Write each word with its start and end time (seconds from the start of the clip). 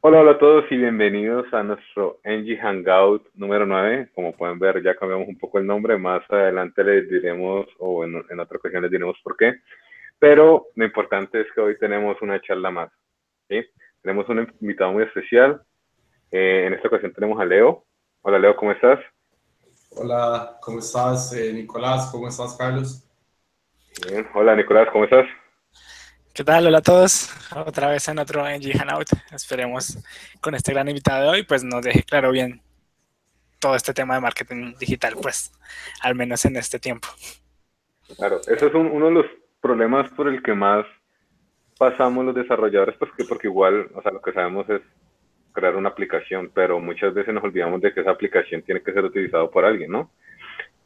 Hola, 0.00 0.20
hola 0.20 0.30
a 0.30 0.38
todos 0.38 0.64
y 0.70 0.76
bienvenidos 0.76 1.52
a 1.52 1.64
nuestro 1.64 2.20
NG 2.22 2.56
Hangout 2.60 3.26
número 3.34 3.66
9. 3.66 4.10
Como 4.14 4.32
pueden 4.32 4.56
ver, 4.60 4.80
ya 4.80 4.94
cambiamos 4.94 5.26
un 5.26 5.36
poco 5.36 5.58
el 5.58 5.66
nombre. 5.66 5.98
Más 5.98 6.22
adelante 6.30 6.84
les 6.84 7.10
diremos, 7.10 7.66
o 7.80 8.04
en, 8.04 8.24
en 8.30 8.38
otra 8.38 8.58
ocasión 8.58 8.82
les 8.82 8.92
diremos 8.92 9.16
por 9.24 9.36
qué. 9.36 9.56
Pero 10.20 10.68
lo 10.76 10.84
importante 10.84 11.40
es 11.40 11.48
que 11.52 11.60
hoy 11.60 11.76
tenemos 11.80 12.16
una 12.22 12.40
charla 12.40 12.70
más. 12.70 12.92
¿sí? 13.48 13.60
Tenemos 14.00 14.28
un 14.28 14.48
invitado 14.60 14.92
muy 14.92 15.02
especial. 15.02 15.62
Eh, 16.30 16.66
en 16.68 16.74
esta 16.74 16.86
ocasión 16.86 17.12
tenemos 17.12 17.40
a 17.40 17.44
Leo. 17.44 17.84
Hola, 18.22 18.38
Leo, 18.38 18.54
¿cómo 18.54 18.70
estás? 18.70 19.00
Hola, 19.96 20.58
¿cómo 20.62 20.78
estás, 20.78 21.32
eh, 21.32 21.52
Nicolás? 21.52 22.08
¿Cómo 22.12 22.28
estás, 22.28 22.56
Carlos? 22.56 23.04
Bien. 24.08 24.28
Hola, 24.32 24.54
Nicolás, 24.54 24.88
¿cómo 24.92 25.02
estás? 25.02 25.26
¿Qué 26.38 26.44
tal? 26.44 26.68
Hola 26.68 26.78
a 26.78 26.82
todos. 26.82 27.34
Otra 27.66 27.88
vez 27.88 28.06
en 28.06 28.20
otro 28.20 28.44
NG 28.44 28.70
Hangout. 28.78 29.08
Esperemos 29.34 29.98
con 30.40 30.54
este 30.54 30.72
gran 30.72 30.86
invitado 30.86 31.24
de 31.24 31.28
hoy, 31.30 31.42
pues 31.42 31.64
nos 31.64 31.82
deje 31.82 32.04
claro 32.04 32.30
bien 32.30 32.62
todo 33.58 33.74
este 33.74 33.92
tema 33.92 34.14
de 34.14 34.20
marketing 34.20 34.74
digital, 34.78 35.14
pues 35.20 35.50
al 36.00 36.14
menos 36.14 36.44
en 36.44 36.54
este 36.54 36.78
tiempo. 36.78 37.08
Claro, 38.16 38.38
ese 38.46 38.66
es 38.68 38.72
un, 38.72 38.86
uno 38.86 39.06
de 39.06 39.12
los 39.14 39.26
problemas 39.60 40.08
por 40.12 40.28
el 40.28 40.40
que 40.40 40.54
más 40.54 40.86
pasamos 41.76 42.24
los 42.24 42.36
desarrolladores, 42.36 42.94
pues 43.00 43.10
que 43.16 43.24
porque 43.24 43.48
igual, 43.48 43.90
o 43.92 44.00
sea, 44.00 44.12
lo 44.12 44.22
que 44.22 44.32
sabemos 44.32 44.70
es 44.70 44.82
crear 45.50 45.74
una 45.74 45.88
aplicación, 45.88 46.52
pero 46.54 46.78
muchas 46.78 47.12
veces 47.14 47.34
nos 47.34 47.42
olvidamos 47.42 47.80
de 47.80 47.92
que 47.92 48.02
esa 48.02 48.12
aplicación 48.12 48.62
tiene 48.62 48.80
que 48.80 48.92
ser 48.92 49.04
utilizada 49.04 49.50
por 49.50 49.64
alguien, 49.64 49.90
¿no? 49.90 50.12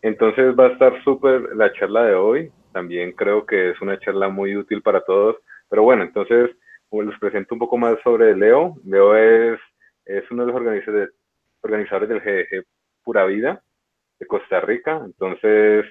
Entonces 0.01 0.59
va 0.59 0.69
a 0.69 0.73
estar 0.73 1.05
súper 1.05 1.55
la 1.55 1.71
charla 1.75 2.05
de 2.05 2.15
hoy, 2.15 2.51
también 2.73 3.12
creo 3.12 3.47
que 3.47 3.71
es 3.71 3.81
una 3.81 3.98
charla 3.98 4.29
muy 4.29 4.57
útil 4.57 4.83
para 4.83 5.03
todos. 5.03 5.37
Pero 5.73 5.85
bueno, 5.85 6.03
entonces 6.03 6.51
les 6.91 7.19
presento 7.19 7.55
un 7.55 7.59
poco 7.59 7.79
más 7.79 7.97
sobre 8.05 8.37
Leo. 8.37 8.77
Leo 8.85 9.17
es, 9.17 9.59
es 10.05 10.23
uno 10.31 10.43
de 10.43 10.53
los 10.53 10.61
organizadores, 11.62 12.09
del 12.11 12.20
GDG 12.20 12.67
Pura 13.03 13.25
Vida 13.25 13.65
de 14.19 14.27
Costa 14.27 14.61
Rica. 14.61 15.00
Entonces, 15.03 15.87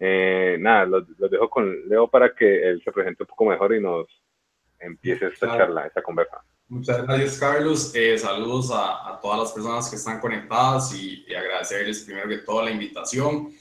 eh, 0.00 0.56
nada, 0.58 0.84
los, 0.84 1.06
dejo 1.30 1.48
con 1.48 1.88
Leo 1.88 2.08
para 2.08 2.34
que 2.34 2.68
él 2.68 2.82
se 2.84 2.90
presente 2.90 3.22
un 3.22 3.28
poco 3.28 3.44
mejor 3.44 3.72
y 3.72 3.80
nos 3.80 4.08
empiece 4.80 5.28
esta 5.28 5.46
charla, 5.46 5.86
esta 5.86 6.02
conversa. 6.02 6.42
Muchas 6.66 7.06
gracias, 7.06 7.38
Carlos. 7.38 7.94
Eh, 7.94 8.18
saludos 8.18 8.72
a, 8.72 9.14
a, 9.14 9.20
todas 9.20 9.38
las 9.38 9.52
personas 9.52 9.88
que 9.88 9.94
están 9.94 10.18
conectadas 10.18 10.92
y, 10.92 11.24
y 11.28 11.34
agradecerles 11.36 12.02
primero 12.02 12.28
que 12.28 12.38
todo 12.38 12.64
la 12.64 12.72
invitación. 12.72 13.52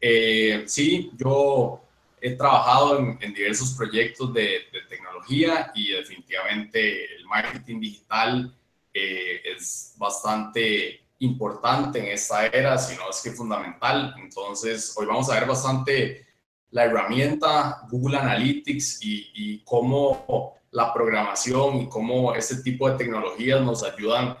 Eh, 0.00 0.64
sí, 0.66 1.12
yo 1.16 1.87
he 2.20 2.36
trabajado 2.36 2.98
en, 2.98 3.32
diversos 3.34 3.74
proyectos 3.74 4.32
de, 4.32 4.62
tecnología 4.88 5.70
y 5.74 5.92
definitivamente 5.92 7.16
el 7.16 7.26
marketing 7.26 7.80
digital 7.80 8.54
eh, 8.94 9.42
es 9.44 9.94
bastante 9.96 11.00
importante 11.18 11.98
en 11.98 12.06
esta 12.06 12.46
era, 12.46 12.78
si 12.78 12.96
no 12.96 13.10
es 13.10 13.20
que 13.22 13.32
fundamental. 13.32 14.14
Entonces, 14.18 14.94
hoy 14.96 15.06
vamos 15.06 15.28
a 15.30 15.34
ver 15.34 15.46
bastante 15.46 16.26
la 16.70 16.84
herramienta 16.84 17.82
Google 17.90 18.18
Analytics 18.18 19.02
y, 19.02 19.30
y 19.34 19.64
cómo 19.64 20.58
la 20.70 20.92
programación 20.92 21.76
y 21.76 21.88
cómo 21.88 22.34
este 22.34 22.62
tipo 22.62 22.88
de 22.90 22.96
tecnologías 22.96 23.60
nos 23.62 23.82
ayudan 23.82 24.36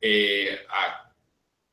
eh, 0.00 0.58
a 0.68 1.01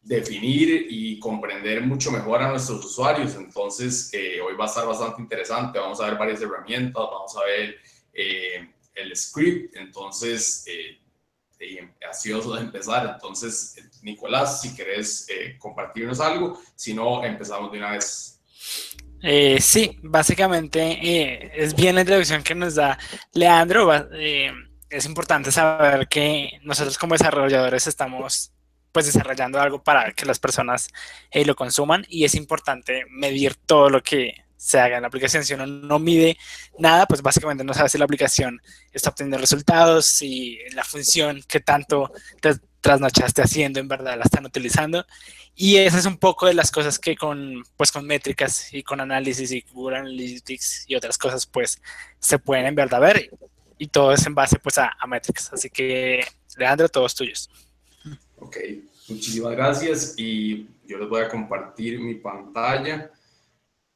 definir 0.01 0.87
y 0.89 1.19
comprender 1.19 1.81
mucho 1.81 2.11
mejor 2.11 2.41
a 2.41 2.49
nuestros 2.49 2.83
usuarios. 2.85 3.35
Entonces, 3.35 4.09
eh, 4.13 4.39
hoy 4.41 4.55
va 4.55 4.65
a 4.65 4.67
estar 4.67 4.85
bastante 4.85 5.21
interesante. 5.21 5.79
Vamos 5.79 5.99
a 5.99 6.05
ver 6.05 6.17
varias 6.17 6.41
herramientas, 6.41 7.03
vamos 7.11 7.35
a 7.37 7.45
ver 7.45 7.75
eh, 8.13 8.69
el 8.95 9.15
script. 9.15 9.75
Entonces, 9.75 10.65
eh, 10.67 10.97
vamos 12.31 12.57
a 12.57 12.61
empezar. 12.61 13.11
Entonces, 13.13 13.75
Nicolás, 14.01 14.61
si 14.61 14.75
querés 14.75 15.27
compartirnos 15.57 16.19
algo, 16.19 16.59
si 16.75 16.93
no, 16.93 17.23
empezamos 17.23 17.71
de 17.71 17.77
una 17.77 17.91
vez. 17.91 18.41
sí, 19.59 19.99
básicamente 20.01 21.61
es 21.61 21.75
bien 21.75 21.95
la 21.95 22.01
introducción 22.01 22.41
que 22.41 22.55
nos 22.55 22.75
da 22.75 22.97
Leandro. 23.33 23.91
es 24.89 25.05
importante 25.05 25.51
saber 25.51 26.07
que 26.07 26.59
nosotros 26.63 26.97
como 26.97 27.13
desarrolladores 27.13 27.85
estamos 27.87 28.53
pues 28.91 29.05
desarrollando 29.05 29.59
algo 29.59 29.83
para 29.83 30.11
que 30.13 30.25
las 30.25 30.39
personas 30.39 30.89
eh, 31.31 31.45
lo 31.45 31.55
consuman 31.55 32.05
y 32.09 32.25
es 32.25 32.35
importante 32.35 33.05
medir 33.09 33.55
todo 33.55 33.89
lo 33.89 34.01
que 34.01 34.45
se 34.59 34.77
haga 34.79 34.97
en 34.97 35.03
la 35.03 35.07
aplicación. 35.07 35.45
Si 35.45 35.53
uno 35.53 35.65
no 35.65 35.99
mide 35.99 36.37
nada, 36.77 37.05
pues 37.05 37.21
básicamente 37.21 37.63
no 37.63 37.73
sabe 37.73 37.89
si 37.89 37.97
la 37.97 38.05
aplicación 38.05 38.61
está 38.91 39.09
obteniendo 39.09 39.37
resultados, 39.37 40.05
si 40.05 40.59
la 40.73 40.83
función 40.83 41.41
que 41.47 41.61
tanto 41.61 42.11
te 42.41 42.55
trasnochaste 42.81 43.41
haciendo 43.41 43.79
en 43.79 43.87
verdad 43.87 44.17
la 44.17 44.25
están 44.25 44.45
utilizando. 44.45 45.05
Y 45.55 45.77
esa 45.77 45.99
es 45.99 46.05
un 46.05 46.17
poco 46.17 46.45
de 46.45 46.53
las 46.53 46.71
cosas 46.71 46.99
que 46.99 47.15
con, 47.15 47.63
pues 47.77 47.91
con 47.91 48.05
métricas 48.05 48.73
y 48.73 48.83
con 48.83 49.01
análisis 49.01 49.51
y 49.51 49.61
Google 49.71 49.97
Analytics 49.97 50.85
y 50.87 50.95
otras 50.95 51.17
cosas, 51.17 51.45
pues 51.45 51.81
se 52.19 52.39
pueden 52.39 52.65
en 52.65 52.75
verdad 52.75 52.99
ver. 53.01 53.29
Y 53.77 53.87
todo 53.87 54.13
es 54.13 54.25
en 54.25 54.35
base 54.35 54.59
pues 54.59 54.77
a, 54.77 54.93
a 54.99 55.07
métricas. 55.07 55.51
Así 55.53 55.69
que, 55.69 56.25
Leandro, 56.57 56.89
todos 56.89 57.15
tuyos. 57.15 57.49
Ok, 58.41 58.57
muchísimas 59.09 59.51
gracias 59.51 60.13
y 60.17 60.65
yo 60.85 60.97
les 60.97 61.09
voy 61.09 61.21
a 61.21 61.27
compartir 61.27 61.99
mi 61.99 62.15
pantalla 62.15 63.11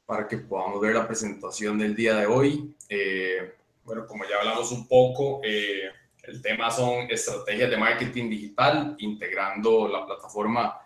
para 0.05 0.27
que 0.27 0.37
podamos 0.37 0.81
ver 0.81 0.95
la 0.95 1.07
presentación 1.07 1.79
del 1.79 1.95
día 1.95 2.15
de 2.15 2.25
hoy. 2.25 2.75
Eh, 2.89 3.53
bueno, 3.85 4.05
como 4.05 4.25
ya 4.25 4.39
hablamos 4.39 4.71
un 4.73 4.85
poco, 4.85 5.39
eh, 5.43 5.89
el 6.23 6.41
tema 6.41 6.69
son 6.69 7.09
estrategias 7.09 7.69
de 7.69 7.77
marketing 7.77 8.29
digital 8.29 8.95
integrando 8.99 9.87
la 9.87 10.05
plataforma 10.05 10.77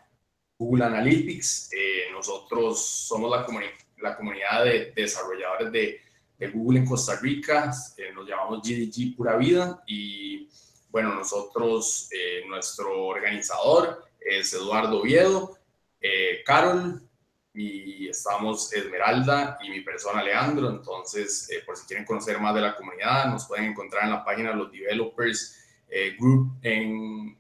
Google 0.60 0.86
Analytics. 0.86 1.72
Eh, 1.74 2.12
nosotros 2.12 2.80
somos 2.80 3.32
la, 3.32 3.46
la 4.02 4.16
comunidad 4.16 4.66
de 4.66 4.92
desarrolladores 4.96 5.72
de, 5.72 6.00
de, 6.38 6.48
Google 6.50 6.80
en 6.80 6.86
Costa 6.86 7.16
Rica, 7.20 7.72
nos 8.14 8.28
llamamos 8.28 8.62
GDG 8.62 9.16
Pura 9.16 9.36
Vida 9.36 9.84
y 9.88 10.48
bueno, 10.90 11.14
nosotros, 11.14 12.10
eh, 12.12 12.44
nuestro 12.48 13.06
organizador 13.06 14.06
es 14.20 14.54
Eduardo 14.54 15.02
Oviedo, 15.02 15.58
eh, 16.00 16.42
Carol, 16.46 17.02
y 17.54 18.08
estamos 18.08 18.72
Esmeralda 18.72 19.58
y 19.64 19.70
mi 19.70 19.82
persona 19.82 20.24
Leandro. 20.24 20.70
Entonces, 20.70 21.50
eh, 21.50 21.64
por 21.66 21.76
si 21.76 21.88
quieren 21.88 22.06
conocer 22.06 22.40
más 22.40 22.54
de 22.54 22.62
la 22.62 22.76
comunidad, 22.76 23.26
nos 23.32 23.48
pueden 23.48 23.66
encontrar 23.66 24.04
en 24.04 24.12
la 24.12 24.24
página 24.24 24.52
de 24.52 24.58
los 24.58 24.72
Developers 24.72 25.56
Group 26.20 26.60
en, 26.62 27.40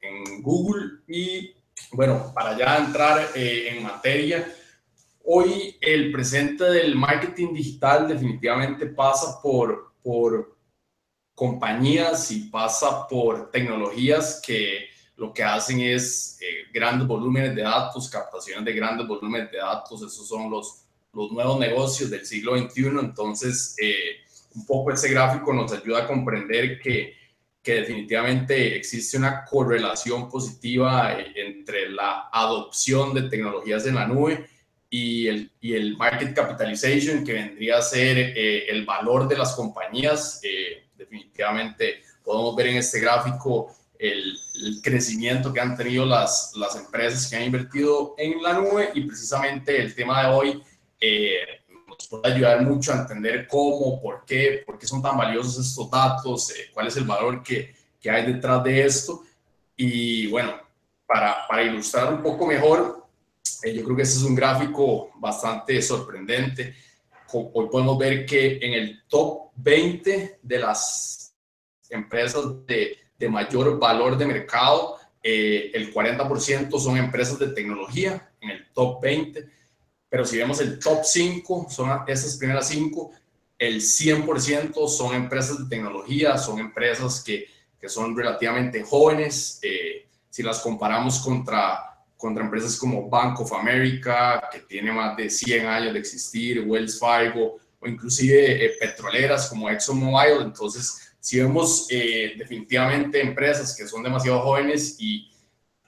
en, 0.00 0.42
Google. 0.42 1.02
Y 1.06 1.54
bueno, 1.92 2.32
para 2.34 2.56
ya 2.56 2.78
entrar 2.78 3.30
en 3.34 3.82
materia, 3.82 4.52
hoy 5.24 5.76
el 5.80 6.10
presente 6.10 6.64
del 6.64 6.96
marketing 6.96 7.52
digital 7.52 8.08
definitivamente 8.08 8.86
pasa 8.86 9.40
por, 9.42 9.92
por 10.02 10.56
compañías 11.42 12.30
y 12.30 12.44
pasa 12.44 13.08
por 13.08 13.50
tecnologías 13.50 14.40
que 14.46 14.86
lo 15.16 15.34
que 15.34 15.42
hacen 15.42 15.80
es 15.80 16.38
eh, 16.40 16.68
grandes 16.72 17.04
volúmenes 17.08 17.56
de 17.56 17.62
datos, 17.62 18.08
captaciones 18.08 18.64
de 18.64 18.72
grandes 18.72 19.08
volúmenes 19.08 19.50
de 19.50 19.58
datos, 19.58 20.02
esos 20.02 20.28
son 20.28 20.48
los, 20.48 20.84
los 21.12 21.32
nuevos 21.32 21.58
negocios 21.58 22.10
del 22.10 22.24
siglo 22.24 22.56
XXI. 22.56 22.90
Entonces, 23.00 23.74
eh, 23.82 24.20
un 24.54 24.64
poco 24.66 24.92
ese 24.92 25.08
gráfico 25.08 25.52
nos 25.52 25.72
ayuda 25.72 26.04
a 26.04 26.06
comprender 26.06 26.78
que, 26.78 27.16
que 27.60 27.74
definitivamente 27.74 28.76
existe 28.76 29.16
una 29.16 29.44
correlación 29.44 30.30
positiva 30.30 31.12
eh, 31.14 31.32
entre 31.34 31.90
la 31.90 32.28
adopción 32.32 33.14
de 33.14 33.22
tecnologías 33.22 33.84
en 33.86 33.96
la 33.96 34.06
nube 34.06 34.46
y 34.88 35.26
el, 35.26 35.50
y 35.60 35.74
el 35.74 35.96
market 35.96 36.36
capitalization, 36.36 37.24
que 37.24 37.32
vendría 37.32 37.78
a 37.78 37.82
ser 37.82 38.16
el 38.38 38.84
valor 38.84 39.26
de 39.26 39.38
las 39.38 39.56
compañías 39.56 40.40
definitivamente 41.12 42.02
podemos 42.24 42.56
ver 42.56 42.68
en 42.68 42.76
este 42.78 43.00
gráfico 43.00 43.74
el, 43.98 44.38
crecimiento 44.82 45.52
que 45.52 45.60
han 45.60 45.76
tenido 45.76 46.04
las, 46.06 46.52
las 46.56 46.76
empresas 46.76 47.28
que 47.28 47.36
han 47.36 47.44
invertido 47.44 48.14
en 48.16 48.42
la 48.42 48.54
nube 48.54 48.90
y 48.94 49.02
precisamente 49.02 49.80
el 49.80 49.94
tema 49.94 50.22
de 50.22 50.34
hoy 50.34 50.62
eh, 51.00 51.36
nos 51.88 52.08
puede 52.08 52.32
ayudar 52.32 52.62
mucho 52.62 52.92
a 52.92 52.98
entender 52.98 53.46
cómo, 53.48 54.00
por 54.00 54.24
qué, 54.24 54.62
por 54.64 54.78
qué 54.78 54.86
son 54.86 55.02
tan 55.02 55.16
valiosos 55.16 55.66
estos 55.66 55.90
datos, 55.90 56.50
eh, 56.50 56.70
cuál 56.72 56.86
es 56.86 56.96
el 56.96 57.04
valor 57.04 57.42
que, 57.42 57.74
que, 58.00 58.10
hay 58.10 58.32
detrás 58.32 58.62
de 58.62 58.84
esto. 58.84 59.24
Y 59.76 60.28
bueno, 60.28 60.54
para, 61.06 61.46
para 61.48 61.62
ilustrar 61.62 62.12
un 62.12 62.22
poco 62.22 62.46
mejor, 62.46 63.06
eh, 63.62 63.74
yo 63.74 63.84
creo 63.84 63.96
que 63.96 64.02
este 64.02 64.18
es 64.18 64.24
un 64.24 64.34
gráfico 64.34 65.10
bastante 65.16 65.80
sorprendente 65.82 66.74
hoy 67.32 67.68
podemos 67.70 67.98
ver 67.98 68.26
que 68.26 68.58
en 68.62 68.74
el 68.74 69.02
top 69.08 69.50
20 69.56 70.40
de 70.42 70.58
las 70.58 71.34
empresas 71.90 72.44
de, 72.66 72.98
de 73.18 73.28
mayor 73.28 73.78
valor 73.78 74.16
de 74.16 74.26
mercado, 74.26 74.96
eh, 75.22 75.70
el 75.74 75.92
40% 75.92 76.78
son 76.78 76.96
empresas 76.96 77.38
de 77.38 77.48
tecnología 77.48 78.30
en 78.40 78.50
el 78.50 78.72
top 78.72 79.00
20, 79.02 79.48
pero 80.08 80.24
si 80.24 80.38
vemos 80.38 80.60
el 80.60 80.78
top 80.78 81.04
5, 81.04 81.66
son 81.70 82.00
esas 82.06 82.36
primeras 82.36 82.68
5, 82.68 83.10
el 83.58 83.80
100% 83.80 84.88
son 84.88 85.14
empresas 85.14 85.58
de 85.58 85.76
tecnología, 85.76 86.36
son 86.36 86.58
empresas 86.58 87.22
que 87.22 87.46
que 87.82 87.88
son 87.88 88.16
relativamente 88.16 88.84
jóvenes. 88.84 89.58
Eh, 89.60 90.06
si 90.30 90.44
las 90.44 90.60
comparamos 90.60 91.18
contra, 91.18 91.91
contra 92.22 92.44
empresas 92.44 92.76
como 92.76 93.08
Bank 93.10 93.40
of 93.40 93.52
America, 93.52 94.48
que 94.52 94.60
tiene 94.60 94.92
más 94.92 95.16
de 95.16 95.28
100 95.28 95.66
años 95.66 95.92
de 95.92 95.98
existir, 95.98 96.60
Wells 96.64 96.96
Fargo, 96.96 97.58
o 97.80 97.88
inclusive 97.88 98.64
eh, 98.64 98.76
petroleras 98.78 99.48
como 99.48 99.68
ExxonMobil, 99.68 100.40
entonces 100.40 101.14
si 101.18 101.40
vemos 101.40 101.88
eh, 101.90 102.34
definitivamente 102.38 103.20
empresas 103.20 103.76
que 103.76 103.88
son 103.88 104.04
demasiado 104.04 104.40
jóvenes 104.40 104.94
y, 105.00 105.32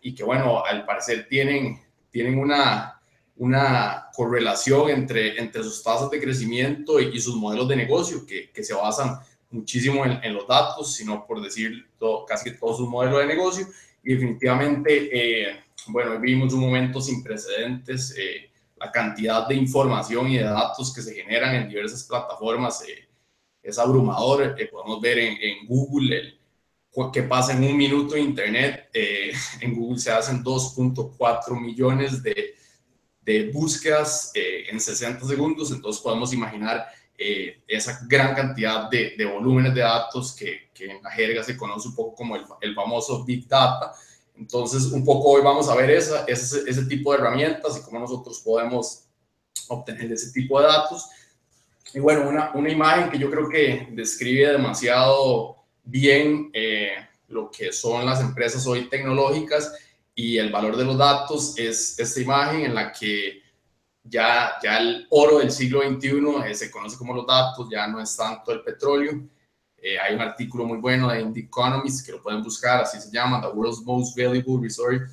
y, 0.03 0.13
que, 0.13 0.25
bueno, 0.25 0.65
al 0.65 0.85
parecer 0.85 1.29
tienen, 1.29 1.81
tienen 2.11 2.37
una, 2.37 3.01
una 3.37 4.09
correlación 4.13 4.91
entre, 4.91 5.41
entre 5.41 5.63
sus 5.63 5.85
tasas 5.85 6.11
de 6.11 6.21
crecimiento 6.21 6.99
y, 6.99 7.21
sus 7.21 7.37
modelos 7.37 7.69
de 7.69 7.77
negocio 7.77 8.27
que, 8.27 8.51
que 8.51 8.65
se 8.65 8.75
basan 8.75 9.21
muchísimo 9.51 10.05
en, 10.05 10.19
en, 10.25 10.35
los 10.35 10.49
datos, 10.49 10.95
sino 10.97 11.25
por 11.25 11.41
decir 11.41 11.87
todo, 11.97 12.27
casi 12.27 12.57
todos 12.57 12.79
sus 12.79 12.89
modelos 12.89 13.21
de 13.21 13.27
negocio. 13.27 13.69
Y 14.03 14.15
definitivamente, 14.15 15.11
eh, 15.13 15.64
bueno, 15.89 16.19
vivimos 16.19 16.53
un 16.53 16.61
momento 16.61 17.01
sin 17.01 17.23
precedentes. 17.23 18.15
Eh, 18.19 18.51
la 18.77 18.91
cantidad 18.91 19.47
de 19.47 19.55
información 19.55 20.29
y 20.29 20.39
de 20.39 20.45
datos 20.45 20.93
que 20.93 21.03
se 21.03 21.15
generan 21.15 21.55
en 21.55 21.69
diversas 21.69 22.05
plataformas 22.05 22.83
eh, 22.83 23.09
es 23.63 23.79
abrumador. 23.79 24.57
podemos 24.71 25.01
ver 25.01 25.19
en, 25.19 25.39
en 25.41 25.67
Google 25.67 26.19
el, 26.19 26.41
qué 27.13 27.23
pasa 27.23 27.53
en 27.53 27.65
un 27.65 27.77
minuto 27.77 28.15
de 28.15 28.21
Internet. 28.21 28.91
en 29.61 29.75
Google 29.75 29.99
se 29.99 30.13
hacen 30.13 30.43
2.4 30.43 31.61
millones 31.61 32.23
de, 32.23 32.55
de 33.23 33.51
búsquedas 33.51 34.33
en 34.35 34.81
60 34.81 35.27
segundos, 35.27 35.71
entonces 35.71 36.03
podemos 36.03 36.33
imaginar 36.33 36.87
eh, 37.17 37.63
esa 37.69 38.01
gran 38.09 38.35
cantidad 38.35 38.91
de, 38.91 39.15
de, 39.17 39.25
volúmenes 39.25 39.73
de 39.73 39.83
datos 39.83 40.35
que, 40.35 40.71
que, 40.75 40.91
en 40.91 41.01
la 41.01 41.13
jerga 41.13 41.45
se 41.45 41.57
conoce 41.57 41.87
un 41.87 41.95
poco 41.95 42.17
como 42.17 42.35
el, 42.35 42.43
el, 42.61 42.75
famoso 42.75 43.25
Big 43.25 43.47
Data. 43.47 43.93
Entonces, 44.37 44.87
un 44.87 45.05
poco 45.05 45.31
hoy 45.31 45.43
vamos 45.43 45.69
a 45.69 45.77
ver 45.77 45.91
esa, 45.91 46.25
ese, 46.27 46.85
tipo 46.87 47.13
de 47.13 47.19
herramientas 47.19 47.79
y 47.79 47.83
cómo 47.83 48.01
nosotros 48.01 48.41
podemos 48.41 49.05
obtener 49.69 50.13
ese 50.13 50.33
tipo 50.33 50.61
de 50.61 50.67
datos. 50.67 51.09
Y 51.93 52.01
bueno, 52.01 52.29
una, 52.29 52.51
una 52.55 52.71
imagen 52.71 53.11
que 53.11 53.19
yo 53.19 53.31
creo 53.31 53.49
que 53.49 53.89
describe 53.93 54.53
demasiado 54.53 55.65
bien 55.85 56.51
eh, 56.53 56.95
lo 57.29 57.51
que 57.51 57.73
son 57.73 58.05
las 58.05 58.21
empresas 58.21 58.67
hoy 58.67 58.89
tecnológicas 58.89 59.73
y 60.15 60.39
el 60.39 60.51
valor 60.51 60.77
de 60.77 60.85
los 60.85 60.99
datos 60.99 61.59
es 61.59 61.99
esta 61.99 62.21
imagen 62.21 62.63
en 62.63 62.75
la 62.75 62.93
que 62.93 63.43
ya, 64.03 64.55
ya 64.63 64.79
el 64.79 65.07
oro 65.11 65.39
del 65.39 65.51
siglo 65.51 65.83
XXI 65.83 66.11
eh, 66.47 66.55
se 66.55 66.71
conoce 66.71 66.97
como 66.99 67.15
los 67.15 67.27
datos, 67.27 67.69
ya 67.71 67.87
no 67.87 68.01
es 68.01 68.17
tanto 68.17 68.53
el 68.53 68.63
petróleo. 68.63 69.29
Eh, 69.87 69.99
hay 69.99 70.15
un 70.15 70.23
artículo 70.23 70.65
muy 70.65 70.79
bueno 70.79 71.11
de 71.11 71.23
The 71.23 71.41
Economist 71.41 72.07
que 72.07 72.13
lo 72.13 72.23
pueden 72.23 72.43
buscar, 72.43 72.81
así 72.81 72.99
se 73.01 73.11
llama, 73.11 73.41
The 73.41 73.49
World's 73.49 73.83
Most 73.83 74.17
Valuable 74.17 74.59
Resource 74.63 75.13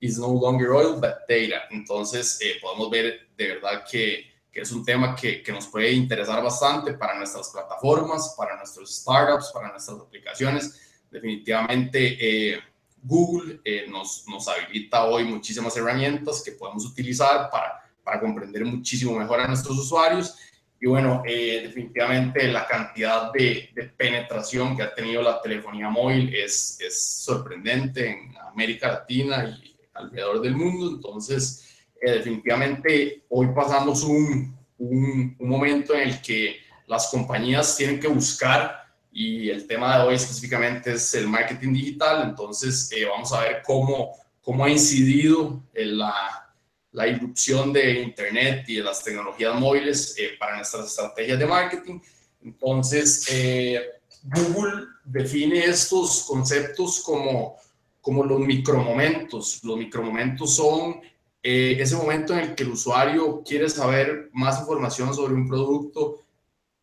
is 0.00 0.18
no 0.18 0.28
longer 0.28 0.70
oil, 0.70 0.94
but 0.94 1.20
data. 1.28 1.62
Entonces, 1.70 2.38
eh, 2.40 2.54
podemos 2.60 2.90
ver 2.90 3.28
de 3.36 3.48
verdad 3.48 3.84
que, 3.88 4.24
que 4.50 4.60
es 4.62 4.72
un 4.72 4.84
tema 4.84 5.14
que, 5.14 5.42
que, 5.42 5.52
nos 5.52 5.68
puede 5.68 5.92
interesar 5.92 6.42
bastante 6.42 6.94
para 6.94 7.16
nuestras 7.16 7.50
plataformas, 7.50 8.34
para 8.36 8.56
nuestros 8.56 8.92
startups, 8.96 9.52
para 9.54 9.70
nuestras 9.70 10.00
aplicaciones. 10.00 10.80
Definitivamente, 11.10 12.60
Google 13.02 13.60
nos, 13.88 14.24
nos 14.26 14.48
habilita 14.48 15.04
hoy 15.04 15.24
muchísimas 15.24 15.76
herramientas 15.76 16.42
que 16.42 16.52
podemos 16.52 16.84
utilizar 16.86 17.50
para 17.50 17.82
para 18.04 18.20
comprender 18.20 18.64
muchísimo 18.64 19.18
mejor 19.18 19.40
a 19.40 19.46
nuestros 19.46 19.78
usuarios. 19.78 20.36
Y 20.82 20.88
bueno, 20.88 21.22
eh, 21.24 21.60
definitivamente 21.62 22.50
la 22.50 22.66
cantidad 22.66 23.30
de, 23.32 23.70
penetración 23.96 24.76
que 24.76 24.82
ha 24.82 24.92
tenido 24.92 25.22
la 25.22 25.40
telefonía 25.40 25.88
móvil 25.88 26.34
es, 26.34 26.76
es 26.80 27.22
sorprendente 27.22 28.10
en 28.10 28.36
América 28.50 28.88
Latina 28.88 29.44
y 29.44 29.76
alrededor 29.94 30.40
del 30.40 30.56
mundo. 30.56 30.96
Entonces, 30.96 31.68
eh, 32.00 32.10
definitivamente 32.10 33.22
hoy 33.28 33.46
pasamos 33.54 34.02
un, 34.02 34.58
un, 34.78 35.36
momento 35.38 35.94
en 35.94 36.08
el 36.08 36.20
que 36.20 36.56
las 36.88 37.06
compañías 37.12 37.76
tienen 37.76 38.00
que 38.00 38.08
buscar 38.08 38.82
y 39.12 39.50
el 39.50 39.68
tema 39.68 39.98
de 39.98 40.08
hoy 40.08 40.16
específicamente 40.16 40.94
es 40.94 41.14
el 41.14 41.28
marketing 41.28 41.74
digital. 41.74 42.28
Entonces, 42.28 42.90
eh, 42.90 43.04
vamos 43.08 43.32
a 43.32 43.42
ver 43.42 43.62
cómo, 43.64 44.16
cómo 44.40 44.64
ha 44.64 44.68
incidido 44.68 45.62
en 45.74 45.98
la, 45.98 46.51
la 46.92 47.06
irrupción 47.06 47.72
de 47.72 48.02
Internet 48.02 48.64
y 48.68 48.76
de 48.76 48.82
las 48.82 49.02
tecnologías 49.02 49.58
móviles 49.58 50.14
eh, 50.18 50.32
para 50.38 50.56
nuestras 50.56 50.86
estrategias 50.86 51.38
de 51.38 51.46
marketing. 51.46 52.00
Entonces, 52.44 53.26
eh, 53.30 53.80
Google 54.22 54.86
define 55.04 55.64
estos 55.64 56.24
conceptos 56.24 57.00
como, 57.00 57.56
como 58.00 58.24
los 58.24 58.40
micromomentos. 58.40 59.62
Los 59.64 59.78
micromomentos 59.78 60.54
son 60.54 61.00
eh, 61.42 61.76
ese 61.80 61.96
momento 61.96 62.34
en 62.34 62.40
el 62.40 62.54
que 62.54 62.62
el 62.62 62.70
usuario 62.70 63.42
quiere 63.42 63.68
saber 63.68 64.28
más 64.32 64.60
información 64.60 65.14
sobre 65.14 65.34
un 65.34 65.48
producto, 65.48 66.20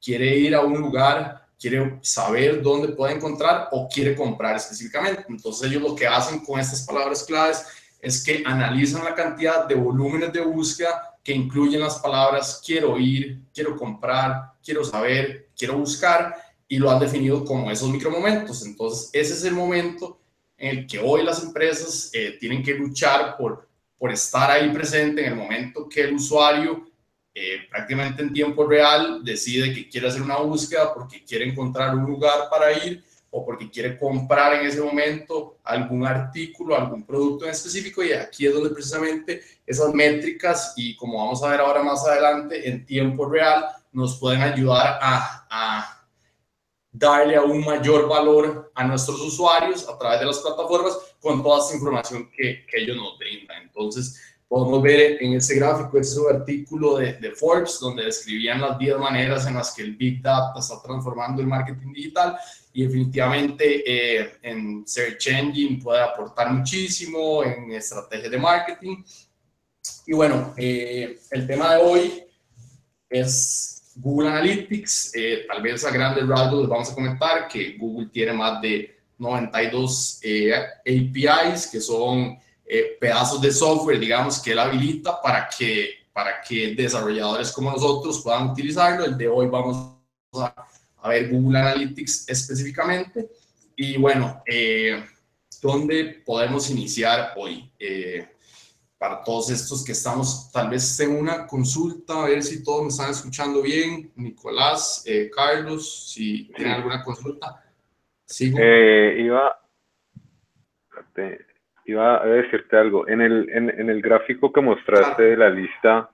quiere 0.01 0.37
ir 0.37 0.55
a 0.55 0.61
un 0.61 0.79
lugar, 0.79 1.47
quiere 1.59 1.99
saber 2.01 2.61
dónde 2.61 2.89
puede 2.89 3.13
encontrar 3.13 3.69
o 3.71 3.87
quiere 3.87 4.15
comprar 4.15 4.55
específicamente. 4.55 5.25
Entonces 5.29 5.69
ellos 5.69 5.83
lo 5.83 5.95
que 5.95 6.07
hacen 6.07 6.39
con 6.39 6.59
estas 6.59 6.81
palabras 6.85 7.23
claves 7.23 7.63
es 8.01 8.23
que 8.23 8.43
analizan 8.45 9.03
la 9.03 9.15
cantidad 9.15 9.67
de 9.67 9.75
volúmenes 9.75 10.31
de 10.31 10.41
búsqueda 10.41 11.17
que 11.23 11.33
incluyen 11.33 11.81
las 11.81 11.99
palabras 11.99 12.61
quiero 12.65 12.97
ir, 12.97 13.41
quiero 13.53 13.75
comprar, 13.75 14.53
quiero 14.63 14.83
saber, 14.83 15.49
quiero 15.57 15.77
buscar 15.77 16.35
y 16.67 16.77
lo 16.77 16.89
han 16.89 16.99
definido 16.99 17.43
como 17.43 17.69
esos 17.69 17.89
micromomentos. 17.89 18.65
Entonces, 18.65 19.09
ese 19.11 19.33
es 19.33 19.43
el 19.43 19.53
momento 19.53 20.19
en 20.57 20.79
el 20.79 20.87
que 20.87 20.99
hoy 20.99 21.23
las 21.23 21.43
empresas 21.43 22.09
eh, 22.13 22.37
tienen 22.39 22.63
que 22.63 22.73
luchar 22.73 23.35
por, 23.37 23.67
por 23.97 24.11
estar 24.11 24.49
ahí 24.51 24.69
presente 24.69 25.25
en 25.25 25.33
el 25.33 25.35
momento 25.35 25.87
que 25.89 26.01
el 26.01 26.13
usuario 26.13 26.89
eh, 27.33 27.67
prácticamente 27.69 28.21
en 28.21 28.33
tiempo 28.33 28.65
real 28.65 29.23
decide 29.23 29.73
que 29.73 29.87
quiere 29.87 30.07
hacer 30.07 30.21
una 30.21 30.37
búsqueda 30.37 30.93
porque 30.93 31.23
quiere 31.23 31.47
encontrar 31.47 31.95
un 31.95 32.05
lugar 32.05 32.49
para 32.49 32.71
ir 32.85 33.03
o 33.31 33.45
porque 33.45 33.69
quiere 33.69 33.97
comprar 33.97 34.53
en 34.53 34.67
ese 34.67 34.81
momento 34.81 35.57
algún 35.63 36.05
artículo, 36.05 36.75
algún 36.75 37.05
producto 37.05 37.45
en 37.45 37.51
específico 37.51 38.03
y 38.03 38.13
aquí 38.13 38.47
es 38.47 38.53
donde 38.53 38.69
precisamente 38.69 39.41
esas 39.65 39.93
métricas 39.93 40.73
y 40.75 40.95
como 40.95 41.17
vamos 41.17 41.43
a 41.43 41.49
ver 41.49 41.59
ahora 41.59 41.83
más 41.83 42.05
adelante 42.05 42.67
en 42.67 42.85
tiempo 42.85 43.25
real 43.27 43.65
nos 43.91 44.19
pueden 44.19 44.41
ayudar 44.41 44.99
a, 45.01 45.47
a 45.49 45.99
darle 46.91 47.35
aún 47.35 47.63
mayor 47.63 48.07
valor 48.07 48.71
a 48.73 48.83
nuestros 48.83 49.21
usuarios 49.21 49.87
a 49.87 49.97
través 49.97 50.19
de 50.19 50.25
las 50.25 50.39
plataformas 50.39 50.97
con 51.19 51.43
toda 51.43 51.59
esa 51.59 51.75
información 51.75 52.29
que, 52.35 52.65
que 52.65 52.81
ellos 52.81 52.97
nos 52.97 53.17
brindan. 53.17 53.63
Entonces, 53.63 54.28
podemos 54.49 54.81
ver 54.81 55.23
en 55.23 55.33
ese 55.33 55.55
gráfico, 55.55 55.99
ese 55.99 56.13
es 56.13 56.17
un 56.17 56.35
artículo 56.35 56.97
de, 56.97 57.13
de, 57.13 57.31
Forbes, 57.31 57.79
donde 57.79 58.05
describían 58.05 58.59
las 58.59 58.79
10 58.79 58.97
maneras 58.97 59.45
en 59.45 59.53
las 59.53 59.71
que 59.75 59.83
el 59.83 59.95
Big 59.95 60.23
Data 60.23 60.59
está 60.59 60.81
transformando 60.81 61.39
el 61.39 61.47
marketing 61.47 61.93
digital 61.93 62.35
y 62.73 62.83
definitivamente 62.83 63.83
eh, 63.85 64.31
en 64.41 64.87
Search 64.87 65.27
Engine 65.27 65.79
puede 65.81 66.01
aportar 66.01 66.51
muchísimo, 66.51 67.43
en 67.43 67.71
estrategias 67.71 68.31
de 68.31 68.37
marketing. 68.39 69.03
Y 70.07 70.13
bueno, 70.13 70.53
eh, 70.57 71.19
el 71.29 71.45
tema 71.45 71.75
de 71.75 71.81
hoy 71.83 72.23
es 73.07 73.91
Google 73.95 74.29
Analytics. 74.29 75.11
Eh, 75.13 75.45
tal 75.47 75.61
vez 75.61 75.85
a 75.85 75.91
grandes 75.91 76.27
rasgos 76.27 76.61
les 76.61 76.69
vamos 76.69 76.91
a 76.91 76.95
comentar 76.95 77.47
que 77.47 77.77
Google 77.77 78.09
tiene 78.11 78.33
más 78.33 78.59
de 78.61 78.97
92 79.19 80.21
APIs, 80.85 81.67
que 81.67 81.81
son 81.81 82.39
pedazos 82.99 83.41
de 83.41 83.51
software, 83.51 83.99
digamos, 83.99 84.39
que 84.39 84.51
él 84.51 84.59
habilita 84.59 85.21
para 85.21 85.49
que, 85.49 86.07
para 86.13 86.41
que 86.41 86.75
desarrolladores 86.75 87.51
como 87.51 87.71
nosotros 87.71 88.21
puedan 88.23 88.49
utilizarlo. 88.49 89.05
El 89.05 89.17
de 89.17 89.27
hoy 89.27 89.47
vamos 89.47 89.95
a 90.33 90.67
a 91.01 91.09
ver 91.09 91.29
Google 91.29 91.59
Analytics 91.59 92.27
específicamente. 92.29 93.29
Y 93.75 93.97
bueno, 93.97 94.41
eh, 94.45 95.03
¿dónde 95.61 96.21
podemos 96.25 96.69
iniciar 96.69 97.33
hoy? 97.37 97.71
Eh, 97.79 98.27
para 98.97 99.23
todos 99.23 99.49
estos 99.49 99.85
que 99.85 99.93
estamos 99.93 100.51
tal 100.51 100.69
vez 100.69 100.99
en 100.99 101.15
una 101.15 101.47
consulta, 101.47 102.21
a 102.21 102.27
ver 102.27 102.43
si 102.43 102.61
todos 102.61 102.81
me 102.81 102.89
están 102.89 103.11
escuchando 103.11 103.61
bien. 103.61 104.11
Nicolás, 104.15 105.03
eh, 105.05 105.31
Carlos, 105.33 106.11
si 106.11 106.51
tienen 106.53 106.73
alguna 106.73 107.01
consulta. 107.01 107.63
¿Sigo? 108.25 108.57
Eh, 108.61 109.21
iba, 109.21 109.57
iba 111.89 112.21
a 112.21 112.25
decirte 112.25 112.77
algo. 112.77 113.07
En 113.07 113.21
el, 113.21 113.49
en, 113.49 113.69
en 113.69 113.89
el 113.89 114.01
gráfico 114.01 114.51
que 114.51 114.61
mostraste 114.61 115.23
de 115.23 115.37
la 115.37 115.49
lista, 115.49 116.09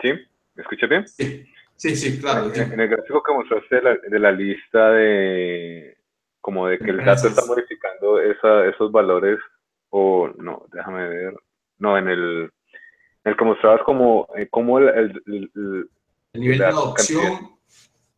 ¿sí? 0.00 0.12
¿Me 0.54 0.62
escuchas 0.62 0.88
bien? 0.88 1.08
Sí. 1.08 1.46
Sí, 1.76 1.96
sí, 1.96 2.20
claro. 2.20 2.52
En, 2.54 2.78
el 2.78 2.88
gráfico 2.88 3.22
que 3.22 3.32
mostraste 3.32 3.76
de 3.76 3.82
la, 3.82 3.96
de 3.96 4.18
la, 4.20 4.30
lista 4.30 4.90
de 4.92 5.96
como 6.40 6.68
de 6.68 6.78
que 6.78 6.90
el 6.90 7.04
dato 7.04 7.26
está 7.26 7.44
modificando 7.44 8.20
esa, 8.20 8.66
esos 8.66 8.92
valores, 8.92 9.40
o 9.90 10.28
no, 10.38 10.66
déjame 10.72 11.08
ver, 11.08 11.34
no, 11.78 11.98
en 11.98 12.08
el, 12.08 12.52
en 13.24 13.32
el 13.32 13.36
que 13.36 13.44
mostrabas 13.44 13.82
como, 13.82 14.28
eh, 14.36 14.48
como 14.48 14.78
el, 14.78 14.88
el, 14.90 15.22
el, 15.54 15.88
nivel 16.40 16.58
de 16.58 16.66
adopción 16.66 17.50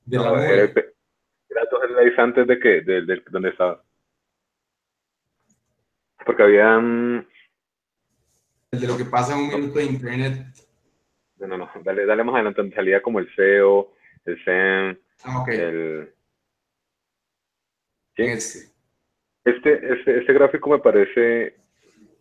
de 0.05 0.19
la 0.19 0.25
no, 0.25 0.43
el, 0.43 0.75
datos 0.75 1.81
antes 2.19 2.47
de 2.47 2.59
que, 2.59 2.81
de, 2.83 3.03
de, 3.07 3.23
¿dónde 3.31 3.51
estaba? 3.51 3.83
Porque 6.25 6.43
había... 6.43 6.77
El 6.77 7.27
de 8.81 8.87
lo 8.87 8.97
que 8.97 9.05
pasa 9.05 9.35
en 9.35 9.41
un 9.41 9.49
minuto 9.49 9.79
de 9.79 9.85
internet. 9.85 10.47
No, 11.39 11.47
no, 11.47 11.59
no, 11.59 11.71
dale, 11.83 12.07
dale 12.07 12.25
más 12.25 12.35
adelante, 12.35 12.75
salía 12.75 13.03
como 13.03 13.19
el 13.19 13.35
SEO, 13.35 13.93
el 14.25 14.45
SEM, 14.45 14.99
ah, 15.25 15.45
el... 15.49 16.15
¿Sí? 18.17 18.23
Este. 18.23 18.75
Este, 19.45 19.93
este, 19.93 20.19
este 20.21 20.33
gráfico 20.33 20.71
me 20.71 20.79
parece 20.79 21.57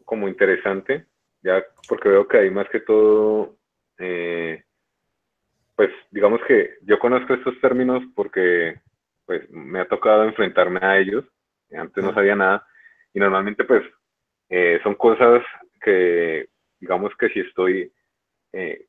como 0.03 0.27
interesante, 0.27 1.05
ya 1.41 1.63
porque 1.87 2.09
veo 2.09 2.27
que 2.27 2.37
hay 2.37 2.51
más 2.51 2.67
que 2.69 2.81
todo, 2.81 3.55
eh, 3.97 4.61
pues 5.75 5.89
digamos 6.11 6.41
que 6.45 6.75
yo 6.81 6.99
conozco 6.99 7.33
estos 7.33 7.59
términos 7.61 8.03
porque 8.13 8.77
pues 9.25 9.49
me 9.49 9.79
ha 9.79 9.87
tocado 9.87 10.25
enfrentarme 10.25 10.79
a 10.81 10.99
ellos, 10.99 11.23
antes 11.71 12.03
no 12.03 12.13
sabía 12.13 12.35
nada, 12.35 12.67
y 13.13 13.19
normalmente 13.19 13.63
pues 13.63 13.83
eh, 14.49 14.79
son 14.83 14.95
cosas 14.95 15.43
que 15.81 16.47
digamos 16.79 17.11
que 17.17 17.29
si 17.29 17.39
estoy 17.39 17.91
eh, 18.51 18.85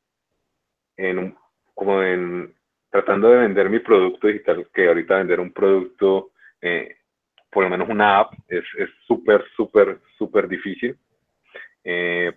en 0.97 1.37
como 1.75 2.02
en 2.02 2.54
tratando 2.90 3.28
de 3.28 3.38
vender 3.38 3.69
mi 3.69 3.81
producto 3.81 4.28
digital, 4.28 4.69
que 4.73 4.87
ahorita 4.87 5.19
vender 5.19 5.40
un 5.40 5.52
producto 5.52 6.31
eh, 6.61 6.97
por 7.50 7.64
lo 7.64 7.71
menos 7.71 7.88
una 7.88 8.19
app 8.19 8.33
es 8.49 8.64
súper, 9.07 9.45
súper, 9.57 10.00
súper 10.19 10.49
difícil. 10.49 10.97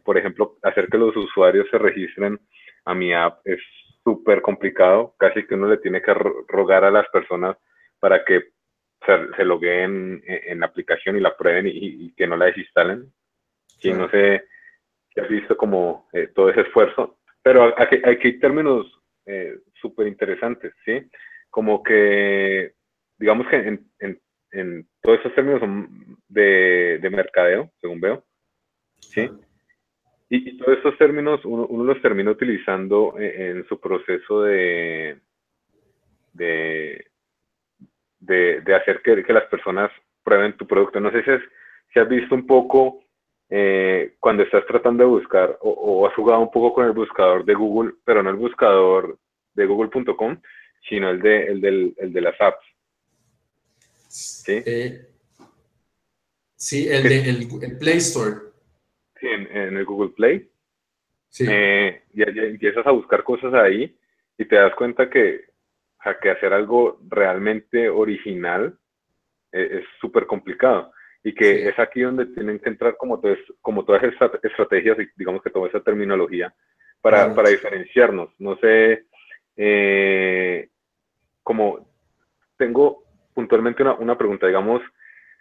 Por 0.04 0.18
ejemplo, 0.18 0.58
hacer 0.62 0.90
que 0.90 0.98
los 0.98 1.16
usuarios 1.16 1.68
se 1.72 1.78
registren 1.80 2.40
a 2.86 2.94
mi 2.94 3.14
app 3.14 3.40
es 3.46 3.60
súper 4.04 4.42
complicado, 4.42 5.16
casi 5.18 5.46
que 5.46 5.56
uno 5.56 5.68
le 5.68 5.78
tiene 5.78 6.02
que 6.02 6.14
rogar 6.14 6.84
a 6.84 6.92
las 6.92 7.08
personas 7.10 7.58
para 8.00 8.24
que 8.24 8.52
se, 9.06 9.36
se 9.36 9.46
logueen 9.46 10.22
en, 10.26 10.60
la 10.60 10.66
aplicación 10.68 11.18
y 11.18 11.20
la 11.20 11.36
prueben 11.36 11.68
y, 11.68 12.14
que 12.14 12.28
no 12.28 12.38
la 12.38 12.46
desinstalen. 12.46 13.12
Sí, 13.80 13.92
no 13.94 14.10
sé 14.10 14.44
si 15.14 15.20
has 15.20 15.30
visto 15.30 15.56
como 15.56 16.10
eh, 16.14 16.28
todo 16.34 16.50
ese 16.50 16.62
esfuerzo, 16.62 17.20
pero 17.42 17.74
aquí, 17.80 18.02
hay 18.04 18.40
términos 18.40 18.88
eh, 19.26 19.60
súper 19.80 20.08
interesantes, 20.08 20.74
¿sí? 20.84 21.10
Como 21.50 21.84
que, 21.84 22.74
digamos 23.18 23.48
que 23.48 23.56
en, 23.56 23.92
en 24.00 24.20
en 24.52 24.88
todos 25.02 25.20
esos 25.20 25.36
términos 25.36 25.60
son 25.60 26.18
de, 26.28 27.00
de 27.02 27.10
mercadeo, 27.10 27.72
según 27.82 28.00
veo. 28.00 28.24
¿sí? 29.00 29.30
Y, 30.30 30.58
todos 30.58 30.78
estos 30.78 30.98
términos 30.98 31.44
uno, 31.46 31.68
los 31.84 32.02
termina 32.02 32.32
utilizando 32.32 33.16
en, 33.18 33.66
su 33.68 33.80
proceso 33.80 34.42
de, 34.42 35.20
de, 36.34 37.08
de, 38.20 38.62
hacer 38.76 39.02
que, 39.02 39.24
que, 39.24 39.34
las 39.34 39.46
personas 39.46 39.92
prueben 40.24 40.58
tu 40.58 40.66
producto. 40.66 41.00
No 41.00 41.12
sé 41.12 41.24
si 41.24 41.32
has, 41.32 41.42
si 41.94 42.00
has 42.00 42.10
visto 42.10 42.36
un 42.36 42.46
poco 42.46 43.04
eh, 43.50 44.16
cuando 44.20 44.44
estás 44.44 44.66
tratando 44.66 45.04
de 45.04 45.10
buscar 45.10 45.58
o, 45.62 45.70
o, 45.70 46.08
has 46.08 46.14
jugado 46.16 46.42
un 46.42 46.52
poco 46.52 46.74
con 46.74 46.86
el 46.86 46.92
buscador 46.92 47.46
de 47.46 47.54
Google, 47.54 47.94
pero 48.04 48.22
no 48.22 48.30
el 48.30 48.36
buscador 48.36 49.18
de 49.54 49.66
google.com, 49.66 50.40
sino 50.88 51.10
el 51.10 51.22
de, 51.22 51.48
el, 51.48 51.62
del, 51.62 51.96
el 51.98 52.14
de 52.14 52.22
las 52.22 52.40
apps. 52.40 52.66
Sí, 54.08 54.64
eh, 54.66 55.08
sí 56.56 56.88
el, 56.90 57.04
de, 57.04 57.30
el, 57.30 57.78
Play 57.78 57.98
Store. 57.98 58.36
Sí, 59.20 59.28
en, 59.28 59.78
el 59.78 59.86
Google 59.86 60.10
Play. 60.10 60.50
Sí. 61.30 61.46
Eh, 61.50 62.04
y, 62.14 62.24
empiezas 62.24 62.86
a 62.86 62.92
buscar 62.92 63.24
cosas 63.24 63.54
ahí 63.54 63.96
y 64.38 64.46
te 64.46 64.56
das 64.56 64.74
cuenta 64.76 65.10
que, 65.10 65.46
que 66.22 66.30
hacer 66.30 66.54
algo 66.54 67.00
realmente 67.08 67.90
original 67.90 68.78
eh, 69.52 69.80
es 69.80 69.86
súper 70.00 70.26
complicado. 70.26 70.92
Y 71.24 71.34
que 71.34 71.68
es 71.68 71.78
aquí 71.80 72.02
donde 72.02 72.28
tienen 72.28 72.60
que 72.60 72.70
entrar 72.70 72.96
como, 72.96 73.22
como 73.62 73.84
todas 73.84 74.04
esas 74.04 74.32
estrategias 74.44 74.98
digamos 75.16 75.42
que 75.42 75.50
toda 75.50 75.68
esa 75.68 75.82
terminología 75.82 76.54
para, 77.02 77.34
para 77.34 77.50
diferenciarnos. 77.50 78.30
No 78.40 78.56
sé, 78.58 79.08
como 81.44 81.90
tengo 82.56 83.04
puntualmente 83.34 83.84
una, 83.84 83.96
una 83.96 84.18
pregunta, 84.18 84.48
digamos, 84.48 84.82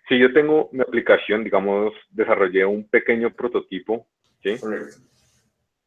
si 0.08 0.18
yo 0.18 0.32
tengo 0.32 0.68
mi 0.72 0.80
aplicación, 0.80 1.42
digamos, 1.42 1.92
desarrollé 2.10 2.64
un 2.64 2.88
pequeño 2.88 3.34
prototipo, 3.34 4.06
¿sí? 4.42 4.56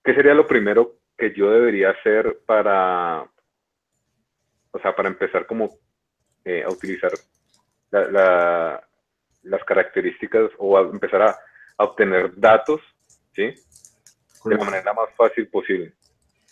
¿Qué 0.04 0.14
sería 0.14 0.34
lo 0.34 0.48
primero 0.48 0.96
que 1.18 1.34
yo 1.34 1.52
debería 1.52 1.92
hacer 1.92 2.40
para, 2.46 3.30
o 4.72 4.80
sea, 4.80 4.96
para 4.96 5.10
empezar 5.10 5.46
como 5.46 5.78
eh, 6.46 6.64
a 6.64 6.70
utilizar 6.70 7.12
la, 7.92 8.82
las 9.44 9.64
características 9.64 10.52
o 10.58 10.78
a 10.78 10.82
empezar 10.82 11.22
a, 11.22 11.40
obtener 11.82 12.34
datos, 12.36 12.82
¿sí? 13.34 13.44
De 14.44 14.56
la 14.58 14.66
manera 14.66 14.94
más 14.94 15.08
fácil 15.16 15.48
posible. 15.48 15.94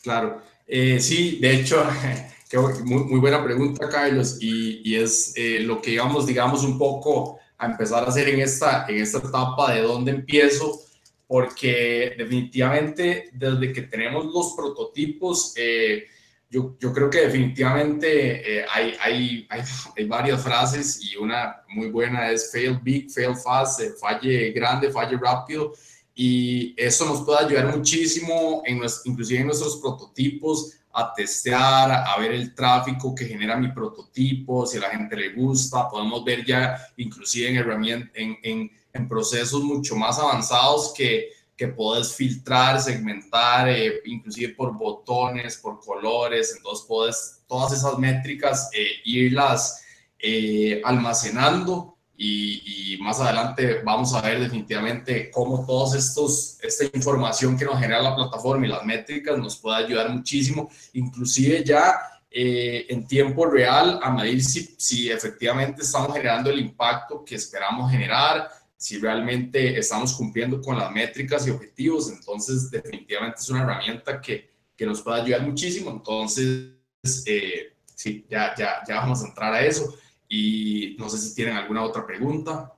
Claro, 0.02 0.42
eh, 0.66 1.02
sí, 1.02 1.40
de 1.42 1.52
hecho, 1.52 1.86
muy, 2.86 3.20
buena 3.20 3.44
pregunta, 3.44 3.90
Carlos, 3.90 4.38
y, 4.40 4.90
y 4.90 4.96
es 4.96 5.34
eh, 5.36 5.60
lo 5.60 5.82
que 5.82 5.92
íbamos, 5.92 6.26
digamos, 6.26 6.64
un 6.64 6.78
poco 6.78 7.40
a 7.58 7.66
empezar 7.66 8.06
a 8.06 8.08
hacer 8.08 8.30
en 8.30 8.40
esta, 8.40 8.86
en 8.88 9.02
esta 9.02 9.18
etapa 9.18 9.74
de 9.74 9.82
dónde 9.82 10.12
empiezo, 10.12 10.80
porque 11.28 12.16
definitivamente 12.18 13.30
desde 13.34 13.74
que 13.74 13.82
tenemos 13.82 14.26
los 14.26 14.54
prototipos, 14.56 15.54
eh, 15.58 16.08
yo, 16.50 16.78
yo, 16.80 16.94
creo 16.94 17.10
que 17.10 17.22
definitivamente 17.22 18.60
eh, 18.60 18.66
hay, 18.72 18.96
hay, 19.02 19.48
hay, 19.96 20.06
varias 20.06 20.42
frases 20.42 21.00
y 21.04 21.18
una 21.18 21.62
muy 21.70 21.90
buena 21.90 22.32
es 22.32 22.52
fail 22.52 22.80
big, 22.82 23.12
fail 23.12 23.36
fast, 23.36 23.82
falle 24.00 24.52
grande, 24.52 24.92
falle 24.92 25.18
rápido. 25.18 25.74
Y 26.16 26.74
eso 26.78 27.06
nos 27.06 27.22
puede 27.22 27.46
ayudar 27.46 27.78
muchísimo, 27.78 28.64
en, 28.66 28.82
inclusive 29.06 29.42
en 29.42 29.48
nuestros 29.48 29.78
prototipos, 29.78 30.74
a 30.92 31.14
testear, 31.14 31.92
a 31.92 32.18
ver 32.20 32.32
el 32.32 32.56
tráfico 32.56 33.14
que 33.14 33.26
genera 33.26 33.56
mi 33.56 33.72
prototipo, 33.72 34.66
si 34.66 34.78
a 34.78 34.82
la 34.82 34.90
gente 34.90 35.16
le 35.16 35.34
gusta, 35.34 35.88
podemos 35.88 36.26
ver 36.26 36.44
ya 36.44 36.76
inclusive 36.98 37.50
en 37.50 37.58
herramientas, 37.58 38.12
en, 38.16 38.38
en, 38.42 39.08
procesos 39.08 39.64
mucho 39.64 39.96
más 39.96 40.18
avanzados 40.18 40.92
que, 40.98 41.30
que 41.58 41.68
puedes 41.68 42.14
filtrar, 42.14 42.80
segmentar, 42.80 43.68
eh, 43.68 44.02
inclusive 44.06 44.54
por 44.54 44.78
botones, 44.78 45.58
por 45.58 45.80
colores, 45.80 46.54
entonces 46.56 46.86
puedes 46.88 47.44
todas 47.48 47.74
esas 47.74 47.98
métricas 47.98 48.70
eh, 48.74 48.88
irlas 49.06 49.84
eh, 50.20 50.82
almacenando 50.86 51.98
y, 52.18 52.98
más 53.00 53.20
adelante 53.22 53.82
vamos 53.86 54.14
a 54.14 54.22
ver 54.22 54.40
definitivamente 54.40 55.30
cómo 55.32 55.66
todos 55.66 55.94
estos, 55.94 56.58
esta 56.62 56.84
información 56.98 57.58
que 57.58 57.64
nos 57.64 57.80
genera 57.80 58.02
la 58.02 58.16
plataforma 58.16 58.66
y 58.66 58.70
las 58.70 58.84
métricas 58.84 59.38
nos 59.38 59.56
puede 59.58 59.86
ayudar 59.86 60.10
muchísimo, 60.10 60.70
inclusive 60.94 61.64
ya 61.64 61.96
eh, 62.30 62.86
en 62.90 63.08
tiempo 63.08 63.46
real 63.46 64.00
a 64.02 64.12
medir 64.12 64.44
si, 64.44 64.76
si 64.78 65.10
efectivamente 65.10 65.84
estamos 65.84 66.12
generando 66.14 66.50
el 66.50 66.60
impacto 66.60 67.24
que 67.24 67.36
esperamos 67.36 67.90
generar, 67.92 68.50
si 68.78 69.00
realmente 69.00 69.78
estamos 69.78 70.14
cumpliendo 70.14 70.62
con 70.62 70.78
las 70.78 70.92
métricas 70.92 71.48
y 71.48 71.50
objetivos, 71.50 72.12
entonces 72.12 72.70
definitivamente 72.70 73.40
es 73.42 73.50
una 73.50 73.64
herramienta 73.64 74.22
que, 74.22 74.52
que 74.76 74.86
nos 74.86 75.02
puede 75.02 75.22
ayudar 75.22 75.42
muchísimo, 75.42 75.90
entonces 75.90 76.78
eh, 77.26 77.74
sí, 77.96 78.26
ya, 78.30 78.54
ya, 78.56 78.84
ya 78.88 79.00
vamos 79.00 79.24
a 79.24 79.28
entrar 79.28 79.54
a 79.54 79.66
eso. 79.66 79.98
Y 80.30 80.96
no 81.00 81.10
sé 81.10 81.18
si 81.18 81.34
tienen 81.34 81.56
alguna 81.56 81.84
otra 81.84 82.06
pregunta. 82.06 82.74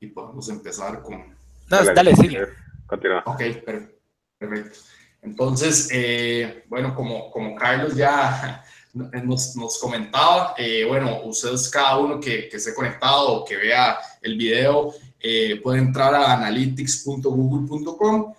Y 0.00 0.08
podemos 0.08 0.48
empezar 0.48 1.02
con... 1.02 1.34
dale, 1.68 1.94
dale, 1.94 2.16
sí. 2.16 2.36
Continúa. 2.86 3.22
Ok, 3.26 3.42
perfecto. 4.38 4.80
Entonces, 5.22 5.88
eh, 5.90 6.64
bueno, 6.68 6.94
como, 6.94 7.30
como 7.30 7.54
Carlos 7.54 7.94
ya 7.94 8.62
nos, 8.94 9.56
nos 9.56 9.78
comentaba, 9.78 10.54
eh, 10.56 10.84
bueno, 10.86 11.22
ustedes 11.24 11.68
cada 11.68 11.98
uno 11.98 12.20
que, 12.20 12.48
que 12.48 12.56
esté 12.56 12.74
conectado 12.74 13.32
o 13.32 13.44
que 13.44 13.56
vea 13.56 13.98
el 14.22 14.36
video, 14.36 14.94
eh, 15.20 15.60
puede 15.62 15.78
entrar 15.78 16.14
a 16.14 16.32
analytics.google.com 16.34 18.34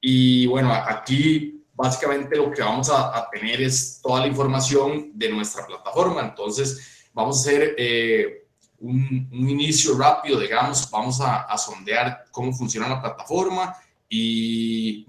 y 0.00 0.46
bueno, 0.46 0.72
aquí 0.72 1.64
básicamente 1.74 2.36
lo 2.36 2.50
que 2.50 2.60
vamos 2.60 2.90
a, 2.90 3.28
tener 3.32 3.62
es 3.62 4.00
toda 4.02 4.20
la 4.20 4.26
información 4.26 5.12
de 5.14 5.30
nuestra 5.30 5.64
plataforma. 5.64 6.22
Entonces, 6.22 7.06
vamos 7.14 7.36
a 7.36 7.40
hacer 7.40 7.74
eh, 7.78 8.46
un, 8.80 9.28
inicio 9.32 9.96
rápido, 9.96 10.40
digamos, 10.40 10.90
vamos 10.90 11.20
a, 11.20 11.56
sondear 11.56 12.24
cómo 12.30 12.52
funciona 12.52 12.88
la 12.88 13.00
plataforma 13.00 13.74
y 14.08 15.04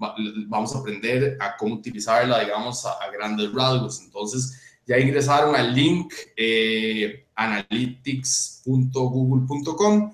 vamos 0.46 0.74
a 0.74 0.78
aprender 0.78 1.36
a 1.40 1.56
cómo 1.56 1.74
utilizarla, 1.74 2.40
digamos, 2.40 2.86
a, 2.86 3.10
grandes 3.12 3.52
rasgos. 3.52 4.00
Entonces, 4.00 4.69
ya 4.90 4.98
ingresaron 4.98 5.54
al 5.54 5.72
link 5.72 6.12
eh, 6.36 7.24
analytics.google.com 7.36 10.12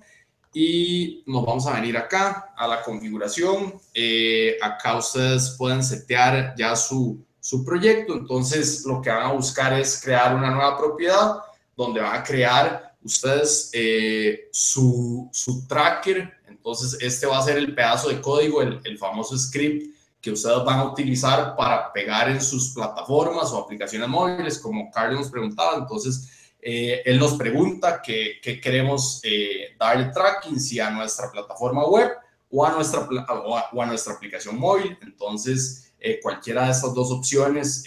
y 0.53 1.25
nos 1.27 1.47
vamos 1.47 1.67
a 1.67 1.81
venir 1.81 1.97
acá 1.97 2.53
a 2.55 2.69
la 2.69 2.83
configuración. 2.83 3.81
Eh, 3.95 4.59
acá 4.61 4.99
ustedes 4.99 5.55
pueden 5.57 5.83
setear 5.83 6.55
ya 6.59 6.77
su, 6.77 7.25
su 7.41 7.65
proyecto. 7.65 8.19
Entonces, 8.19 8.85
lo 8.85 9.01
que 9.01 9.09
van 9.09 9.23
a 9.23 9.33
buscar 9.33 9.73
es 9.73 9.99
crear 10.05 10.37
una 10.37 10.51
nueva 10.51 10.77
propiedad 10.77 11.37
donde 11.75 12.03
van 12.03 12.21
a 12.21 12.23
crear 12.23 12.95
ustedes 13.03 13.71
eh, 13.73 14.51
su, 14.53 15.31
su, 15.33 15.67
tracker, 15.67 16.35
entonces 16.49 16.99
este 17.01 17.27
va 17.27 17.39
a 17.39 17.43
ser 17.43 17.57
el 17.57 17.75
pedazo 17.75 18.11
de 18.11 18.21
código, 18.21 18.61
el, 18.61 18.79
el, 18.85 18.99
famoso 18.99 19.39
script 19.39 19.96
que 20.27 20.33
ustedes 20.33 20.65
van 20.65 20.81
a 20.81 20.85
utilizar 20.87 21.55
para 21.55 21.93
pegar 21.93 22.29
en 22.29 22.41
sus 22.41 22.75
plataformas 22.75 23.53
o 23.53 23.59
aplicaciones 23.59 24.09
móviles, 24.09 24.59
como 24.59 24.91
Carlos 24.91 25.21
nos 25.21 25.31
preguntaba. 25.31 25.77
Entonces, 25.77 26.51
eh, 26.61 27.01
él 27.05 27.21
nos 27.21 27.35
pregunta 27.35 28.03
qué, 28.03 28.41
queremos 28.61 29.21
eh, 29.23 29.77
darle 29.79 30.07
tracking, 30.07 30.59
si 30.59 30.81
a 30.81 30.91
nuestra 30.91 31.31
plataforma 31.31 31.87
web 31.87 32.11
o 32.51 32.67
a 32.67 32.73
nuestra, 32.73 33.07
o 33.09 33.81
a, 33.81 33.87
nuestra 33.87 34.15
aplicación 34.15 34.59
móvil. 34.59 34.99
Entonces, 35.01 35.93
eh, 36.01 36.19
cualquiera 36.21 36.65
de 36.65 36.73
estas 36.73 36.93
dos 36.93 37.13
opciones 37.13 37.85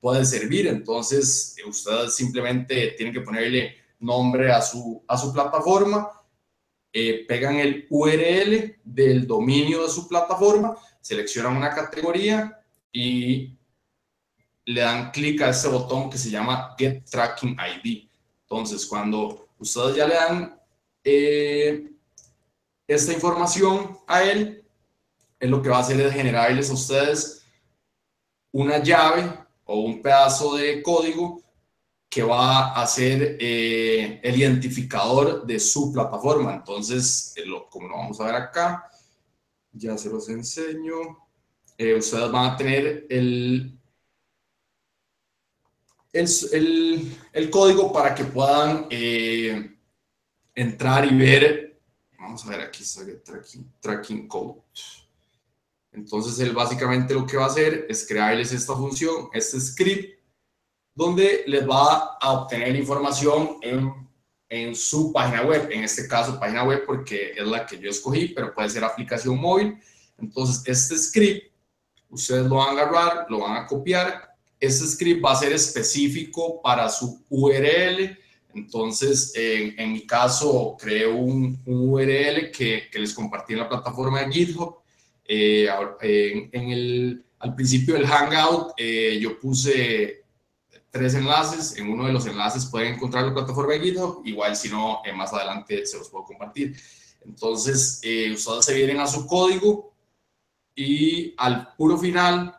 puede 0.00 0.24
servir. 0.24 0.66
Entonces, 0.66 1.54
ustedes 1.64 2.16
simplemente 2.16 2.94
tienen 2.96 3.14
que 3.14 3.20
ponerle 3.20 3.76
nombre 4.00 4.50
a 4.50 4.60
su, 4.60 5.00
a 5.06 5.16
su 5.16 5.32
plataforma, 5.32 6.10
pegan 7.26 7.56
el 7.56 7.86
URL 7.88 8.76
del 8.84 9.26
dominio 9.26 9.82
de 9.82 9.88
su 9.88 10.06
plataforma, 10.08 10.76
seleccionan 11.00 11.56
una 11.56 11.70
categoría 11.70 12.60
y 12.92 13.56
le 14.64 14.80
dan 14.80 15.10
clic 15.10 15.40
a 15.42 15.50
ese 15.50 15.68
botón 15.68 16.10
que 16.10 16.18
se 16.18 16.30
llama 16.30 16.74
Get 16.78 17.04
Tracking 17.04 17.56
ID. 17.56 18.08
Entonces, 18.42 18.86
cuando 18.86 19.48
ustedes 19.58 19.96
ya 19.96 20.06
le 20.06 20.14
dan 20.14 20.60
eh, 21.02 21.90
esta 22.86 23.12
información 23.12 23.98
a 24.06 24.22
él, 24.22 24.64
él 25.40 25.50
lo 25.50 25.62
que 25.62 25.70
va 25.70 25.78
a 25.78 25.80
hacer 25.80 26.00
es 26.00 26.12
generarles 26.12 26.70
a 26.70 26.74
ustedes 26.74 27.44
una 28.52 28.78
llave 28.78 29.32
o 29.64 29.80
un 29.80 30.02
pedazo 30.02 30.56
de 30.56 30.82
código 30.82 31.42
que 32.12 32.22
va 32.22 32.74
a 32.74 32.86
ser 32.86 33.38
eh, 33.40 34.20
el 34.22 34.36
identificador 34.38 35.46
de 35.46 35.58
su 35.58 35.90
plataforma. 35.90 36.52
Entonces, 36.52 37.32
eh, 37.36 37.44
como 37.70 37.88
lo 37.88 37.96
vamos 37.96 38.20
a 38.20 38.26
ver 38.26 38.34
acá, 38.34 38.86
ya 39.72 39.96
se 39.96 40.10
los 40.10 40.28
enseño. 40.28 40.94
ustedes 41.78 42.30
van 42.30 42.50
a 42.50 42.56
tener 42.58 43.06
el, 43.08 43.78
el, 46.12 47.16
el, 47.32 47.50
código 47.50 47.90
para 47.90 48.14
que 48.14 48.24
puedan 48.24 48.88
eh, 48.90 49.74
entrar 50.54 51.10
y 51.10 51.16
ver. 51.16 51.80
Vamos 52.18 52.44
a 52.44 52.50
ver, 52.50 52.60
aquí 52.60 52.84
el 53.06 53.22
tracking, 53.22 53.72
tracking 53.80 54.28
code. 54.28 54.60
Entonces, 55.92 56.38
él 56.40 56.52
básicamente 56.52 57.14
lo 57.14 57.26
que 57.26 57.38
va 57.38 57.44
a 57.44 57.46
hacer 57.46 57.86
es 57.88 58.06
crearles 58.06 58.52
esta 58.52 58.76
función, 58.76 59.30
este 59.32 59.58
script, 59.58 60.21
donde 60.94 61.44
les 61.46 61.68
va 61.68 62.16
a 62.20 62.32
obtener 62.32 62.74
información 62.76 63.58
en, 63.62 63.92
en 64.48 64.74
su 64.74 65.12
página 65.12 65.42
web. 65.42 65.68
En 65.70 65.84
este 65.84 66.06
caso, 66.06 66.38
página 66.38 66.64
web 66.64 66.84
porque 66.86 67.32
es 67.36 67.46
la 67.46 67.64
que 67.66 67.78
yo 67.78 67.90
escogí, 67.90 68.28
pero 68.28 68.54
puede 68.54 68.70
ser 68.70 68.84
aplicación 68.84 69.38
móvil. 69.40 69.78
Entonces, 70.18 70.62
este 70.66 70.98
script, 70.98 71.52
ustedes 72.08 72.46
lo 72.46 72.56
van 72.56 72.78
a 72.78 72.82
agarrar, 72.82 73.26
lo 73.28 73.40
van 73.40 73.56
a 73.56 73.66
copiar 73.66 74.32
este 74.62 74.86
script 74.86 75.24
va 75.24 75.32
a 75.32 75.36
ser 75.36 75.52
específico 75.52 76.62
para 76.62 76.88
su 76.88 77.24
URL. 77.28 78.16
Entonces, 78.54 79.32
en, 79.34 79.92
mi 79.92 80.06
caso, 80.06 80.76
creé 80.78 81.08
un, 81.08 81.60
URL 81.66 82.52
que, 82.52 82.88
que, 82.88 82.98
les 83.00 83.12
compartí 83.12 83.54
en 83.54 83.58
la 83.58 83.68
plataforma 83.68 84.22
de 84.22 84.32
GitHub. 84.32 84.76
Eh, 85.24 85.68
en, 86.52 86.70
el, 86.70 87.24
al 87.40 87.56
principio 87.56 87.94
del 87.94 88.06
Hangout, 88.06 88.74
eh, 88.76 89.18
yo 89.20 89.40
puse 89.40 90.21
tres 90.92 91.14
enlaces. 91.14 91.76
En 91.76 91.90
uno 91.90 92.06
de 92.06 92.12
los 92.12 92.26
enlaces 92.26 92.66
pueden 92.66 92.94
encontrar 92.94 93.24
la 93.24 93.34
plataforma 93.34 93.72
de 93.72 93.80
GitHub. 93.80 94.22
Igual, 94.24 94.54
si 94.54 94.68
no, 94.68 95.00
eh, 95.04 95.12
más 95.12 95.32
adelante 95.32 95.84
se 95.84 95.98
los 95.98 96.08
puedo 96.08 96.24
compartir. 96.26 96.76
Entonces, 97.24 98.00
ustedes 98.34 98.64
se 98.64 98.74
vienen 98.74 99.00
a 99.00 99.06
su 99.06 99.26
código 99.26 99.92
y 100.74 101.34
al 101.38 101.74
puro 101.74 101.98
final 101.98 102.56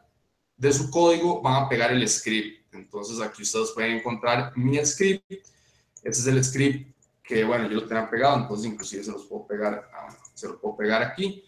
de 0.58 0.74
su 0.74 0.90
código 0.90 1.42
van 1.42 1.64
a 1.64 1.70
pegar 1.70 1.92
el 1.92 2.08
script. 2.08 2.74
Entonces 2.74 3.22
aquí 3.22 3.44
ustedes 3.44 3.72
pueden 3.72 3.98
encontrar 3.98 4.52
mi 4.56 4.84
script. 4.86 5.32
Este 5.32 6.10
es 6.10 6.28
el 6.28 6.44
script 6.44 6.96
que, 7.24 7.44
bueno, 7.44 7.70
yo 7.70 7.76
lo 7.76 7.88
tenía 7.88 8.10
pegado, 8.10 8.38
entonces 8.38 8.72
inclusive 8.72 9.04
se 9.04 9.12
los 9.12 9.26
puedo 9.26 9.48
pegar, 9.48 9.90
ah, 9.94 10.16
se 10.34 10.48
lo 10.48 10.60
puedo 10.60 10.76
pegar 10.78 11.02
aquí. 11.02 11.44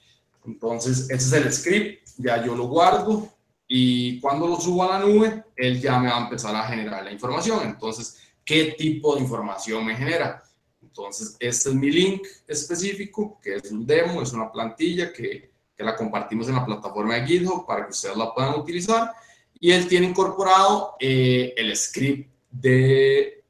Entonces, 0.45 1.10
este 1.10 1.15
es 1.15 1.34
el 1.34 1.54
script, 1.54 2.08
ya 2.17 2.43
yo 2.45 2.56
lo 2.56 2.67
guardo 2.67 3.35
y 3.67 4.19
cuando 4.19 4.47
lo 4.47 4.60
subo 4.60 4.84
a 4.84 4.99
la 4.99 5.06
nube, 5.06 5.45
él 5.56 5.82
ya 5.82 5.99
me 5.99 6.10
va 6.10 6.17
a 6.17 6.23
empezar 6.23 6.56
a 6.56 6.67
generar 6.67 7.04
la 7.04 7.12
información. 7.12 7.62
Entonces, 7.63 8.17
¿qué 8.43 8.75
tipo 8.78 9.15
de 9.15 9.21
información 9.21 9.86
me 9.86 9.95
genera? 9.95 10.43
Entonces, 10.82 11.36
este 11.39 11.69
es 11.69 11.75
mi 11.75 11.91
link 11.91 12.28
específico, 12.47 13.39
que 13.41 13.56
es 13.56 13.71
un 13.71 13.86
demo, 13.86 14.21
es 14.21 14.34
una 14.34 14.51
plantilla 14.51 15.12
que 15.12 15.56
que 15.75 15.84
la 15.84 15.95
compartimos 15.95 16.47
en 16.47 16.56
la 16.56 16.65
plataforma 16.65 17.15
de 17.15 17.28
GitHub 17.28 17.65
para 17.65 17.86
que 17.86 17.91
ustedes 17.91 18.15
la 18.15 18.34
puedan 18.34 18.60
utilizar. 18.60 19.12
Y 19.60 19.71
él 19.71 19.88
tiene 19.88 20.08
incorporado 20.08 20.95
eh, 20.99 21.54
el 21.58 21.75
script 21.75 22.32
de 22.49 23.43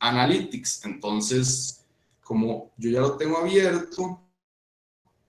Analytics. 0.00 0.84
Entonces, 0.84 1.84
como 2.22 2.72
yo 2.76 2.90
ya 2.90 3.00
lo 3.00 3.16
tengo 3.16 3.38
abierto, 3.38 4.20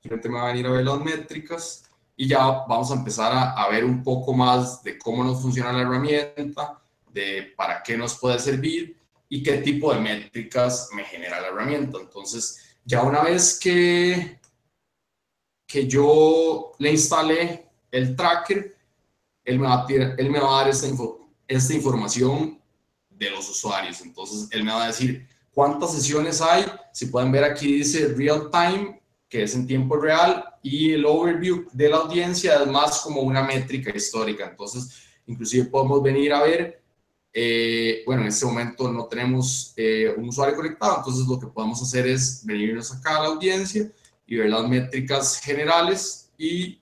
gente 0.01 0.29
me 0.29 0.35
va 0.35 0.49
a 0.49 0.51
venir 0.51 0.67
a 0.67 0.71
ver 0.71 0.85
las 0.85 0.99
métricas 0.99 1.84
y 2.15 2.27
ya 2.27 2.63
vamos 2.67 2.91
a 2.91 2.95
empezar 2.95 3.31
a, 3.33 3.67
ver 3.69 3.83
un 3.83 4.03
poco 4.03 4.33
más 4.33 4.81
de 4.83 4.97
cómo 4.97 5.23
nos 5.23 5.41
funciona 5.41 5.73
la 5.73 5.81
herramienta, 5.81 6.81
de 7.11 7.53
para 7.55 7.83
qué 7.83 7.97
nos 7.97 8.17
puede 8.17 8.39
servir 8.39 8.97
y 9.27 9.43
qué 9.43 9.57
tipo 9.57 9.93
de 9.93 9.99
métricas 9.99 10.89
me 10.93 11.03
genera 11.03 11.41
la 11.41 11.47
herramienta. 11.47 11.97
Entonces, 11.99 12.77
ya 12.85 13.01
una 13.01 13.21
vez 13.21 13.59
que 13.59 14.39
que 15.67 15.87
yo 15.87 16.73
le 16.79 16.91
instalé 16.91 17.69
el 17.91 18.15
tracker, 18.15 18.75
él 19.43 19.59
me 19.59 19.67
va 19.67 19.83
a, 19.83 19.87
él 19.89 20.29
me 20.29 20.39
va 20.39 20.55
a 20.55 20.61
dar 20.61 20.69
esta, 20.69 20.87
esta 21.47 21.73
información 21.73 22.61
de 23.09 23.29
los 23.29 23.49
usuarios. 23.49 24.01
Entonces, 24.01 24.47
él 24.51 24.63
me 24.63 24.71
va 24.71 24.83
a 24.83 24.87
decir 24.87 25.27
cuántas 25.53 25.93
sesiones 25.93 26.41
hay. 26.41 26.65
Si 26.93 27.07
pueden 27.07 27.31
ver 27.31 27.43
aquí 27.43 27.77
dice 27.77 28.07
real 28.09 28.49
time, 28.51 29.01
que 29.35 29.43
es 29.43 29.53
en 29.53 29.67
tiempo 29.67 29.97
real, 29.97 30.45
y 30.63 30.93
el 30.93 31.05
overview 31.05 31.67
de 31.73 31.89
la 31.89 31.97
audiencia 31.97 32.55
es 32.55 32.67
más 32.67 33.01
como 33.01 33.19
una 33.19 33.43
métrica 33.43 33.91
histórica. 33.93 34.47
Entonces, 34.49 35.09
inclusive 35.27 35.65
podemos 35.65 36.01
venir 36.01 36.31
a 36.31 36.41
ver, 36.41 36.81
eh, 37.33 38.01
bueno, 38.05 38.21
en 38.21 38.29
este 38.29 38.45
momento 38.45 38.89
no 38.89 39.07
tenemos 39.07 39.73
eh, 39.75 40.13
un 40.15 40.29
usuario 40.29 40.55
conectado, 40.55 40.99
entonces 40.99 41.27
lo 41.27 41.37
que 41.37 41.47
podemos 41.47 41.81
hacer 41.81 42.07
es 42.07 42.45
venirnos 42.45 42.93
acá 42.93 43.17
a 43.17 43.23
la 43.23 43.27
audiencia 43.27 43.91
y 44.25 44.37
ver 44.37 44.49
las 44.49 44.69
métricas 44.69 45.41
generales 45.41 46.31
y 46.37 46.79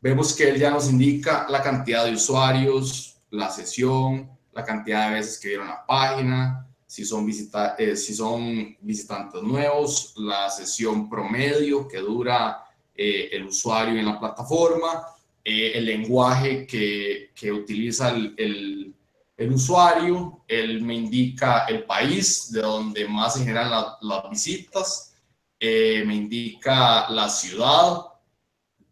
vemos 0.00 0.34
que 0.34 0.48
él 0.48 0.58
ya 0.58 0.70
nos 0.70 0.88
indica 0.88 1.46
la 1.50 1.62
cantidad 1.62 2.06
de 2.06 2.12
usuarios, 2.12 3.18
la 3.28 3.50
sesión, 3.50 4.30
la 4.52 4.64
cantidad 4.64 5.08
de 5.10 5.16
veces 5.16 5.38
que 5.38 5.48
vieron 5.48 5.68
la 5.68 5.84
página, 5.84 6.71
si 6.92 7.06
son, 7.06 7.24
visita 7.24 7.74
eh, 7.78 7.96
si 7.96 8.12
son 8.12 8.76
visitantes 8.82 9.42
nuevos, 9.42 10.12
la 10.18 10.50
sesión 10.50 11.08
promedio 11.08 11.88
que 11.88 11.96
dura 11.96 12.64
eh, 12.94 13.30
el 13.32 13.46
usuario 13.46 13.98
en 13.98 14.04
la 14.04 14.20
plataforma, 14.20 15.06
eh, 15.42 15.72
el 15.74 15.86
lenguaje 15.86 16.66
que, 16.66 17.30
que 17.34 17.50
utiliza 17.50 18.10
el, 18.10 18.34
el, 18.36 18.94
el, 19.38 19.52
usuario, 19.52 20.44
él 20.46 20.82
me 20.82 20.94
indica 20.94 21.64
el 21.64 21.84
país 21.84 22.52
de 22.52 22.60
donde 22.60 23.08
más 23.08 23.34
se 23.34 23.44
generan 23.44 23.70
las 23.70 24.30
visitas, 24.30 25.14
eh, 25.58 26.04
me 26.06 26.14
indica 26.14 27.08
la 27.08 27.30
ciudad, 27.30 28.02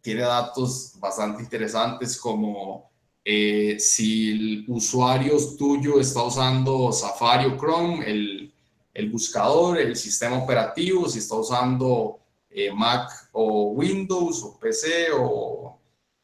tiene 0.01 0.21
datos 0.21 0.93
bastante 0.99 1.43
interesantes 1.43 2.19
como 2.19 2.90
eh, 3.23 3.77
si 3.79 4.31
el 4.31 4.65
usuario 4.67 5.37
tuyo 5.57 5.99
está 5.99 6.23
usando 6.23 6.91
Safari 6.91 7.45
o 7.45 7.57
Chrome, 7.57 8.09
el, 8.09 8.53
el 8.93 9.09
buscador, 9.09 9.77
el 9.79 9.95
sistema 9.95 10.37
operativo, 10.37 11.07
si 11.07 11.19
está 11.19 11.35
usando 11.35 12.19
eh, 12.49 12.71
Mac 12.71 13.09
o 13.31 13.71
Windows 13.71 14.43
o 14.43 14.59
PC 14.59 15.07
o 15.13 15.77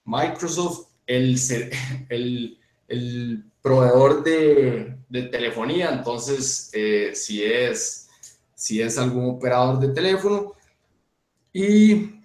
Microsoft, 0.06 0.88
el, 1.06 1.40
el, 2.10 2.58
el 2.88 3.44
proveedor 3.62 4.24
de, 4.24 4.98
de, 5.10 5.24
telefonía, 5.24 5.92
entonces 5.92 6.72
si 7.14 7.44
es 7.44 8.08
si 8.58 8.82
es 8.82 8.98
algún 8.98 9.30
operador 9.30 9.80
de 9.80 9.90
teléfono. 9.90 10.54
Y 11.54 12.17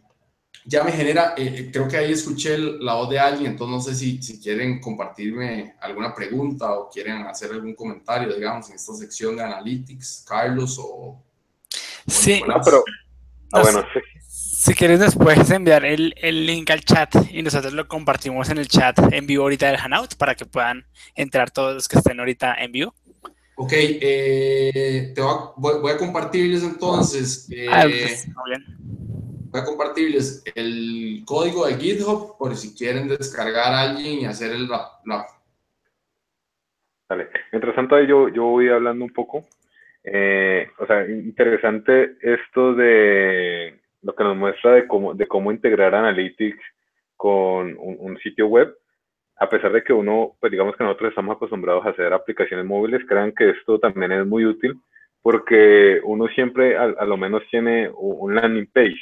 ya 0.64 0.85
me 0.85 0.92
genera, 0.92 1.35
eh, 1.37 1.55
eh, 1.57 1.70
creo 1.72 1.88
que 1.88 1.96
ahí 1.96 2.12
escuché 2.12 2.57
la 2.57 2.94
voz 2.94 3.11
de 3.11 3.18
alguien, 3.18 3.53
entonces 3.53 3.75
no 3.75 3.81
sé 3.81 3.94
si, 3.94 4.22
si 4.22 4.40
quieren 4.40 4.81
compartirme 4.81 5.75
alguna 5.81 6.14
pregunta 6.14 6.72
o 6.72 6.88
quieren 6.88 7.22
hacer 7.27 7.51
algún 7.51 7.75
comentario, 7.75 8.33
digamos, 8.35 8.68
en 8.70 8.77
esta 8.77 8.94
sección 8.94 9.37
de 9.37 9.42
Analytics, 9.42 10.25
Carlos 10.29 10.79
o... 10.81 11.20
Sí, 12.07 12.42
pero... 12.64 12.85
Ah, 13.53 13.62
bueno, 13.62 13.85
sí. 13.92 14.01
Si 14.29 14.75
quieres 14.75 15.01
después 15.01 15.51
enviar 15.51 15.85
el, 15.85 16.14
el, 16.16 16.46
link 16.46 16.70
al 16.70 16.85
chat 16.85 17.12
y 17.33 17.42
nosotros 17.42 17.72
lo 17.72 17.88
compartimos 17.88 18.48
en 18.48 18.59
el 18.59 18.68
chat 18.68 18.96
en 19.12 19.27
vivo 19.27 19.42
ahorita 19.42 19.66
del 19.66 19.77
Hanout 19.77 20.14
para 20.14 20.37
que 20.37 20.46
puedan 20.46 20.87
entrar 21.16 21.51
todos 21.51 21.75
los 21.75 21.88
que 21.88 21.98
estén 21.98 22.20
ahorita 22.20 22.55
en 22.55 22.70
vivo. 22.70 22.94
Ok, 23.57 23.72
eh, 23.75 25.12
te 25.14 25.20
voy, 25.20 25.90
a, 25.90 25.96
compartirles 25.96 26.62
entonces. 26.62 27.48
Ah, 27.70 27.83
pues, 27.83 28.29
bien. 28.46 28.64
Voy 29.52 29.60
a 29.60 29.64
compartirles 29.64 30.42
el 30.54 31.22
código 31.26 31.66
de 31.66 31.74
GitHub 31.74 32.38
por 32.38 32.56
si 32.56 32.74
quieren 32.74 33.06
descargar 33.06 33.74
a 33.74 33.82
alguien 33.82 34.20
y 34.20 34.24
hacer 34.24 34.50
el 34.52 34.66
la, 34.66 35.26
Vale. 37.06 37.28
Mientras 37.52 37.74
tanto, 37.74 38.00
yo, 38.00 38.30
yo 38.30 38.44
voy 38.44 38.70
hablando 38.70 39.04
un 39.04 39.12
poco. 39.12 39.44
Eh, 40.04 40.66
o 40.78 40.86
sea, 40.86 41.06
interesante 41.06 42.16
esto 42.22 42.74
de 42.74 43.78
lo 44.00 44.14
que 44.14 44.24
nos 44.24 44.38
muestra 44.38 44.72
de 44.72 44.86
cómo, 44.88 45.12
de 45.12 45.28
cómo 45.28 45.52
integrar 45.52 45.94
Analytics 45.94 46.64
con 47.14 47.76
un, 47.78 48.18
sitio 48.22 48.46
web. 48.46 48.74
A 49.36 49.50
pesar 49.50 49.70
de 49.72 49.84
que 49.84 49.92
uno, 49.92 50.34
pues 50.40 50.50
digamos 50.50 50.74
que 50.76 50.84
nosotros 50.84 51.10
estamos 51.10 51.36
acostumbrados 51.36 51.84
a 51.84 51.90
hacer 51.90 52.10
aplicaciones 52.14 52.64
móviles, 52.64 53.04
crean 53.06 53.32
que 53.32 53.50
esto 53.50 53.78
también 53.78 54.12
es 54.12 54.26
muy 54.26 54.46
útil 54.46 54.80
porque 55.20 56.00
uno 56.02 56.26
siempre 56.28 56.76
a, 56.76 57.04
lo 57.04 57.16
menos 57.16 57.42
tiene 57.48 57.88
un 57.94 58.34
landing 58.34 58.66
page, 58.66 59.00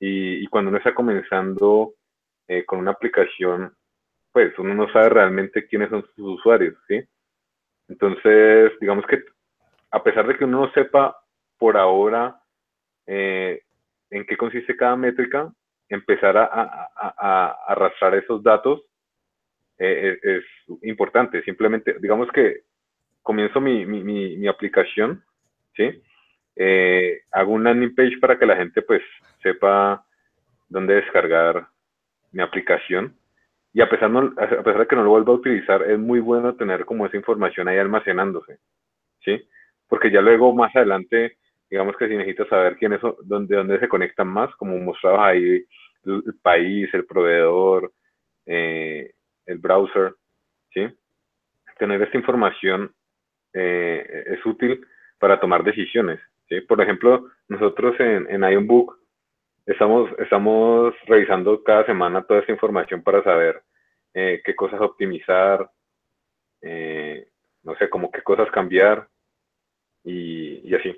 Y, 0.00 0.46
cuando 0.46 0.70
uno 0.70 0.78
está 0.78 0.94
comenzando 0.94 1.92
eh, 2.48 2.64
con 2.64 2.78
una 2.78 2.92
aplicación, 2.92 3.74
pues 4.32 4.58
uno 4.58 4.74
no 4.74 4.90
sabe 4.92 5.10
realmente 5.10 5.66
quiénes 5.66 5.90
son 5.90 6.04
sus 6.16 6.38
usuarios, 6.38 6.74
¿sí? 6.88 7.02
Entonces, 7.88 8.72
digamos 8.80 9.04
que 9.06 9.22
a 9.90 10.02
pesar 10.02 10.26
de 10.26 10.36
que 10.36 10.44
uno 10.44 10.66
no 10.66 10.72
sepa 10.72 11.16
por 11.58 11.76
ahora 11.76 12.40
eh, 13.06 13.62
en 14.10 14.24
qué 14.24 14.36
consiste 14.36 14.76
cada 14.76 14.96
métrica, 14.96 15.52
empezar 15.88 16.36
a, 16.36 17.58
arrastrar 17.66 18.14
esos 18.14 18.42
datos 18.42 18.80
eh, 19.78 20.18
es, 20.22 20.44
importante. 20.82 21.42
Simplemente, 21.42 21.96
digamos 22.00 22.28
que 22.32 22.62
comienzo 23.22 23.60
mi, 23.60 23.84
mi, 23.84 24.46
aplicación, 24.46 25.22
¿sí? 25.76 26.02
Eh, 26.62 27.22
hago 27.32 27.52
un 27.52 27.64
landing 27.64 27.94
page 27.94 28.18
para 28.20 28.38
que 28.38 28.44
la 28.44 28.56
gente 28.56 28.82
pues 28.82 29.00
sepa 29.42 30.04
dónde 30.68 30.94
descargar 30.96 31.66
mi 32.32 32.42
aplicación. 32.42 33.16
Y 33.72 33.80
a 33.80 33.88
pesar, 33.88 34.10
a 34.14 34.62
pesar 34.62 34.78
de 34.80 34.86
que 34.86 34.96
no 34.96 35.04
lo 35.04 35.10
vuelva 35.10 35.32
a 35.32 35.36
utilizar, 35.36 35.82
es 35.82 35.98
muy 35.98 36.20
bueno 36.20 36.54
tener 36.56 36.84
como 36.84 37.06
esa 37.06 37.16
información 37.16 37.68
ahí 37.68 37.78
almacenándose, 37.78 38.58
¿sí? 39.24 39.42
Porque 39.88 40.10
ya 40.10 40.20
luego 40.20 40.52
más 40.54 40.74
adelante 40.76 41.38
digamos 41.70 41.96
que 41.96 42.08
si 42.08 42.16
necesitas 42.16 42.48
saber 42.48 42.76
quiénes 42.76 43.00
son, 43.00 43.14
dónde, 43.22 43.56
dónde 43.56 43.78
se 43.78 43.88
conectan 43.88 44.26
más, 44.26 44.54
como 44.56 44.76
mostrabas 44.78 45.28
ahí 45.28 45.64
el, 46.04 46.34
país, 46.42 46.92
el 46.92 47.06
proveedor, 47.06 47.92
eh, 48.44 49.12
el 49.46 49.58
browser, 49.58 50.14
¿sí? 50.74 50.88
Tener 51.78 52.02
esta 52.02 52.18
información 52.18 52.92
eh, 53.54 54.24
es 54.26 54.44
útil 54.44 54.84
para 55.18 55.38
tomar 55.38 55.62
decisiones, 55.62 56.20
Por 56.66 56.80
ejemplo, 56.80 57.26
nosotros 57.48 57.94
en, 58.00 58.28
en 58.30 58.42
Ionbook 58.42 58.98
estamos, 59.66 60.10
estamos 60.18 60.94
revisando 61.06 61.62
cada 61.62 61.86
semana 61.86 62.24
toda 62.24 62.40
esta 62.40 62.52
información 62.52 63.02
para 63.02 63.22
saber 63.22 63.62
eh, 64.14 64.42
qué 64.44 64.56
cosas 64.56 64.80
optimizar, 64.80 65.70
no 67.62 67.76
sé, 67.76 67.88
como 67.88 68.10
qué 68.10 68.22
cosas 68.22 68.50
cambiar 68.50 69.08
y, 70.04 70.68
y 70.68 70.74
así. 70.74 70.96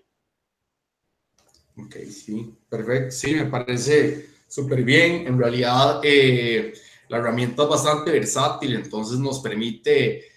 Ok, 1.77 1.97
sí, 2.09 2.55
perfecto. 2.69 3.11
Sí, 3.11 3.35
me 3.35 3.47
parece 3.47 4.27
súper 4.47 4.83
bien. 4.83 5.27
En 5.27 5.39
realidad, 5.39 6.01
eh, 6.05 6.73
la 7.09 7.19
herramienta 7.19 7.63
es 7.63 7.69
bastante 7.69 8.11
versátil, 8.11 8.75
entonces 8.75 9.19
nos 9.19 9.41
permite 9.41 10.32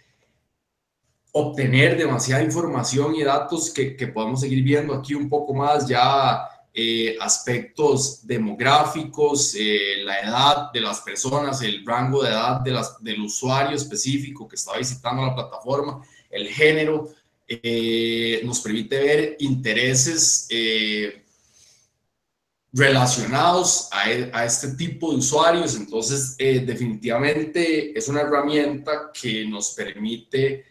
obtener 1.38 1.98
demasiada 1.98 2.44
información 2.44 3.16
y 3.16 3.24
datos 3.24 3.70
que, 3.70 3.92
podemos 4.08 4.42
seguir 4.42 4.64
viendo 4.64 4.94
aquí 4.94 5.14
un 5.14 5.28
poco 5.28 5.54
más 5.54 5.88
ya 5.88 6.48
eh, 6.74 7.18
aspectos 7.20 8.26
demográficos, 8.26 9.54
eh, 9.58 9.98
la 10.04 10.20
edad 10.22 10.72
de 10.72 10.82
las 10.82 11.02
personas, 11.02 11.62
el 11.62 11.86
rango 11.86 12.24
de 12.24 12.30
edad 12.30 12.62
de 12.62 12.72
las, 12.72 13.04
del 13.04 13.22
usuario 13.22 13.76
específico 13.76 14.48
que 14.48 14.56
está 14.56 14.78
visitando 14.78 15.26
la 15.26 15.36
plataforma, 15.36 16.02
el 16.30 16.48
género, 16.48 17.10
nos 18.44 18.60
permite 18.62 18.98
ver 18.98 19.38
intereses 19.40 20.48
relacionados 22.76 23.88
a, 23.92 24.12
e, 24.12 24.30
a, 24.34 24.46
este 24.46 24.76
tipo 24.76 25.12
de 25.12 25.18
usuarios. 25.18 25.76
Entonces, 25.76 26.36
eh, 26.38 26.60
definitivamente 26.60 27.98
es 27.98 28.08
una 28.10 28.22
herramienta 28.22 29.12
que 29.14 29.46
nos 29.46 29.72
permite 29.72 30.66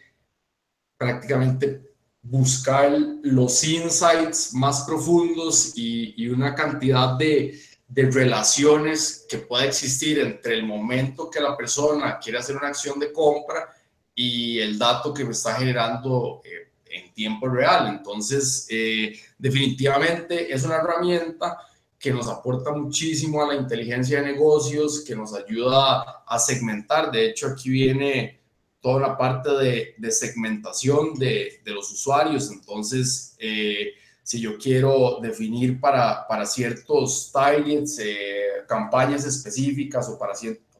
prácticamente 0.97 1.81
buscar 2.21 2.91
los 3.23 3.63
insights 3.63 4.53
más 4.53 4.83
profundos 4.83 5.73
y, 5.75 6.27
una 6.27 6.55
cantidad 6.55 7.17
de, 7.17 7.59
de, 7.87 8.09
relaciones 8.09 9.25
que 9.29 9.37
pueda 9.37 9.65
existir 9.65 10.19
entre 10.19 10.55
el 10.55 10.65
momento 10.65 11.29
que 11.29 11.39
la 11.39 11.55
persona 11.55 12.17
quiere 12.17 12.39
hacer 12.39 12.57
una 12.57 12.69
acción 12.69 12.99
de 12.99 13.13
compra 13.13 13.69
y 14.15 14.59
el 14.59 14.79
dato 14.79 15.13
que 15.13 15.23
me 15.23 15.31
está 15.31 15.55
generando 15.55 16.41
eh, 16.45 16.71
en 16.85 17.13
tiempo 17.13 17.47
real. 17.47 17.87
Entonces, 17.87 18.65
eh, 18.69 19.13
definitivamente 19.37 20.51
es 20.51 20.63
una 20.63 20.77
herramienta 20.77 21.57
que 21.99 22.11
nos 22.11 22.27
aporta 22.27 22.71
muchísimo 22.71 23.43
a 23.43 23.47
la 23.47 23.55
inteligencia 23.55 24.21
de 24.21 24.31
negocios, 24.31 25.03
que 25.05 25.15
nos 25.15 25.33
ayuda 25.33 26.23
a 26.25 26.39
segmentar. 26.39 27.11
De 27.11 27.27
hecho, 27.27 27.47
aquí 27.47 27.69
viene 27.69 28.44
toda 28.85 28.99
la 28.99 29.17
parte 29.17 29.49
de, 29.97 30.11
segmentación 30.11 31.15
de, 31.15 31.59
los 31.65 31.91
usuarios. 31.91 32.51
Entonces, 32.51 33.35
eh, 33.39 33.93
si 34.21 34.39
yo 34.39 34.59
quiero 34.59 35.17
definir 35.23 35.79
para, 35.79 36.45
ciertos 36.45 37.31
targets, 37.33 37.97
eh, 37.97 38.63
campañas 38.67 39.25
específicas 39.25 40.07
o 40.07 40.19
para, 40.19 40.33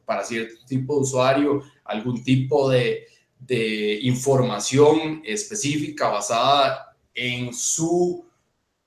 para 0.04 0.22
cierto 0.22 0.54
tipo 0.68 0.94
de 0.94 1.00
usuario, 1.00 1.62
algún 1.82 2.22
tipo 2.22 2.70
de 2.70 3.08
información 4.02 5.20
específica 5.24 6.08
basada 6.08 6.96
en 7.12 7.52
su 7.52 8.24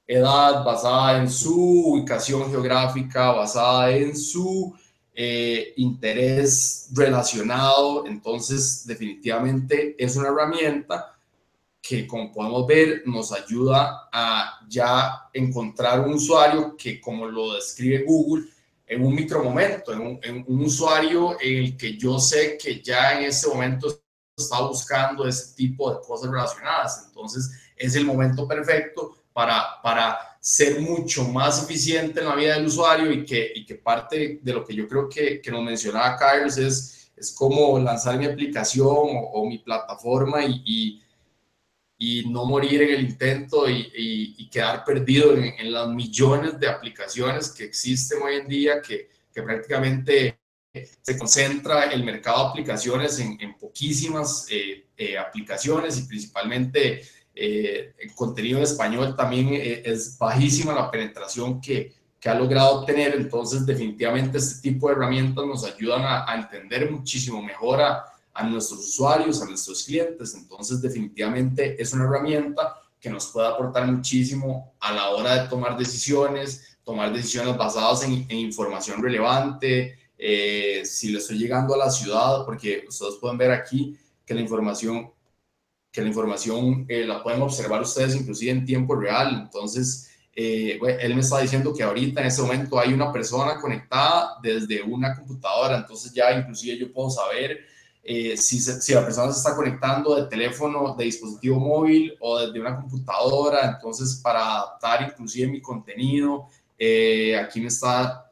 edad, 0.08 0.64
basada 0.64 1.20
en 1.20 1.30
su 1.30 1.92
ubicación 1.92 2.50
geográfica, 2.50 3.34
basada 3.34 3.92
en 3.92 4.16
su 4.16 4.74
eh, 5.22 5.74
interés 5.76 6.88
relacionado. 6.94 8.06
Entonces, 8.08 8.88
definitivamente 8.88 9.94
es 10.02 10.16
una 10.16 10.30
herramienta 10.30 11.14
que, 11.82 12.08
como 12.08 12.32
podemos 12.32 12.66
ver, 12.66 13.04
nos 13.06 13.34
ayuda 13.34 14.08
a 14.14 14.62
ya 14.70 15.30
encontrar 15.34 16.00
un 16.00 16.14
usuario 16.14 16.78
que, 16.78 17.02
como 17.02 17.28
lo 17.28 17.56
describe 17.56 18.06
Google, 18.06 18.46
en 18.88 19.06
un 19.06 19.14
micromomento, 19.14 19.92
en 19.92 20.18
en 20.24 20.46
un 20.48 20.64
usuario 20.64 21.36
en 21.42 21.66
el 21.66 21.78
que 21.78 21.98
yo 21.98 22.18
sé 22.18 22.58
que 22.58 22.82
ya 22.82 23.20
en 23.20 23.26
ese 23.26 23.50
momento 23.50 24.02
está 24.38 24.62
buscando 24.62 25.28
ese 25.28 25.54
tipo 25.54 25.94
de 25.94 26.00
cosas 26.00 26.32
relacionadas. 26.32 27.04
Entonces, 27.08 27.52
es 27.76 27.94
el 27.96 28.06
momento 28.06 28.48
perfecto 28.48 29.18
para, 29.40 29.82
para 29.82 30.20
ser 30.42 30.82
mucho 30.82 31.24
más 31.24 31.64
eficiente 31.64 32.20
en 32.20 32.26
la 32.26 32.36
vida 32.36 32.56
del 32.56 32.66
usuario 32.66 33.10
y 33.10 33.24
que, 33.24 33.54
y 33.56 33.66
que 33.66 33.76
parte 33.76 34.42
de 34.44 34.54
lo 34.54 34.66
que 34.66 34.76
yo 34.76 34.86
creo 34.86 35.08
que, 35.08 35.40
que 35.40 35.50
nos 35.50 35.64
mencionaba 35.64 36.18
Kairos 36.18 36.58
es, 36.58 37.10
es 37.16 37.32
cómo 37.32 37.80
lanzar 37.80 38.18
mi 38.18 38.26
aplicación 38.26 38.86
o, 38.90 39.46
mi 39.48 39.60
plataforma 39.60 40.44
y, 40.44 41.02
y, 41.98 42.30
no 42.30 42.44
morir 42.44 42.82
en 42.82 42.96
el 42.96 43.02
intento 43.06 43.70
y, 43.70 43.90
y 44.38 44.50
quedar 44.50 44.84
perdido 44.84 45.34
en, 45.34 45.54
en, 45.58 45.72
las 45.72 45.88
millones 45.88 46.60
de 46.60 46.68
aplicaciones 46.68 47.52
que 47.52 47.64
existen 47.64 48.22
hoy 48.22 48.36
en 48.36 48.48
día, 48.50 48.82
que, 48.82 49.08
que 49.34 49.42
prácticamente 49.42 50.38
se 51.02 51.18
concentra 51.18 51.86
el 51.86 52.04
mercado 52.04 52.44
de 52.44 52.50
aplicaciones 52.50 53.18
en, 53.20 53.38
en 53.40 53.58
poquísimas 53.58 54.48
eh, 54.52 54.86
eh, 54.98 55.18
aplicaciones 55.18 55.98
y 55.98 56.02
principalmente 56.04 57.04
eh, 57.42 57.94
el 57.98 58.14
contenido 58.14 58.58
en 58.58 58.64
español 58.64 59.16
también 59.16 59.54
eh, 59.54 59.82
es 59.86 60.18
bajísima 60.18 60.74
la 60.74 60.92
penetración 60.92 61.62
que, 61.62 61.94
que, 62.20 62.30
ha 62.30 62.34
logrado 62.34 62.82
obtener, 62.82 63.16
entonces 63.16 63.66
definitivamente 63.66 64.40
este 64.40 64.70
tipo 64.70 64.88
de 64.88 64.96
herramientas 64.96 65.46
nos 65.46 65.64
ayudan 65.64 66.02
a, 66.04 66.36
entender 66.36 66.92
muchísimo 66.92 67.42
mejor 67.42 67.82
a, 67.82 68.04
nuestros 68.44 68.80
usuarios, 68.80 69.42
a 69.42 69.46
nuestros 69.46 69.84
clientes, 69.84 70.34
entonces 70.34 70.82
definitivamente 70.82 71.82
es 71.82 71.94
una 71.94 72.06
herramienta 72.06 72.76
que 73.00 73.10
nos 73.10 73.28
puede 73.28 73.48
aportar 73.48 73.90
muchísimo 73.90 74.74
a 74.80 74.92
la 74.92 75.10
hora 75.12 75.42
de 75.44 75.50
tomar 75.50 75.78
decisiones, 75.78 76.78
tomar 76.84 77.14
decisiones 77.14 77.56
basadas 77.56 78.04
en, 78.04 78.26
en 78.28 78.38
información 78.38 79.02
relevante, 79.02 79.98
eh, 80.18 80.82
si 80.84 81.10
le 81.14 81.20
estoy 81.20 81.38
llegando 81.38 81.74
a 81.74 81.78
la 81.78 81.90
ciudad, 81.90 82.44
porque 82.46 82.84
ustedes 82.86 83.16
pueden 83.22 83.38
ver 83.38 83.52
aquí 83.52 83.98
que 84.26 84.34
la 84.34 84.42
información 84.42 85.10
que 85.92 86.02
la 86.02 86.08
información 86.08 86.86
eh, 86.88 87.06
la 87.06 87.24
pueden 87.24 87.42
observar 87.42 87.82
ustedes 87.82 88.16
inclusive 88.16 88.52
en 88.52 88.66
tiempo 88.66 88.96
real. 88.96 89.42
Entonces, 89.44 90.10
eh, 90.36 90.80
él 91.02 91.16
me 91.16 91.22
está 91.22 91.40
diciendo 91.40 91.74
que 91.74 91.84
ahorita 91.84 92.22
en 92.22 92.28
ese 92.28 92.42
momento 92.42 92.80
hay 92.80 92.94
una 92.94 93.12
persona 93.12 93.60
conectada 93.60 94.38
desde 94.42 94.82
una 94.82 95.16
computadora, 95.16 95.78
entonces 95.78 96.14
ya 96.14 96.32
inclusive 96.32 96.78
yo 96.78 96.94
puedo 96.94 97.10
saber 97.10 97.60
eh, 98.04 98.38
si, 98.38 98.60
si, 98.60 98.94
la 98.94 99.04
persona 99.04 99.32
se 99.32 99.40
está 99.40 99.56
conectando 99.56 100.16
de 100.16 100.30
teléfono, 100.30 100.96
de 100.98 101.06
dispositivo 101.06 101.60
móvil 101.60 102.16
o 102.22 102.40
desde 102.40 102.60
una 102.60 102.76
computadora, 102.78 103.70
entonces 103.76 104.22
para 104.24 104.56
adaptar 104.56 105.10
inclusive 105.12 105.52
mi 105.52 105.62
contenido, 105.62 106.48
eh, 106.78 107.38
aquí 107.38 107.60
me 107.60 107.68
está 107.68 108.29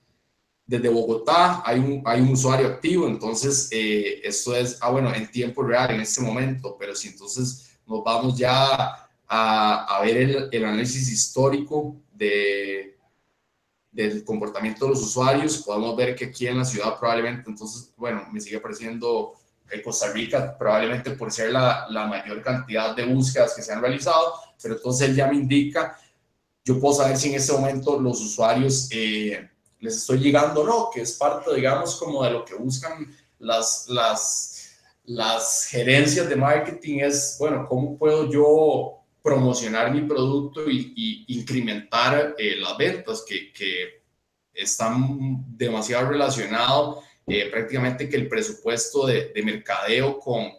desde 0.68 0.90
Bogotá, 0.90 1.64
hay 1.66 1.80
un, 1.80 2.04
hay 2.06 2.20
un 2.20 2.30
usuario 2.34 2.68
activo, 2.68 3.08
entonces 3.08 3.70
eh, 3.72 4.20
esto 4.22 4.54
es, 4.54 4.78
ah, 4.82 4.92
bueno, 4.92 5.14
en 5.16 5.32
tiempo 5.32 5.64
real 5.64 5.92
en 5.92 6.02
este 6.02 6.22
momento, 6.22 6.76
pero 6.78 6.94
si 6.94 7.08
entonces 7.08 7.80
nos 7.88 8.04
vamos 8.04 8.38
ya 8.38 9.10
a, 9.28 9.98
a 9.98 10.02
ver 10.02 10.18
el, 10.18 10.50
el, 10.52 10.66
análisis 10.66 11.10
histórico 11.10 11.96
de, 12.14 12.98
del 13.92 14.26
comportamiento 14.26 14.86
de 14.86 14.92
los 14.92 15.02
usuarios, 15.02 15.60
podemos 15.60 15.96
ver 15.96 16.16
que 16.16 16.26
aquí 16.26 16.48
en 16.48 16.58
la 16.58 16.66
ciudad 16.66 17.00
probablemente, 17.00 17.50
entonces, 17.50 17.94
bueno, 17.96 18.28
me 18.30 18.42
sigue 18.42 18.58
apareciendo 18.58 19.36
en 19.72 19.82
Costa 19.82 20.12
Rica, 20.12 20.58
probablemente 20.58 21.12
por 21.12 21.32
ser 21.32 21.52
la, 21.52 21.88
la 21.90 22.08
mayor 22.08 22.42
cantidad 22.42 22.94
de 22.94 23.06
búsquedas 23.06 23.54
que 23.56 23.62
se 23.62 23.72
han 23.72 23.82
realizado, 23.82 24.34
pero 24.62 24.76
entonces 24.76 25.08
él 25.08 25.16
ya 25.16 25.28
me 25.28 25.36
indica, 25.36 25.98
yo 26.66 26.78
puedo 26.78 26.96
saber 26.96 27.16
si 27.16 27.30
en 27.30 27.36
este 27.36 27.54
momento 27.54 27.98
los 28.02 28.20
usuarios... 28.20 28.90
Eh, 28.92 29.50
les 29.80 29.98
estoy 29.98 30.20
llegando 30.20 30.63
no, 30.63 30.90
que 30.94 31.02
es 31.02 31.13
parte, 31.13 31.54
digamos, 31.56 31.96
como 31.96 32.24
de 32.24 32.32
lo 32.32 32.46
que 32.46 32.56
buscan 32.56 33.08
las, 33.40 33.88
las, 33.90 34.78
las 35.06 35.68
gerencias 35.70 36.28
de 36.28 36.36
marketing, 36.36 37.00
es, 37.00 37.38
bueno, 37.40 37.66
¿cómo 37.68 37.98
puedo 37.98 38.30
yo 38.30 38.98
promocionar 39.22 39.94
mi 39.94 40.02
producto 40.02 40.70
y, 40.70 41.26
incrementar 41.28 42.36
eh, 42.38 42.56
las 42.58 42.78
ventas 42.78 43.24
que, 43.28 43.52
que, 43.52 43.98
están 44.54 45.46
demasiado 45.56 46.10
relacionados 46.10 47.06
eh, 47.28 47.48
prácticamente 47.52 48.10
que 48.10 48.16
el 48.16 48.28
presupuesto 48.28 49.06
de, 49.06 49.32
de 49.32 49.44
mercadeo 49.44 50.18
con, 50.18 50.52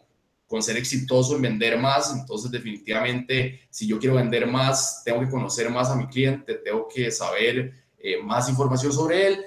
con 0.47 0.63
ser 0.63 0.77
exitoso 0.77 1.37
en 1.37 1.43
vender 1.43 1.79
más. 1.79 2.15
Entonces, 2.15 2.51
definitivamente, 2.51 3.61
si 3.71 3.87
yo 3.87 3.99
quiero 3.99 4.17
vender 4.17 4.47
más, 4.47 5.03
tengo 5.05 5.21
que 5.21 5.29
conocer 5.29 5.69
más 5.71 5.91
a 5.91 5.97
mi 5.97 6.07
cliente, 6.07 6.55
tengo 6.55 6.87
que 6.87 7.11
saber 7.11 7.73
eh, 7.99 8.23
más 8.23 8.49
información 8.49 8.93
sobre 8.93 9.27
él. 9.27 9.47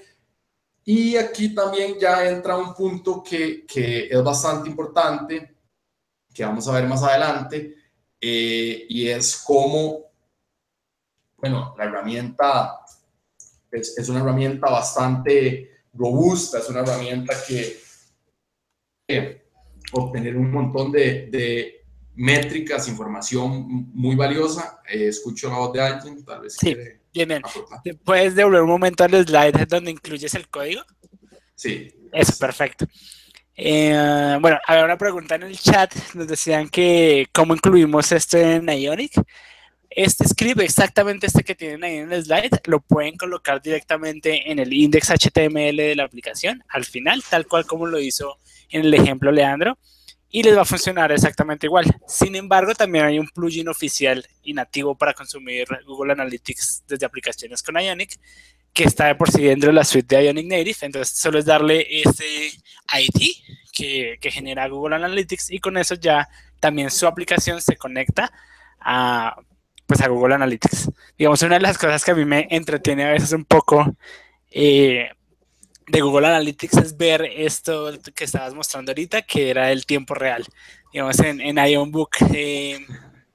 Y 0.84 1.16
aquí 1.16 1.56
también 1.56 1.98
ya 2.00 2.28
entra 2.28 2.58
un 2.58 2.74
punto 2.74 3.24
que, 3.24 3.66
que, 3.66 4.08
es 4.08 4.24
bastante 4.24 4.70
importante, 4.70 5.56
que 6.34 6.44
vamos 6.44 6.68
a 6.68 6.74
ver 6.74 6.88
más 6.88 7.04
adelante, 7.04 7.76
eh, 8.20 8.86
y 8.90 9.08
es 9.08 9.42
cómo, 9.46 10.12
bueno, 11.38 11.76
la 11.78 11.86
herramienta 11.86 12.80
es, 13.72 13.98
es, 13.98 14.10
una 14.10 14.20
herramienta 14.20 14.70
bastante 14.70 15.86
robusta, 15.94 16.60
es 16.60 16.70
una 16.70 16.82
herramienta 16.82 17.36
que 17.48 17.80
eh, 19.08 19.46
obtener 19.94 20.36
un 20.36 20.52
montón 20.52 20.92
de, 20.92 21.28
de, 21.32 21.78
métricas, 22.16 22.90
información 22.90 23.90
muy 23.94 24.16
valiosa. 24.16 24.82
escucho 24.86 25.50
la 25.50 25.58
voz 25.58 25.74
de 25.74 25.82
alguien, 25.82 26.26
tal 26.26 26.42
vez. 26.42 26.56
Sí. 26.56 26.74
Quiere 26.74 27.01
Bien. 27.14 27.42
¿Puedes 28.04 28.36
devolver 28.36 28.62
un 28.62 28.70
momento 28.70 29.04
al 29.04 29.12
slide 29.12 29.68
donde 29.68 29.92
incluyes 29.92 30.34
el 30.36 30.48
código? 30.48 30.84
Sí. 31.56 31.94
Eso, 32.12 32.38
perfecto. 32.40 32.86
Eh, 33.56 34.38
bueno, 34.40 34.58
había 34.66 34.86
una 34.86 34.98
pregunta 34.98 35.36
en 35.36 35.44
el 35.44 35.60
chat. 35.60 35.94
Nos 36.14 36.28
decían 36.28 36.70
que 36.70 37.28
cómo 37.34 37.54
incluimos 37.54 38.12
esto 38.12 38.38
en 38.38 38.68
Ionic. 38.68 39.14
Este 39.90 40.26
script, 40.26 40.62
exactamente 40.62 41.28
este 41.28 41.44
que 41.44 41.54
tienen 41.54 41.84
ahí 41.84 41.98
en 41.98 42.12
el 42.14 42.24
slide, 42.24 42.62
lo 42.66 42.80
pueden 42.80 43.18
colocar 43.18 43.62
directamente 43.62 44.50
en 44.50 44.60
el 44.60 44.72
index 44.72 45.10
HTML 45.10 45.76
de 45.76 45.96
la 45.98 46.06
aplicación 46.06 46.64
al 46.70 46.86
final, 46.86 47.22
tal 47.30 47.46
cual 47.46 47.66
como 47.66 47.86
lo 47.88 48.00
hizo 48.00 48.38
en 48.70 48.86
el 48.86 48.94
ejemplo 48.94 49.34
Leandro 49.34 49.78
y 50.32 50.44
les 50.44 50.58
va 50.58 50.62
a 50.62 50.66
funcionar 50.66 51.12
exactamente 51.12 51.68
igual. 51.68 51.86
Sin 52.08 52.36
embargo, 52.36 52.74
también 52.74 53.06
hay 53.06 53.20
un 53.20 53.28
plugin 53.28 53.68
oficial 53.68 54.26
y 54.42 54.54
nativo 54.54 54.96
para 54.96 55.14
consumir 55.14 55.68
Google 55.86 56.14
Analytics 56.14 56.86
desde 56.88 57.06
aplicaciones 57.06 57.62
con 57.62 57.76
Ionic, 57.76 58.18
que 58.74 58.86
está 58.86 59.08
de 59.08 59.16
por 59.16 59.30
sí 59.30 59.44
dentro 59.44 59.68
de 59.68 59.74
la 59.74 59.84
suite 59.84 60.16
de 60.16 60.26
Ionic 60.26 60.48
Native. 60.48 60.78
Entonces, 60.82 61.18
solo 61.18 61.38
es 61.38 61.46
darle 61.46 61.86
ese 61.90 62.48
ID 62.94 63.36
que, 63.74 64.18
que 64.22 64.32
genera 64.32 64.70
Google 64.70 64.96
Analytics 64.96 65.52
y 65.52 65.60
con 65.60 65.78
eso 65.78 65.96
ya 65.96 66.30
también 66.62 66.90
su 66.90 67.08
aplicación 67.08 67.62
se 67.62 67.76
conecta 67.76 68.32
a, 68.80 69.36
pues 69.86 70.02
a 70.02 70.08
Google 70.08 70.36
Analytics. 70.36 70.90
Digamos, 71.18 71.42
una 71.42 71.56
de 71.56 71.62
las 71.62 71.78
cosas 71.78 72.06
que 72.06 72.12
a 72.12 72.16
mí 72.16 72.24
me 72.24 72.48
entretiene 72.50 73.04
a 73.04 73.12
veces 73.12 73.34
un 73.34 73.44
poco 73.44 73.86
eh, 74.50 75.10
de 75.88 76.02
Google 76.02 76.28
Analytics 76.28 76.78
es 76.78 76.98
ver 76.98 77.24
esto 77.24 77.92
que 78.16 78.24
estabas 78.24 78.54
mostrando 78.54 78.92
ahorita, 78.92 79.22
que 79.24 79.50
era 79.50 79.72
el 79.72 79.86
tiempo 79.86 80.14
real. 80.14 80.46
Digamos, 80.92 81.20
en, 81.20 81.42
en 81.42 81.58
Ionbook 81.58 82.16
eh, 82.34 82.86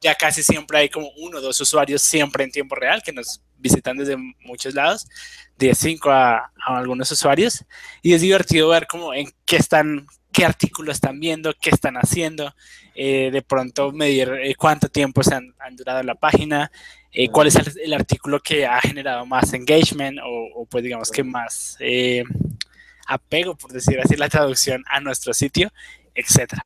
ya 0.00 0.14
casi 0.14 0.42
siempre 0.42 0.78
hay 0.78 0.88
como 0.88 1.11
uno 1.18 1.38
o 1.38 1.40
dos 1.40 1.61
usuarios 1.61 2.02
siempre 2.02 2.44
en 2.44 2.50
tiempo 2.50 2.74
real 2.74 3.02
que 3.02 3.12
nos 3.12 3.42
visitan 3.59 3.96
desde 3.96 4.16
muchos 4.40 4.74
lados, 4.74 5.09
de 5.56 5.74
5 5.74 6.11
a, 6.11 6.37
a, 6.37 6.76
algunos 6.76 7.11
usuarios. 7.11 7.64
Y 8.02 8.14
es 8.14 8.20
divertido 8.20 8.68
ver 8.68 8.87
cómo 8.87 9.14
en 9.14 9.28
qué 9.44 9.56
están, 9.56 10.06
qué 10.37 10.44
artículos 10.44 10.96
están 10.96 11.18
viendo, 11.18 11.55
qué 11.59 11.70
están 11.70 11.94
haciendo, 11.94 12.55
eh, 12.94 13.31
de 13.33 13.40
pronto 13.40 13.90
medir 13.90 14.29
eh, 14.42 14.55
cuánto 14.55 14.90
tiempo 14.90 15.22
se 15.22 15.35
han, 15.35 15.55
han 15.59 15.77
durado 15.77 16.01
en 16.01 16.07
la 16.07 16.14
página, 16.14 16.70
eh, 17.11 17.31
cuál 17.31 17.46
es 17.46 17.57
el, 17.57 17.72
el, 17.83 17.94
artículo 17.94 18.38
que 18.40 18.66
ha 18.66 18.79
generado 18.83 19.25
más 19.25 19.55
engagement 19.55 20.18
o, 20.18 20.61
o 20.61 20.66
pues 20.66 20.85
digamos 20.85 21.11
que 21.11 21.25
más 21.25 21.79
eh, 21.81 22.22
apego, 23.07 23.57
por 23.57 23.72
decir 23.72 23.99
así, 23.99 24.14
la 24.14 24.29
traducción 24.29 24.85
a 24.90 25.01
nuestro 25.01 25.33
sitio, 25.33 25.72
etcétera. 26.14 26.62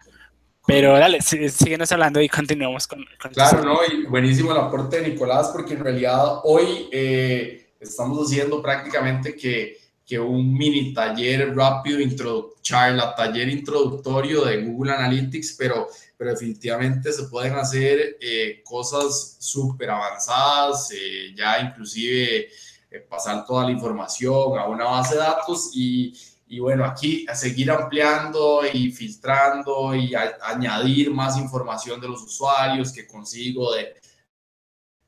Pero 0.67 0.99
dale, 0.99 1.23
síguenos 1.23 1.93
hablando 1.93 2.21
y 2.21 2.29
continuamos 2.29 2.89
con... 2.89 3.05
con 3.23 3.33
claro, 3.33 3.65
no, 3.65 3.79
y 3.85 4.05
buenísimo 4.07 4.51
el 4.51 4.59
aporte 4.59 5.01
de 5.01 5.11
Nicolás, 5.11 5.51
porque 5.53 5.75
en 5.75 5.85
realidad 5.85 6.41
hoy 6.43 6.89
eh, 6.91 7.75
estamos 7.79 8.27
haciendo 8.27 8.61
prácticamente 8.61 9.37
que, 9.37 9.79
que 10.11 10.19
un 10.19 10.53
mini 10.53 10.93
taller 10.93 11.55
rápido, 11.55 12.01
charla, 12.61 13.15
taller 13.15 13.49
introductorio 13.49 14.45
de 14.45 14.65
Google 14.65 14.93
Analytics, 14.93 15.55
pero 15.57 15.87
pero 16.21 16.33
definitivamente 16.33 17.15
se 17.15 17.23
pueden 17.29 17.55
hacer 17.55 18.19
eh, 18.21 18.61
cosas 18.63 19.39
súper 19.39 19.89
avanzadas, 19.89 20.91
eh, 20.93 21.33
ya 21.35 21.61
inclusive 21.61 22.47
eh, 22.91 23.01
pasar 23.09 23.47
toda 23.47 23.65
la 23.65 23.71
información 23.71 24.59
a 24.59 24.67
una 24.67 24.85
base 24.85 25.15
de 25.15 25.21
datos 25.23 25.71
y, 25.73 26.13
y 26.47 26.59
bueno, 26.59 26.85
aquí 26.85 27.25
a 27.27 27.35
seguir 27.35 27.71
ampliando 27.71 28.61
y 28.71 28.91
filtrando 28.91 29.95
y 29.95 30.13
añadir 30.43 31.11
más 31.11 31.39
información 31.39 31.99
de 31.99 32.09
los 32.09 32.23
usuarios 32.23 32.93
que 32.93 33.07
consigo 33.07 33.73
de, 33.73 33.95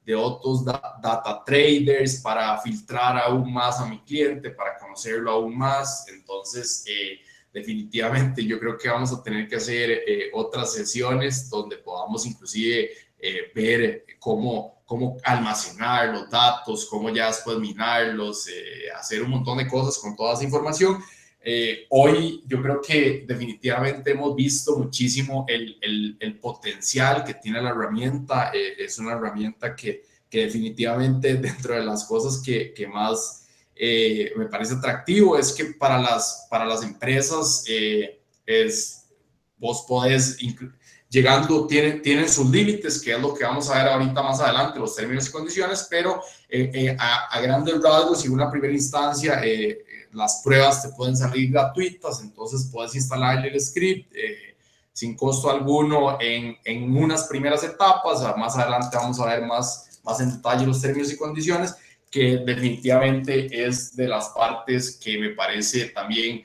de 0.04 0.14
otros 0.14 0.64
da, 0.64 0.98
data 1.00 1.42
traders 1.44 2.20
para 2.20 2.58
filtrar 2.60 3.18
aún 3.18 3.52
más 3.52 3.78
a 3.80 3.86
mi 3.86 4.00
cliente, 4.00 4.50
para 4.50 4.76
conocerlo 4.78 5.30
aún 5.30 5.56
más. 5.56 6.06
Entonces, 6.08 6.84
eh, 6.86 7.20
definitivamente 7.52 8.44
yo 8.44 8.58
creo 8.58 8.76
que 8.76 8.88
vamos 8.88 9.12
a 9.12 9.22
tener 9.22 9.48
que 9.48 9.56
hacer 9.56 9.90
eh, 9.90 10.30
otras 10.32 10.72
sesiones 10.72 11.48
donde 11.48 11.76
podamos 11.76 12.26
inclusive 12.26 12.90
eh, 13.18 13.52
ver 13.54 14.04
cómo, 14.18 14.82
cómo 14.84 15.18
almacenar 15.22 16.08
los 16.08 16.30
datos, 16.30 16.86
cómo 16.86 17.10
ya 17.10 17.28
después 17.28 17.58
minarlos, 17.58 18.48
hacer 18.98 19.22
un 19.22 19.30
montón 19.30 19.58
de 19.58 19.68
cosas 19.68 19.98
con 19.98 20.16
toda 20.16 20.34
esa 20.34 20.44
información. 20.44 21.02
Eh, 21.44 21.86
hoy 21.90 22.42
yo 22.46 22.62
creo 22.62 22.80
que 22.80 23.24
definitivamente 23.26 24.12
hemos 24.12 24.34
visto 24.36 24.78
muchísimo 24.78 25.44
el, 25.48 25.76
el, 25.80 26.16
el 26.20 26.38
potencial 26.38 27.24
que 27.24 27.34
tiene 27.34 27.60
la 27.60 27.70
herramienta. 27.70 28.52
Eh, 28.54 28.74
es 28.78 28.98
una 28.98 29.12
herramienta 29.12 29.74
que, 29.74 30.04
que 30.30 30.44
definitivamente 30.44 31.34
dentro 31.36 31.74
de 31.74 31.84
las 31.84 32.04
cosas 32.04 32.40
que, 32.44 32.72
que 32.72 32.86
más 32.86 33.42
eh, 33.74 34.32
me 34.36 34.46
parece 34.46 34.74
atractivo 34.74 35.36
es 35.36 35.52
que 35.52 35.64
para 35.64 35.98
las, 35.98 36.46
para 36.48 36.64
las 36.64 36.82
empresas 36.82 37.64
eh, 37.68 38.20
es, 38.46 39.06
vos 39.56 39.84
podés, 39.88 40.38
llegando, 41.08 41.66
tienen, 41.66 42.00
tienen 42.00 42.28
sus 42.28 42.48
límites, 42.48 43.00
que 43.00 43.12
es 43.12 43.20
lo 43.20 43.34
que 43.34 43.44
vamos 43.44 43.68
a 43.70 43.82
ver 43.82 43.92
ahorita 43.92 44.22
más 44.22 44.40
adelante, 44.40 44.78
los 44.78 44.94
términos 44.94 45.28
y 45.28 45.32
condiciones, 45.32 45.86
pero 45.90 46.22
eh, 46.48 46.94
a, 46.98 47.26
a, 47.26 47.40
grandes 47.40 47.82
rasgos 47.82 48.24
y 48.24 48.28
una 48.28 48.50
primera 48.50 48.72
instancia 48.72 49.40
las 50.12 50.42
pruebas 50.42 50.82
te 50.82 50.90
pueden 50.90 51.16
salir 51.16 51.50
gratuitas, 51.50 52.20
entonces 52.22 52.68
puedes 52.70 52.94
instalar 52.94 53.44
el 53.46 53.60
script 53.60 54.12
sin 54.92 55.16
costo 55.16 55.50
alguno 55.50 56.18
en, 56.20 56.56
en 56.64 56.96
unas 56.96 57.24
primeras 57.24 57.64
etapas, 57.64 58.20
más 58.36 58.56
adelante 58.56 58.96
vamos 58.96 59.18
a 59.20 59.26
ver 59.26 59.46
más, 59.46 60.00
más 60.04 60.20
en 60.20 60.36
detalle 60.36 60.66
los 60.66 60.80
términos 60.80 61.12
y 61.12 61.16
condiciones, 61.16 61.74
que 62.10 62.38
definitivamente 62.44 63.48
es 63.66 63.96
de 63.96 64.06
las 64.06 64.28
partes 64.30 64.98
que 65.02 65.18
me 65.18 65.30
parece 65.30 65.86
también 65.86 66.44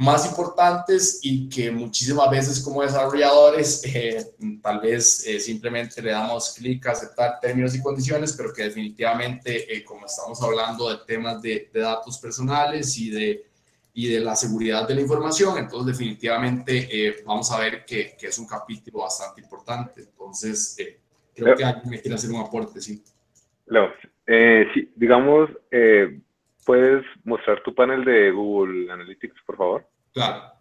más 0.00 0.26
importantes 0.26 1.20
y 1.22 1.48
que 1.48 1.70
muchísimas 1.70 2.30
veces 2.30 2.60
como 2.60 2.82
desarrolladores 2.82 3.82
eh, 3.84 4.32
tal 4.62 4.80
vez 4.80 5.26
eh, 5.26 5.38
simplemente 5.38 6.00
le 6.00 6.10
damos 6.10 6.54
clic 6.54 6.86
a 6.86 6.92
aceptar 6.92 7.38
términos 7.38 7.74
y 7.74 7.82
condiciones, 7.82 8.32
pero 8.32 8.52
que 8.52 8.64
definitivamente 8.64 9.72
eh, 9.72 9.84
como 9.84 10.06
estamos 10.06 10.42
hablando 10.42 10.88
de 10.88 11.04
temas 11.06 11.42
de, 11.42 11.70
de, 11.72 11.80
datos 11.80 12.18
personales 12.18 12.96
y 12.96 13.10
de, 13.10 13.44
y 13.92 14.08
de 14.08 14.20
la 14.20 14.34
seguridad 14.34 14.88
de 14.88 14.94
la 14.94 15.02
información. 15.02 15.58
Entonces, 15.58 15.98
definitivamente 15.98 16.88
eh, 16.90 17.16
vamos 17.26 17.50
a 17.52 17.60
ver 17.60 17.84
que, 17.84 18.16
que, 18.18 18.28
es 18.28 18.38
un 18.38 18.46
capítulo 18.46 19.00
bastante 19.00 19.42
importante. 19.42 20.00
Entonces, 20.00 20.76
eh, 20.78 20.98
creo 21.34 21.54
que 21.54 21.64
alguien 21.64 21.90
me 21.90 22.00
quiere 22.00 22.14
hacer 22.14 22.30
un 22.30 22.40
aporte, 22.40 22.80
sí. 22.80 23.02
Leo, 23.66 23.90
eh, 24.26 24.64
sí, 24.72 24.90
digamos, 24.96 25.50
¿puedes 26.64 27.04
mostrar 27.24 27.62
tu 27.62 27.74
panel 27.74 28.04
de 28.04 28.30
Google 28.30 28.90
Analytics, 28.90 29.42
por 29.42 29.56
favor? 29.56 29.86
Claro. 30.12 30.52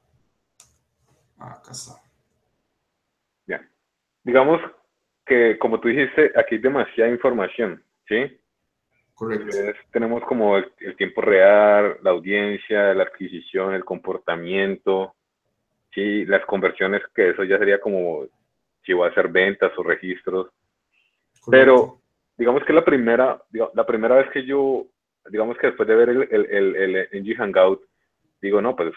Acá 1.37 1.71
está. 1.71 1.93
Ya. 3.47 3.67
Digamos 4.23 4.61
que, 5.25 5.57
como 5.57 5.79
tú 5.79 5.87
dijiste, 5.87 6.31
aquí 6.35 6.55
hay 6.55 6.61
demasiada 6.61 7.11
información, 7.11 7.83
¿sí? 8.07 8.39
Correcto. 9.13 9.57
tenemos 9.91 10.23
como 10.23 10.57
el, 10.57 10.95
tiempo 10.95 11.19
real, 11.21 11.97
la 12.01 12.11
audiencia, 12.11 12.93
la 12.93 13.03
adquisición, 13.03 13.73
el 13.73 13.83
comportamiento, 13.83 15.13
sí, 15.93 16.25
las 16.25 16.45
conversiones, 16.45 17.01
que 17.13 17.31
eso 17.31 17.43
ya 17.43 17.57
sería 17.57 17.81
como 17.81 18.25
si 18.85 18.93
va 18.93 19.07
a 19.07 19.09
hacer 19.09 19.27
ventas 19.27 19.73
o 19.77 19.83
registros. 19.83 20.47
Pero 21.51 21.99
digamos 22.37 22.63
que 22.63 22.71
la 22.71 22.85
primera, 22.85 23.41
la 23.51 23.85
primera 23.85 24.15
vez 24.15 24.29
que 24.31 24.45
yo, 24.45 24.85
digamos 25.29 25.57
que 25.57 25.67
después 25.67 25.87
de 25.87 25.95
ver 25.95 26.09
el, 26.09 26.27
el, 26.31 26.75
el, 26.75 27.09
NG 27.11 27.35
Hangout, 27.37 27.81
digo, 28.41 28.61
no, 28.61 28.75
pues, 28.75 28.93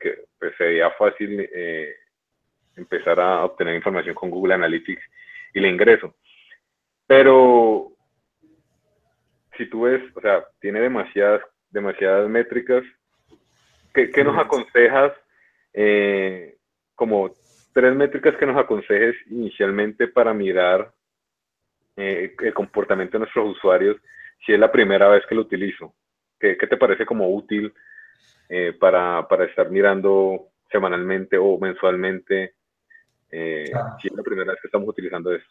que, 0.00 0.24
pues 0.38 0.54
sería 0.56 0.90
fácil 0.92 1.48
eh, 1.52 1.94
empezar 2.76 3.20
a 3.20 3.44
obtener 3.44 3.74
información 3.74 4.14
con 4.14 4.30
Google 4.30 4.54
Analytics 4.54 5.02
y 5.54 5.60
le 5.60 5.68
ingreso. 5.68 6.14
Pero 7.06 7.92
si 9.56 9.66
tú 9.66 9.82
ves, 9.82 10.02
o 10.14 10.20
sea, 10.20 10.44
tiene 10.60 10.80
demasiadas, 10.80 11.42
demasiadas 11.70 12.28
métricas. 12.28 12.84
¿Qué, 13.92 14.22
nos 14.22 14.38
aconsejas? 14.38 15.12
Eh, 15.72 16.56
como 16.94 17.32
tres 17.72 17.94
métricas 17.94 18.36
que 18.36 18.46
nos 18.46 18.56
aconsejes 18.56 19.16
inicialmente 19.26 20.08
para 20.08 20.32
mirar 20.32 20.92
eh, 21.96 22.34
el 22.38 22.54
comportamiento 22.54 23.12
de 23.14 23.20
nuestros 23.20 23.56
usuarios 23.56 23.96
si 24.44 24.52
es 24.52 24.58
la 24.58 24.72
primera 24.72 25.08
vez 25.08 25.24
que 25.28 25.34
lo 25.34 25.42
utilizo. 25.42 25.94
¿Qué, 26.38 26.54
te 26.54 26.76
parece 26.76 27.04
como 27.04 27.28
útil 27.34 27.72
eh, 28.48 28.72
para, 28.78 29.26
para, 29.26 29.44
estar 29.44 29.70
mirando 29.70 30.50
semanalmente 30.70 31.36
o 31.36 31.58
mensualmente 31.58 32.54
si 33.30 34.08
es 34.08 34.14
la 34.14 34.22
primera 34.22 34.52
vez 34.52 34.60
que 34.62 34.68
estamos 34.68 34.88
utilizando 34.88 35.34
eso? 35.34 35.46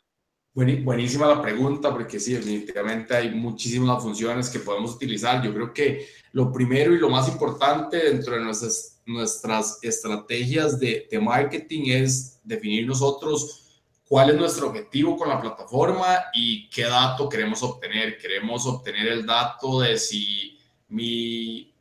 Buenísima 0.57 1.27
la 1.27 1.39
pregunta, 1.39 1.91
porque 1.93 2.19
sí, 2.19 2.33
definitivamente 2.33 3.15
hay 3.15 3.29
muchísimas 3.29 4.01
funciones 4.01 4.49
que 4.49 4.57
podemos 4.57 4.95
utilizar. 4.95 5.43
Yo 5.43 5.53
creo 5.53 5.71
que 5.71 6.07
lo 6.31 6.51
primero 6.51 6.95
y 6.95 6.97
lo 6.97 7.09
más 7.09 7.29
importante 7.29 7.97
dentro 7.97 8.33
de 8.33 8.41
nuestras, 8.41 9.03
nuestras 9.05 9.77
estrategias 9.83 10.79
de, 10.79 11.07
de 11.11 11.19
marketing 11.19 11.91
es 11.91 12.41
definir 12.43 12.87
nosotros 12.87 13.66
cuál 14.07 14.29
es 14.29 14.35
nuestro 14.35 14.67
objetivo 14.67 15.17
con 15.17 15.29
la 15.29 15.41
plataforma 15.41 16.25
y 16.33 16.69
qué 16.69 16.83
dato 16.83 17.27
queremos 17.27 17.61
obtener. 17.63 18.17
Queremos 18.17 18.65
obtener 18.65 19.07
el 19.07 19.25
dato 19.25 19.81
de 19.81 19.97
si 19.97 20.57
mi, 20.89 21.73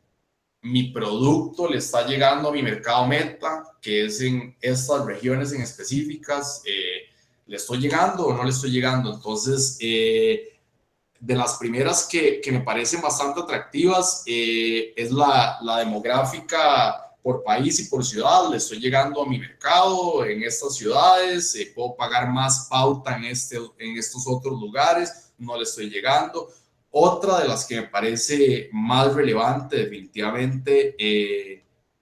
mi 0.63 0.85
producto 0.91 1.69
le 1.69 1.79
está 1.79 2.07
llegando 2.07 2.49
a 2.49 2.53
mi 2.53 2.63
mercado 2.63 3.07
meta, 3.07 3.65
que 3.81 4.07
es 4.07 4.21
en 4.21 4.57
estas 4.61 5.05
regiones 5.05 5.53
en 5.53 5.63
específicas. 5.63 6.63
Eh, 6.67 7.07
¿le 7.47 7.57
estoy 7.57 7.79
llegando 7.79 8.27
o 8.27 8.35
no 8.35 8.43
le 8.43 8.51
estoy 8.51 8.71
llegando? 8.71 9.15
Entonces, 9.15 9.79
eh, 9.81 10.59
de 11.19 11.35
las 11.35 11.55
primeras 11.55 12.07
que, 12.07 12.41
que, 12.41 12.53
me 12.53 12.61
parecen 12.61 13.01
bastante 13.01 13.41
atractivas 13.41 14.23
eh, 14.27 14.93
es 14.97 15.11
la, 15.11 15.59
la, 15.63 15.79
demográfica 15.79 17.06
por 17.27 17.43
país 17.43 17.81
y 17.81 17.85
por 17.87 18.05
ciudad. 18.05 18.49
Le 18.51 18.59
estoy 18.59 18.79
llegando 18.79 19.21
a 19.21 19.27
mi 19.29 19.37
mercado 19.37 20.25
en 20.25 20.45
estas 20.45 20.77
ciudades, 20.77 21.57
eh, 21.57 21.73
puedo 21.75 21.97
pagar 21.97 22.31
más 22.31 22.69
pauta 22.71 23.17
en, 23.17 23.25
este, 23.25 23.57
en 23.79 23.97
estos 23.97 24.29
otros 24.29 24.61
lugares, 24.61 25.33
no 25.37 25.57
le 25.57 25.65
estoy 25.65 25.91
llegando. 25.91 26.49
Otra 26.89 27.41
de 27.41 27.49
las 27.49 27.67
que 27.67 27.81
me 27.81 27.89
parece 27.89 28.69
más 28.73 29.13
relevante 29.13 29.77
definitivamente 29.77 30.95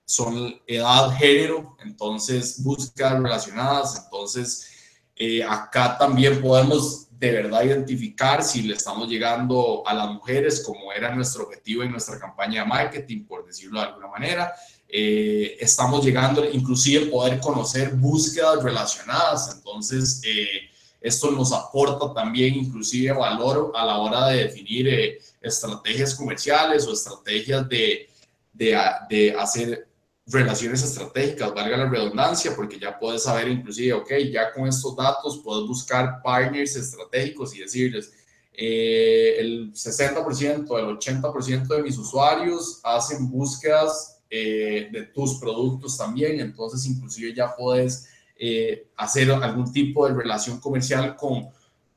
son 0.05 0.61
edad, 0.67 1.17
género, 1.17 1.75
entonces 1.83 2.63
búsquedas 2.63 3.15
relacionadas, 3.15 4.03
entonces 4.05 4.69
eh, 5.17 5.43
acá 5.43 5.97
también 5.97 6.43
podemos 6.43 7.09
de 7.19 7.33
verdad 7.33 7.63
identificar 7.63 8.43
si 8.43 8.61
le 8.61 8.75
estamos 8.75 9.09
llegando 9.09 9.83
a 9.87 9.95
las 9.95 10.11
mujeres 10.11 10.63
como 10.63 10.93
era 10.93 11.15
nuestro 11.15 11.45
objetivo 11.45 11.83
en 11.83 11.93
nuestra 11.93 12.19
campaña 12.19 12.63
de 12.63 12.69
marketing, 12.69 13.25
por 13.25 13.47
decirlo 13.47 13.81
de 13.81 13.87
alguna 13.87 14.09
manera. 14.09 14.53
Eh, 14.89 15.57
estamos 15.61 16.05
llegando 16.05 16.49
inclusive 16.51 17.07
poder 17.07 17.41
conocer 17.41 17.95
búsquedas 17.95 18.63
relacionadas. 18.63 19.55
Entonces, 19.57 20.21
eh, 20.25 20.71
esto 21.01 21.31
nos 21.31 21.53
aporta 21.53 22.13
también 22.15 22.55
inclusive 22.55 23.13
valor 23.13 23.73
a 23.75 23.85
la 23.85 23.99
hora 23.99 24.29
de 24.29 24.45
definir 24.45 25.19
estrategias 25.41 26.15
comerciales 26.15 26.87
o 26.87 26.93
estrategias 26.93 27.69
de, 27.69 28.09
de, 28.53 28.81
de 29.11 29.35
hacer 29.39 29.87
relaciones 30.27 30.83
estratégicas, 30.83 31.53
valga 31.53 31.77
la 31.77 31.89
redundancia, 31.89 32.55
porque 32.57 32.79
ya 32.79 32.99
puedes 32.99 33.25
saber 33.25 33.49
inclusive, 33.49 33.93
ok, 33.93 34.11
ya 34.33 34.53
con 34.53 34.67
estos 34.67 34.97
datos 34.97 35.41
puedes 35.45 35.67
buscar 35.67 36.23
partners 36.23 36.77
estratégicos 36.77 37.55
y 37.55 37.61
decirles, 37.61 38.13
eh, 38.53 39.37
el 39.39 39.73
60%, 39.73 40.79
el 40.79 40.99
80% 40.99 41.67
de 41.67 41.83
mis 41.83 41.99
usuarios 41.99 42.81
hacen 42.85 43.29
búsquedas 43.29 44.14
eh, 44.37 44.89
de 44.91 45.03
tus 45.15 45.35
productos 45.39 45.97
también, 45.97 46.41
entonces 46.41 46.85
inclusive 46.87 47.35
ya 47.35 47.55
puedes 47.57 48.09
eh, 48.37 48.89
hacer 48.97 49.31
algún 49.31 49.73
tipo 49.73 50.09
de 50.09 50.15
relación 50.15 50.59
comercial 50.61 51.15
con, 51.17 51.49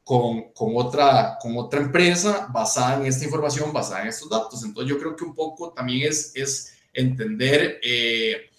con, 0.04 0.52
con, 0.54 0.76
otra, 0.76 1.38
con 1.41 1.58
otra 1.58 1.80
empresa 1.80 2.47
basada 2.52 3.00
en 3.00 3.08
esta 3.08 3.26
información, 3.26 3.73
basada 3.73 4.04
en 4.04 4.10
estos 4.10 4.30
datos. 4.30 4.63
Entonces 4.63 4.89
yo 4.93 5.00
creo 5.00 5.15
que 5.15 5.23
un 5.23 5.34
poco 5.34 5.71
también 5.71 6.10
es... 6.12 6.32
es 6.36 6.73
entender 6.93 7.80
eh, 7.84 8.50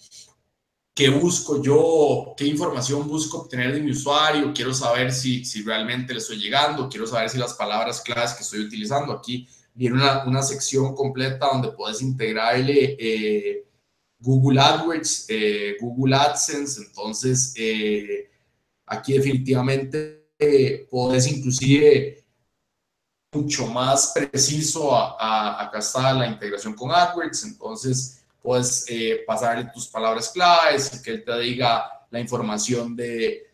qué 0.95 1.09
busco 1.09 1.61
yo, 1.61 2.33
qué 2.37 2.45
información 2.45 3.05
busco 3.05 3.39
obtener 3.39 3.73
de 3.73 3.81
mi 3.81 3.91
usuario, 3.91 4.53
quiero 4.53 4.73
saber 4.73 5.11
si, 5.11 5.43
si 5.43 5.61
realmente 5.61 6.13
le 6.13 6.19
estoy 6.19 6.37
llegando, 6.37 6.87
quiero 6.87 7.05
saber 7.05 7.29
si 7.29 7.37
las 7.37 7.53
palabras 7.53 7.99
claves 7.99 8.33
que 8.33 8.43
estoy 8.43 8.61
utilizando. 8.61 9.11
Aquí 9.11 9.45
viene 9.73 9.95
una, 9.95 10.23
una 10.25 10.41
sección 10.41 10.95
completa 10.95 11.47
donde 11.51 11.71
puedes 11.71 12.01
integrarle 12.01 12.95
Google 14.19 14.59
AdWords, 14.59 15.25
eh, 15.29 15.77
Google 15.79 16.15
AdSense, 16.15 16.81
entonces 16.81 17.53
aquí 18.85 19.13
definitivamente 19.13 20.29
puedes 20.89 21.27
inclusive 21.27 22.23
mucho 23.31 23.67
más 23.67 24.11
preciso, 24.13 24.95
a, 24.95 25.63
acá 25.63 25.79
está 25.79 26.13
la 26.13 26.27
integración 26.27 26.73
con 26.73 26.91
AdWords, 26.91 27.43
entonces 27.43 28.19
puedes 28.41 28.85
eh, 28.89 29.23
pasarle 29.27 29.69
tus 29.73 29.87
palabras 29.87 30.29
claves 30.29 31.01
que 31.03 31.11
él 31.11 31.23
te 31.23 31.39
diga 31.39 31.85
la 32.09 32.19
información 32.19 32.95
de, 32.95 33.45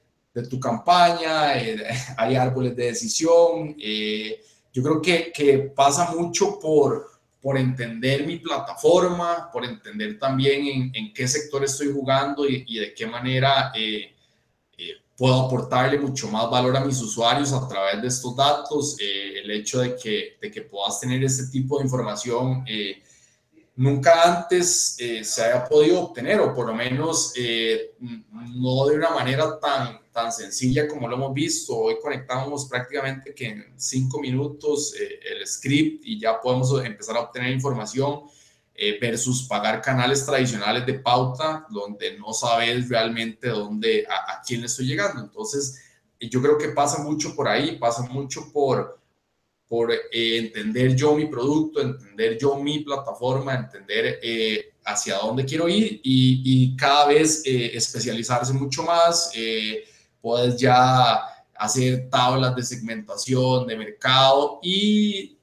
tu 0.49 0.59
campaña, 0.59 1.57
eh, 1.57 1.85
hay 2.17 2.35
árboles 2.35 2.75
de 2.75 2.85
decisión. 2.87 3.75
Eh, 3.79 4.41
yo 4.73 4.83
creo 4.83 5.01
que, 5.01 5.71
pasa 5.75 6.11
mucho 6.11 6.59
por, 6.59 7.14
por 7.45 7.59
entender 7.59 8.25
mi 8.25 8.37
plataforma, 8.37 9.51
por 9.53 9.63
entender 9.63 10.17
también 10.17 10.89
en, 10.91 11.13
qué 11.13 11.27
sector 11.27 11.63
estoy 11.63 11.93
jugando 11.93 12.43
y, 12.49 12.79
de 12.79 12.91
qué 12.95 13.05
manera 13.05 13.71
puedo 15.15 15.45
aportarle 15.45 15.99
mucho 15.99 16.27
más 16.27 16.49
valor 16.49 16.75
a 16.75 16.83
mis 16.83 16.99
usuarios 16.99 17.53
a 17.53 17.67
través 17.67 18.01
de 18.01 18.07
estos 18.07 18.35
datos. 18.35 18.97
el 18.99 19.51
hecho 19.51 19.81
de 19.81 19.95
que, 19.95 20.37
de 20.41 20.49
que 20.49 20.63
puedas 20.63 20.99
tener 20.99 21.23
este 21.23 21.45
tipo 21.51 21.77
de 21.77 21.83
información 21.83 22.65
nunca 23.75 24.23
antes 24.23 24.95
eh, 24.99 25.23
se 25.23 25.43
haya 25.43 25.65
podido 25.65 26.01
obtener, 26.01 26.39
o 26.39 26.53
por 26.53 26.67
lo 26.67 26.73
menos 26.73 27.33
eh, 27.35 27.95
no 27.99 28.85
de 28.87 28.95
una 28.95 29.09
manera 29.09 29.59
tan, 29.59 29.99
tan 30.11 30.31
sencilla 30.31 30.87
como 30.87 31.07
lo 31.07 31.15
hemos 31.15 31.33
visto. 31.33 31.75
Hoy 31.75 31.97
conectamos 32.01 32.67
prácticamente 32.67 33.33
que 33.33 33.47
en 33.47 33.73
cinco 33.75 34.19
minutos 34.19 34.95
eh, 34.99 35.19
el 35.31 35.45
script 35.45 36.05
y 36.05 36.19
ya 36.19 36.39
podemos 36.39 36.83
empezar 36.83 37.17
a 37.17 37.21
obtener 37.21 37.51
información 37.51 38.23
versus 38.99 39.47
pagar 39.47 39.81
canales 39.81 40.25
tradicionales 40.25 40.85
de 40.85 40.95
pauta 40.95 41.65
donde 41.69 42.19
no 42.19 42.33
sabes 42.33 42.89
realmente 42.89 43.47
dónde, 43.47 44.05
a, 44.05 44.33
a 44.33 44.41
quién 44.45 44.59
le 44.59 44.67
estoy 44.67 44.85
llegando. 44.85 45.21
Entonces, 45.21 45.79
yo 46.19 46.41
creo 46.41 46.57
que 46.57 46.67
pasa 46.69 47.01
mucho 47.01 47.33
por 47.37 47.47
ahí, 47.47 47.77
pasa 47.77 48.01
mucho 48.01 48.51
por 48.51 48.99
por 49.67 49.91
eh, 49.91 49.99
entender 50.11 50.95
yo 50.95 51.15
mi 51.15 51.25
producto, 51.25 51.81
entender 51.81 52.37
yo 52.37 52.55
mi 52.55 52.79
plataforma, 52.79 53.55
entender 53.55 54.19
eh, 54.21 54.73
hacia 54.85 55.17
dónde 55.17 55.45
quiero 55.45 55.67
ir 55.67 55.99
y, 56.03 56.75
cada 56.75 57.07
vez 57.07 57.41
eh, 57.45 57.71
especializarse 57.75 58.53
mucho 58.53 58.83
más. 58.83 59.31
puedes 60.21 60.57
ya 60.57 61.21
hacer 61.55 62.09
tablas 62.09 62.55
de 62.55 62.63
segmentación 62.63 63.65
de 63.65 63.77
mercado 63.77 64.59
y 64.61 65.35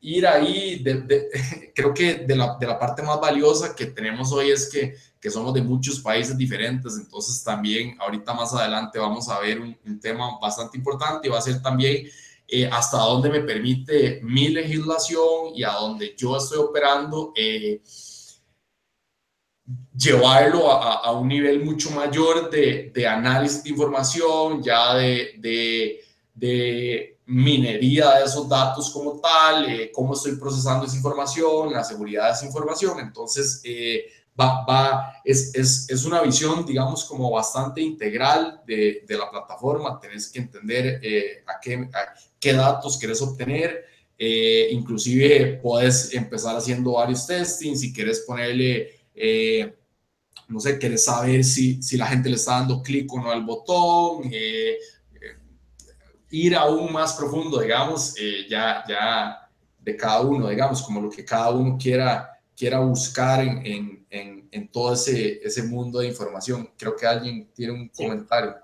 ir 0.00 0.26
ahí, 0.26 0.82
creo 1.74 1.94
que 1.94 2.14
de 2.14 2.36
la, 2.36 2.56
de 2.58 2.66
la, 2.66 2.78
parte 2.78 3.02
más 3.02 3.20
valiosa 3.20 3.74
que 3.74 3.86
tenemos 3.86 4.32
hoy 4.32 4.50
es 4.50 4.70
que, 4.70 4.94
que, 5.20 5.30
somos 5.30 5.52
de 5.52 5.62
muchos 5.62 6.00
países 6.00 6.36
diferentes, 6.36 6.96
entonces 6.96 7.42
también 7.44 7.96
ahorita 8.00 8.32
más 8.32 8.54
adelante 8.54 8.98
vamos 8.98 9.28
a 9.28 9.38
ver 9.40 9.60
un, 9.60 10.00
tema 10.00 10.38
bastante 10.40 10.78
importante 10.78 11.28
y 11.28 11.30
va 11.30 11.38
a 11.38 11.42
ser 11.42 11.60
también 11.60 12.06
eh, 12.50 12.68
hasta 12.70 12.98
dónde 12.98 13.30
me 13.30 13.40
permite 13.40 14.20
mi 14.22 14.48
legislación 14.48 15.54
y 15.54 15.62
a 15.64 15.72
dónde 15.72 16.14
yo 16.16 16.36
estoy 16.36 16.58
operando. 16.58 17.32
Eh, 17.36 17.80
llevarlo 19.96 20.70
a, 20.70 20.94
a, 20.94 21.12
un 21.12 21.28
nivel 21.28 21.64
mucho 21.64 21.90
mayor 21.90 22.50
de, 22.50 22.90
de 22.94 23.06
análisis 23.06 23.62
de 23.62 23.70
información, 23.70 24.62
ya 24.62 24.94
de, 24.94 25.34
de, 25.38 26.00
de 26.34 27.18
minería 27.26 28.14
de 28.14 28.24
esos 28.24 28.48
datos 28.48 28.90
como 28.90 29.20
tal, 29.20 29.70
eh, 29.70 29.92
cómo 29.94 30.14
estoy 30.14 30.36
procesando 30.36 30.86
esa 30.86 30.96
información, 30.96 31.72
la 31.72 31.84
seguridad 31.84 32.26
de 32.26 32.32
esa 32.32 32.46
información. 32.46 32.98
Entonces, 32.98 33.60
eh, 33.64 34.04
va, 34.38 34.64
va, 34.64 35.12
es, 35.24 35.54
es, 35.54 35.88
es, 35.88 36.04
una 36.04 36.22
visión, 36.22 36.66
digamos, 36.66 37.04
como 37.04 37.30
bastante 37.30 37.80
integral 37.80 38.62
de, 38.66 39.04
la 39.08 39.30
plataforma. 39.30 40.00
Tenés 40.00 40.28
que 40.28 40.40
entender 40.40 41.00
eh, 41.02 41.44
a, 41.46 41.60
qué, 41.60 41.88
qué 42.40 42.54
datos 42.54 42.98
querés 42.98 43.22
obtener. 43.22 43.84
inclusive 44.72 45.60
puedes 45.62 46.12
empezar 46.14 46.56
haciendo 46.56 46.92
varios 46.92 47.26
testing, 47.26 47.76
si 47.76 47.92
quieres 47.92 48.20
ponerle 48.26 48.90
no 50.48 50.58
sé, 50.58 50.78
quieres 50.78 51.04
saber 51.04 51.44
si, 51.44 51.80
si 51.82 51.96
la 51.96 52.06
gente 52.06 52.28
le 52.28 52.34
está 52.34 52.54
dando 52.58 52.82
clic 52.82 53.12
o 53.12 53.20
no 53.20 53.30
al 53.30 53.44
botón, 53.44 54.30
ir 56.30 56.54
aún 56.54 56.92
más 56.92 57.14
profundo, 57.14 57.60
digamos, 57.60 58.14
eh, 58.18 58.46
ya, 58.48 58.84
ya 58.88 59.48
de 59.78 59.96
cada 59.96 60.20
uno, 60.20 60.48
digamos, 60.48 60.82
como 60.82 61.00
lo 61.00 61.10
que 61.10 61.24
cada 61.24 61.50
uno 61.50 61.76
quiera, 61.80 62.30
quiera 62.56 62.78
buscar 62.80 63.40
en, 63.40 64.06
en, 64.10 64.48
en, 64.50 64.68
todo 64.70 64.94
ese, 64.94 65.40
ese 65.42 65.62
mundo 65.64 66.00
de 66.00 66.08
información. 66.08 66.70
Creo 66.76 66.94
que 66.96 67.06
alguien 67.06 67.50
tiene 67.54 67.72
un 67.72 67.88
comentario. 67.88 68.54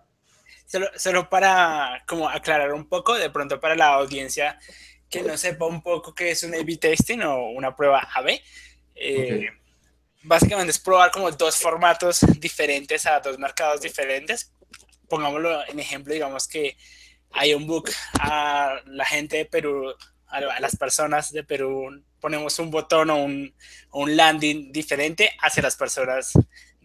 Solo, 0.67 0.89
solo, 0.97 1.31
para 1.31 2.03
como 2.07 2.29
aclarar 2.29 2.73
un 2.73 2.89
poco, 2.89 3.15
de 3.15 3.31
pronto 3.31 3.61
para 3.61 3.77
la 3.77 3.95
audiencia 3.95 4.59
que 5.09 5.23
no 5.23 5.37
sepa 5.37 5.67
un 5.67 5.83
poco 5.83 6.15
qué 6.15 6.31
es 6.31 6.43
un 6.43 6.55
A-B 6.55 6.77
testing 6.77 7.21
o 7.21 7.51
una 7.51 7.75
prueba 7.75 8.09
A-B. 8.15 8.43
Eh, 8.95 9.47
básicamente 10.23 10.73
es 10.73 10.79
probar 10.79 11.11
como 11.11 11.31
dos 11.31 11.57
formatos 11.57 12.21
diferentes 12.39 13.07
a 13.07 13.21
dos 13.21 13.39
mercados 13.39 13.81
diferentes. 13.81 14.53
Pongámoslo 15.09 15.67
en 15.69 15.79
ejemplo, 15.79 16.13
digamos 16.13 16.49
que 16.49 16.77
hay 17.31 17.55
un 17.55 17.67
book 17.67 17.91
a 18.19 18.81
la 18.87 19.05
gente 19.05 19.37
de 19.37 19.45
Perú, 19.45 19.95
a, 20.27 20.61
las 20.61 20.77
personas 20.77 21.33
de 21.33 21.45
Perú, 21.45 22.03
ponemos 22.21 22.59
un 22.59 22.71
botón 22.71 23.11
o 23.11 23.17
un, 23.17 23.55
un, 23.93 24.17
landing 24.17 24.73
diferente 24.73 25.31
hacia 25.41 25.63
las 25.63 25.77
personas 25.77 26.33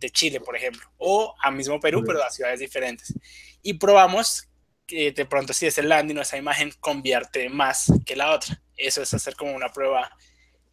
de 0.02 0.10
Chile, 0.10 0.42
por 0.42 0.58
ejemplo, 0.58 0.82
o 0.98 1.34
a 1.42 1.52
mismo 1.52 1.80
Perú, 1.80 2.04
pero 2.06 2.22
a 2.22 2.30
ciudades 2.30 2.60
diferentes. 2.60 3.14
Y 3.62 3.76
probamos 3.76 4.50
que 4.86 5.12
de 5.12 5.26
pronto 5.26 5.54
si 5.54 5.68
ese 5.68 5.84
landing 5.84 6.18
o 6.18 6.22
esa 6.22 6.38
imagen 6.38 6.74
convierte 6.82 7.48
más 7.50 7.86
que 8.06 8.16
la 8.16 8.32
otra. 8.32 8.62
Eso 8.76 9.02
es 9.02 9.14
hacer 9.14 9.36
como 9.36 9.54
una 9.54 9.72
prueba 9.72 10.12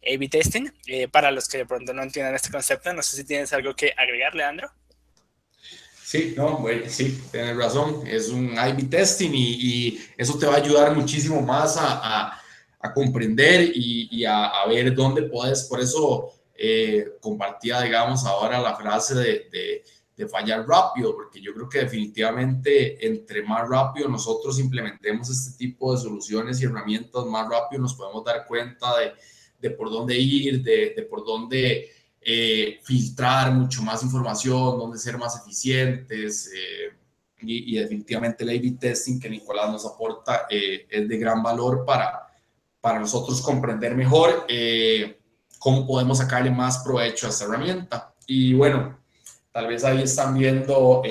A-B 0.01 0.27
testing. 0.27 0.69
Eh, 0.87 1.07
para 1.07 1.31
los 1.31 1.47
que 1.47 1.59
de 1.59 1.65
pronto 1.65 1.93
no 1.93 2.03
entiendan 2.03 2.35
este 2.35 2.51
concepto, 2.51 2.91
no 2.91 3.01
sé 3.01 3.15
si 3.15 3.23
tienes 3.23 3.53
algo 3.53 3.75
que 3.75 3.93
agregar, 3.95 4.35
Leandro. 4.35 4.69
Sí, 6.03 6.33
no, 6.35 6.65
sí, 6.87 7.21
tienes 7.31 7.55
razón. 7.55 8.01
Es 8.07 8.29
un 8.29 8.53
I-B 8.53 8.85
testing 8.89 9.29
y, 9.31 9.99
eso 10.17 10.39
te 10.39 10.47
va 10.47 10.55
a 10.55 10.57
ayudar 10.57 10.95
muchísimo 10.95 11.39
más 11.39 11.77
a, 11.77 12.33
a, 12.81 12.93
comprender 12.95 13.71
y, 13.75 14.09
y 14.11 14.25
a, 14.25 14.65
ver 14.67 14.95
dónde 14.95 15.21
puedes. 15.21 15.65
Por 15.65 15.79
eso 15.79 16.33
eh, 16.61 17.13
compartía, 17.21 17.79
digamos, 17.79 18.25
ahora 18.25 18.59
la 18.59 18.75
frase 18.75 19.15
de, 19.15 19.49
de, 19.49 19.83
de, 20.17 20.27
fallar 20.27 20.67
rápido, 20.67 21.15
porque 21.15 21.39
yo 21.39 21.53
creo 21.53 21.69
que 21.69 21.79
definitivamente 21.79 23.07
entre 23.07 23.43
más 23.43 23.69
rápido 23.69 24.09
nosotros 24.09 24.59
implementemos 24.59 25.29
este 25.29 25.57
tipo 25.57 25.95
de 25.95 26.01
soluciones 26.01 26.59
y 26.59 26.65
herramientas, 26.65 27.25
más 27.27 27.47
rápido 27.49 27.83
nos 27.83 27.93
podemos 27.93 28.25
dar 28.25 28.45
cuenta 28.45 28.99
de, 28.99 29.13
de 29.61 29.73
por 29.73 29.89
dónde 29.89 30.17
ir, 30.17 30.61
de, 30.61 31.07
por 31.09 31.23
dónde 31.23 31.91
eh, 32.19 32.79
filtrar 32.83 33.53
mucho 33.53 33.81
más 33.81 34.03
información, 34.03 34.77
dónde 34.77 34.97
ser 34.97 35.17
más 35.17 35.39
eficientes. 35.41 36.51
Eh, 36.53 36.93
y, 37.41 37.77
definitivamente 37.77 38.43
el 38.43 38.49
A-B 38.49 38.75
testing 38.77 39.17
que 39.17 39.29
Nicolás 39.29 39.71
nos 39.71 39.85
aporta 39.85 40.45
eh, 40.49 40.87
es 40.89 41.07
de 41.07 41.17
gran 41.17 41.41
valor 41.41 41.85
para, 41.85 42.27
para 42.81 42.99
nosotros 42.99 43.41
comprender 43.41 43.95
mejor 43.95 44.45
cómo 45.59 45.85
podemos 45.85 46.17
sacarle 46.17 46.49
más 46.49 46.79
provecho 46.79 47.27
a 47.27 47.29
esta 47.29 47.45
herramienta. 47.45 48.13
Y 48.25 48.53
bueno, 48.53 48.97
tal 49.51 49.67
vez 49.67 49.83
ahí 49.83 50.01
están 50.01 50.35
viendo 50.35 51.03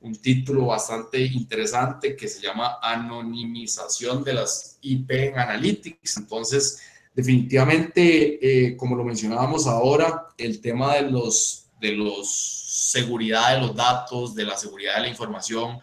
un 0.00 0.16
título 0.22 0.66
bastante 0.66 1.20
interesante 1.20 2.16
que 2.16 2.28
se 2.28 2.40
llama 2.40 2.78
Anonimización 2.80 4.24
de 4.24 4.34
las 4.34 4.78
IP 4.80 5.10
en 5.10 5.38
Analytics. 5.38 6.16
Entonces, 6.16 6.80
Definitivamente, 7.16 8.66
eh, 8.66 8.76
como 8.76 8.94
lo 8.94 9.02
mencionábamos 9.02 9.66
ahora, 9.66 10.26
el 10.36 10.60
tema 10.60 10.96
de 10.96 11.10
los, 11.10 11.70
de 11.80 11.92
los 11.92 12.30
seguridad 12.30 13.54
de 13.54 13.60
los 13.62 13.74
datos, 13.74 14.34
de 14.34 14.44
la 14.44 14.54
seguridad 14.54 14.96
de 14.96 15.00
la 15.00 15.08
información, 15.08 15.78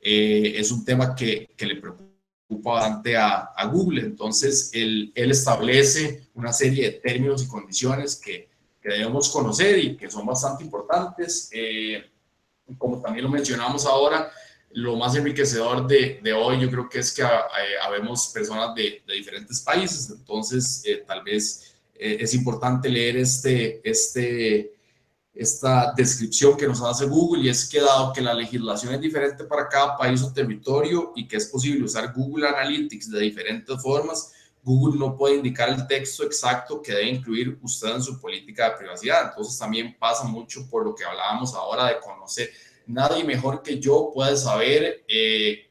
eh, 0.00 0.54
es 0.56 0.72
un 0.72 0.86
tema 0.86 1.14
que, 1.14 1.50
que, 1.54 1.66
le 1.66 1.76
preocupa 1.76 2.07
bastante 2.48 3.16
a, 3.16 3.52
Google. 3.70 4.02
Entonces, 4.02 4.70
él, 4.72 5.12
establece 5.14 6.28
una 6.34 6.52
serie 6.52 6.84
de 6.84 6.92
términos 6.98 7.42
y 7.42 7.48
condiciones 7.48 8.16
que, 8.16 8.48
que 8.80 8.88
debemos 8.88 9.28
conocer 9.28 9.78
y 9.78 9.96
que 9.96 10.10
son 10.10 10.26
bastante 10.26 10.64
importantes. 10.64 11.50
Eh, 11.52 12.04
como 12.76 13.00
también 13.00 13.24
lo 13.24 13.30
mencionamos 13.30 13.86
ahora, 13.86 14.30
lo 14.72 14.96
más 14.96 15.14
enriquecedor 15.16 15.86
de, 15.86 16.20
hoy 16.32 16.60
yo 16.60 16.70
creo 16.70 16.88
que 16.88 16.98
es 16.98 17.12
que 17.12 17.22
eh, 17.22 17.26
habemos 17.82 18.28
personas 18.28 18.74
de, 18.74 19.02
diferentes 19.06 19.60
países, 19.60 20.10
entonces 20.10 20.82
eh, 20.84 21.02
tal 21.06 21.22
vez 21.22 21.74
es 22.00 22.32
importante 22.34 22.88
leer 22.88 23.16
este, 23.16 23.80
este, 23.82 24.77
esta 25.38 25.92
descripción 25.96 26.56
que 26.56 26.66
nos 26.66 26.82
hace 26.82 27.06
Google 27.06 27.44
y 27.44 27.48
es 27.48 27.68
que 27.68 27.80
dado 27.80 28.12
que 28.12 28.20
la 28.20 28.34
legislación 28.34 28.92
es 28.92 29.00
diferente 29.00 29.44
para 29.44 29.68
cada 29.68 29.96
país 29.96 30.20
o 30.22 30.32
territorio 30.32 31.12
y 31.14 31.28
que 31.28 31.36
es 31.36 31.46
posible 31.46 31.84
usar 31.84 32.12
Google 32.12 32.48
Analytics 32.48 33.08
de 33.08 33.20
diferentes 33.20 33.80
formas, 33.80 34.32
Google 34.64 34.98
no 34.98 35.16
puede 35.16 35.36
indicar 35.36 35.68
el 35.68 35.86
texto 35.86 36.24
exacto 36.24 36.82
que 36.82 36.90
debe 36.90 37.08
incluir 37.08 37.56
usted 37.62 37.94
en 37.94 38.02
su 38.02 38.20
política 38.20 38.70
de 38.70 38.78
privacidad. 38.78 39.28
Entonces 39.28 39.56
también 39.56 39.96
pasa 39.96 40.24
mucho 40.24 40.68
por 40.68 40.84
lo 40.84 40.92
que 40.92 41.04
hablábamos 41.04 41.54
ahora 41.54 41.86
de 41.86 42.00
conocer 42.00 42.50
nadie 42.88 43.22
mejor 43.22 43.62
que 43.62 43.78
yo 43.78 44.10
puede 44.12 44.36
saber 44.36 45.04
eh, 45.06 45.70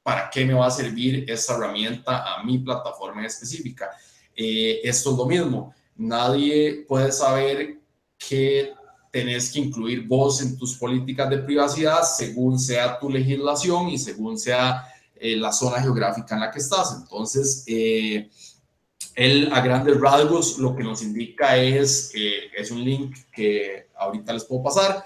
para 0.00 0.30
qué 0.30 0.44
me 0.44 0.54
va 0.54 0.66
a 0.66 0.70
servir 0.70 1.28
esta 1.28 1.56
herramienta 1.56 2.36
a 2.36 2.44
mi 2.44 2.58
plataforma 2.58 3.26
específica. 3.26 3.90
Eh, 4.36 4.80
esto 4.84 5.10
es 5.10 5.16
lo 5.16 5.26
mismo, 5.26 5.74
nadie 5.96 6.84
puede 6.86 7.10
saber 7.10 7.80
que 8.16 8.77
tenés 9.10 9.50
que 9.50 9.60
incluir 9.60 10.06
vos 10.06 10.40
en 10.42 10.56
tus 10.56 10.74
políticas 10.76 11.30
de 11.30 11.38
privacidad 11.38 12.02
según 12.02 12.58
sea 12.58 12.98
tu 12.98 13.10
legislación 13.10 13.88
y 13.88 13.98
según 13.98 14.38
sea 14.38 14.84
eh, 15.16 15.36
la 15.36 15.52
zona 15.52 15.80
geográfica 15.80 16.34
en 16.34 16.40
la 16.42 16.50
que 16.50 16.58
estás. 16.58 16.96
Entonces, 17.00 17.64
él 17.66 19.50
a 19.52 19.60
grandes 19.60 20.00
rasgos 20.00 20.58
lo 20.58 20.76
que 20.76 20.84
nos 20.84 21.02
indica 21.02 21.56
es, 21.56 22.12
es 22.14 22.70
un 22.70 22.84
link 22.84 23.16
que 23.32 23.88
ahorita 23.96 24.32
les 24.32 24.44
puedo 24.44 24.62
pasar, 24.62 25.04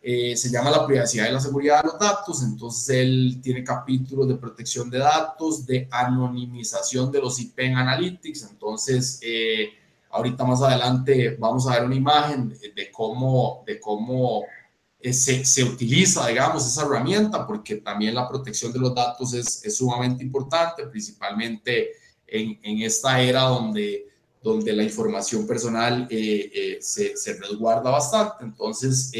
eh, 0.00 0.36
se 0.36 0.48
llama 0.48 0.70
la 0.70 0.86
privacidad 0.86 1.28
y 1.28 1.32
la 1.32 1.40
seguridad 1.40 1.82
de 1.82 1.88
los 1.88 1.98
datos, 1.98 2.42
entonces 2.44 2.88
él 2.96 3.40
tiene 3.42 3.64
capítulos 3.64 4.28
de 4.28 4.36
protección 4.36 4.88
de 4.88 4.98
datos, 4.98 5.66
de 5.66 5.88
anonimización 5.90 7.10
de 7.10 7.20
los 7.20 7.40
IP 7.40 7.58
en 7.58 7.76
Analytics, 7.76 8.44
entonces 8.44 9.18
eh, 9.22 9.70
ahorita 10.10 10.44
más 10.44 10.62
adelante 10.62 11.36
vamos 11.38 11.66
a 11.66 11.74
ver 11.74 11.84
una 11.84 11.94
imagen 11.94 12.48
de, 12.48 12.90
cómo, 12.90 13.62
de 13.66 13.78
cómo 13.78 14.44
eh, 15.00 15.12
se, 15.12 15.44
se, 15.44 15.64
utiliza, 15.64 16.26
digamos, 16.26 16.66
esa 16.66 16.84
herramienta, 16.84 17.46
porque 17.46 17.76
también 17.76 18.14
la 18.14 18.28
protección 18.28 18.72
de 18.72 18.78
los 18.78 18.94
datos 18.94 19.32
es, 19.34 19.64
es 19.64 19.76
sumamente 19.76 20.24
importante, 20.24 20.86
principalmente 20.86 21.90
en, 22.26 22.58
en, 22.62 22.82
esta 22.82 23.20
era 23.20 23.42
donde 23.42 24.06
donde 24.40 24.72
la 24.72 24.84
información 24.84 25.46
personal 25.48 26.06
se, 26.08 27.16
se, 27.16 27.34
resguarda 27.34 27.90
bastante. 27.90 28.44
Entonces, 28.44 29.10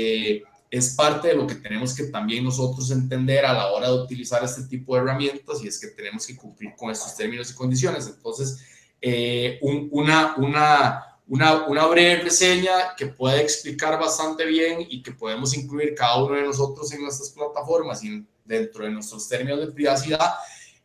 es 0.70 0.94
parte 0.94 1.28
de 1.28 1.34
lo 1.34 1.46
que 1.46 1.54
tenemos 1.54 1.94
que 1.94 2.04
también 2.04 2.44
nosotros 2.44 2.90
entender 2.90 3.44
a 3.46 3.52
la 3.52 3.68
hora 3.68 3.88
de 3.88 4.00
utilizar 4.00 4.44
este 4.44 4.62
tipo 4.64 4.94
de 4.94 5.02
herramientas 5.02 5.62
y 5.62 5.68
es 5.68 5.78
que 5.78 5.88
tenemos 5.88 6.26
que 6.26 6.36
cumplir 6.36 6.74
con 6.76 6.90
estos 6.90 7.16
términos 7.16 7.50
y 7.50 7.54
condiciones. 7.54 8.06
Entonces, 8.06 8.58
eh, 9.00 9.58
una, 9.62 10.34
una, 10.36 11.18
una, 11.28 11.66
una, 11.66 11.86
breve 11.86 12.22
reseña 12.22 12.94
que 12.96 13.06
puede 13.06 13.40
explicar 13.40 13.98
bastante 13.98 14.44
bien 14.44 14.86
y 14.88 15.02
que 15.02 15.12
podemos 15.12 15.56
incluir 15.56 15.94
cada 15.94 16.22
uno 16.24 16.34
de 16.34 16.42
nosotros 16.42 16.92
en 16.92 17.02
nuestras 17.02 17.30
plataformas 17.30 18.02
y 18.02 18.24
dentro 18.44 18.84
de 18.84 18.90
nuestros 18.90 19.28
términos 19.28 19.60
de 19.60 19.72
privacidad 19.72 20.34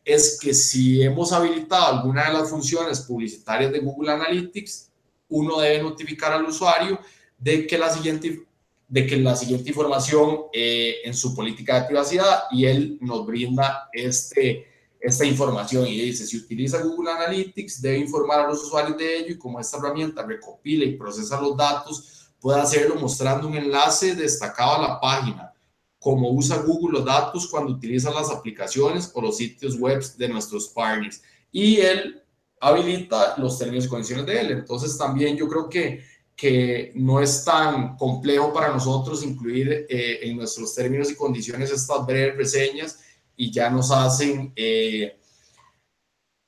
es 0.04 0.38
que 0.40 0.52
si 0.52 1.02
hemos 1.02 1.32
habilitado 1.32 1.86
alguna 1.86 2.26
de 2.26 2.34
las 2.34 2.50
funciones 2.50 3.00
publicitarias 3.00 3.72
de 3.72 3.78
Google 3.78 4.12
Analytics, 4.12 4.90
uno 5.30 5.58
debe 5.58 5.82
notificar 5.82 6.32
al 6.32 6.44
usuario 6.44 7.00
de 7.38 7.66
que 7.66 7.78
la 7.78 7.90
siguiente, 7.90 8.42
de 8.86 9.06
que 9.06 9.16
la 9.16 9.34
siguiente 9.34 9.70
información 9.70 10.42
eh, 10.52 10.96
en 11.04 11.14
su 11.14 11.34
política 11.34 11.80
de 11.80 11.86
privacidad 11.86 12.44
y 12.50 12.66
él 12.66 12.98
nos 13.00 13.26
brinda 13.26 13.88
este, 13.92 14.73
esta 15.04 15.26
información 15.26 15.86
y 15.86 16.00
dice, 16.00 16.26
si 16.26 16.38
utiliza 16.38 16.80
Google 16.82 17.10
Analytics, 17.10 17.82
debe 17.82 17.98
informar 17.98 18.40
a 18.40 18.48
los 18.48 18.64
usuarios 18.64 18.96
de 18.96 19.18
ello 19.18 19.34
y 19.34 19.38
como 19.38 19.60
esta 19.60 19.76
herramienta 19.76 20.24
recopila 20.24 20.84
y 20.84 20.96
procesa 20.96 21.38
los 21.38 21.54
datos, 21.54 22.30
puede 22.40 22.60
hacerlo 22.60 22.94
mostrando 22.94 23.46
un 23.46 23.54
enlace 23.54 24.14
destacado 24.14 24.76
a 24.76 24.88
la 24.88 25.00
página 25.00 25.52
como 25.98 26.30
usa 26.30 26.58
Google 26.58 26.98
los 26.98 27.04
datos 27.04 27.46
cuando 27.48 27.72
utiliza 27.72 28.10
las 28.10 28.30
aplicaciones 28.30 29.10
o 29.14 29.20
los 29.20 29.36
sitios 29.36 29.78
web 29.78 30.02
de 30.16 30.28
nuestros 30.28 30.68
partners. 30.68 31.22
Y 31.52 31.76
él 31.76 32.22
habilita 32.60 33.34
los 33.36 33.58
términos 33.58 33.84
y 33.84 33.88
condiciones 33.88 34.26
de 34.26 34.40
él. 34.40 34.50
Entonces 34.52 34.96
también 34.96 35.36
yo 35.36 35.48
creo 35.48 35.68
que, 35.68 36.02
que 36.34 36.92
no 36.94 37.20
es 37.20 37.44
tan 37.44 37.96
complejo 37.96 38.52
para 38.54 38.68
nosotros 38.68 39.22
incluir 39.22 39.86
eh, 39.88 40.20
en 40.22 40.36
nuestros 40.36 40.74
términos 40.74 41.10
y 41.10 41.14
condiciones 41.14 41.70
estas 41.70 42.06
breves 42.06 42.36
reseñas 42.36 43.00
y 43.36 43.50
ya 43.50 43.70
nos 43.70 43.90
hacen... 43.90 44.52
Eh, 44.56 45.18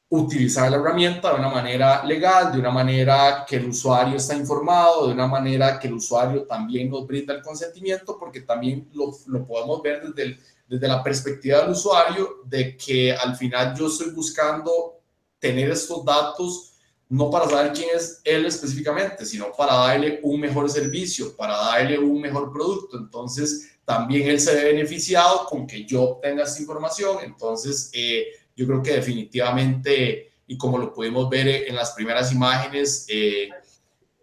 utilizar 0.08 0.70
la 0.70 0.76
herramienta 0.76 1.32
de 1.32 1.40
una 1.40 1.48
manera 1.48 2.04
legal, 2.04 2.52
de 2.52 2.60
una 2.60 2.70
manera 2.70 3.44
que 3.46 3.56
el 3.56 3.68
usuario 3.68 4.16
está 4.16 4.36
informado, 4.36 5.08
de 5.08 5.14
una 5.14 5.26
manera 5.26 5.78
que 5.80 5.88
el 5.88 5.94
usuario 5.94 6.44
también 6.44 6.90
nos 6.90 7.06
brinda 7.06 7.34
el 7.34 7.42
consentimiento, 7.42 8.16
porque 8.18 8.42
también 8.42 8.88
lo, 8.92 9.12
lo 9.26 9.44
podemos 9.44 9.82
ver 9.82 10.02
desde, 10.02 10.38
desde 10.68 10.88
la 10.88 11.02
perspectiva 11.02 11.62
del 11.62 11.70
usuario, 11.70 12.42
de 12.44 12.76
que 12.76 13.12
al 13.12 13.34
final 13.36 13.74
yo 13.76 13.88
estoy 13.88 14.10
buscando 14.10 15.00
tener 15.40 15.70
estos 15.70 16.04
datos 16.04 16.72
no 17.08 17.30
para 17.30 17.48
saber 17.48 17.72
quién 17.72 17.90
es 17.94 18.20
él 18.24 18.46
específicamente, 18.46 19.24
sino 19.24 19.52
para 19.52 19.74
darle 19.74 20.18
un 20.24 20.40
mejor 20.40 20.68
servicio, 20.68 21.36
para 21.36 21.56
darle 21.56 21.98
un 21.98 22.20
mejor 22.20 22.52
producto. 22.52 22.98
Entonces, 22.98 23.75
también 23.86 24.28
él 24.28 24.40
se 24.40 24.54
ve 24.54 24.72
beneficiado 24.72 25.46
con 25.46 25.66
que 25.66 25.84
yo 25.84 26.02
obtenga 26.02 26.42
esta 26.42 26.60
información. 26.60 27.18
Entonces, 27.24 27.90
eh, 27.94 28.26
yo 28.56 28.66
creo 28.66 28.82
que 28.82 28.94
definitivamente, 28.94 30.32
y 30.46 30.58
como 30.58 30.76
lo 30.76 30.92
pudimos 30.92 31.30
ver 31.30 31.46
en 31.68 31.76
las 31.76 31.92
primeras 31.92 32.32
imágenes, 32.32 33.06
eh, 33.08 33.48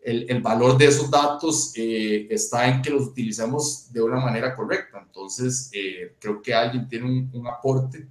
el, 0.04 0.26
el, 0.30 0.42
valor 0.42 0.78
de 0.78 0.86
esos 0.86 1.10
datos 1.10 1.74
eh, 1.78 2.28
está 2.30 2.68
en 2.68 2.82
que 2.82 2.90
los 2.90 3.08
utilicemos 3.08 3.92
de 3.94 4.02
una 4.02 4.20
manera 4.20 4.54
correcta. 4.54 5.02
Entonces, 5.02 5.72
eh, 5.74 6.14
creo 6.20 6.42
que 6.42 6.54
alguien 6.54 6.90
tiene 6.90 7.06
un, 7.06 7.32
un 7.34 7.48
aporte. 7.48 8.08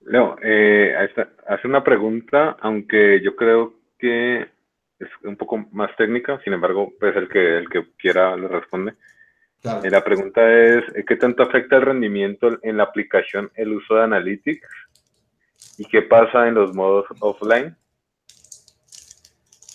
Leo, 0.00 0.36
hace 1.46 1.68
una 1.68 1.84
pregunta, 1.84 2.56
aunque 2.60 3.20
yo 3.22 3.36
creo 3.36 3.74
que 3.98 4.40
es 4.98 5.08
un 5.22 5.36
poco 5.36 5.58
más 5.70 5.94
técnica, 5.96 6.40
sin 6.42 6.54
embargo, 6.54 6.92
pues 6.98 7.14
el 7.14 7.28
que, 7.28 7.58
el 7.58 7.68
que 7.68 7.86
quiera 7.98 8.36
le 8.36 8.48
responde. 8.48 8.94
Claro. 9.66 9.90
la 9.90 10.04
pregunta 10.04 10.40
es, 10.48 10.84
¿qué 11.06 11.16
tanto 11.16 11.42
afecta 11.42 11.76
el 11.76 11.82
rendimiento 11.82 12.56
en 12.62 12.76
la 12.76 12.84
aplicación 12.84 13.50
el 13.56 13.72
uso 13.72 13.96
de 13.96 14.04
Analytics 14.04 14.68
¿Y 15.78 15.84
qué 15.84 16.02
pasa 16.02 16.48
en 16.48 16.54
los 16.54 16.74
modos 16.74 17.06
offline? 17.20 17.76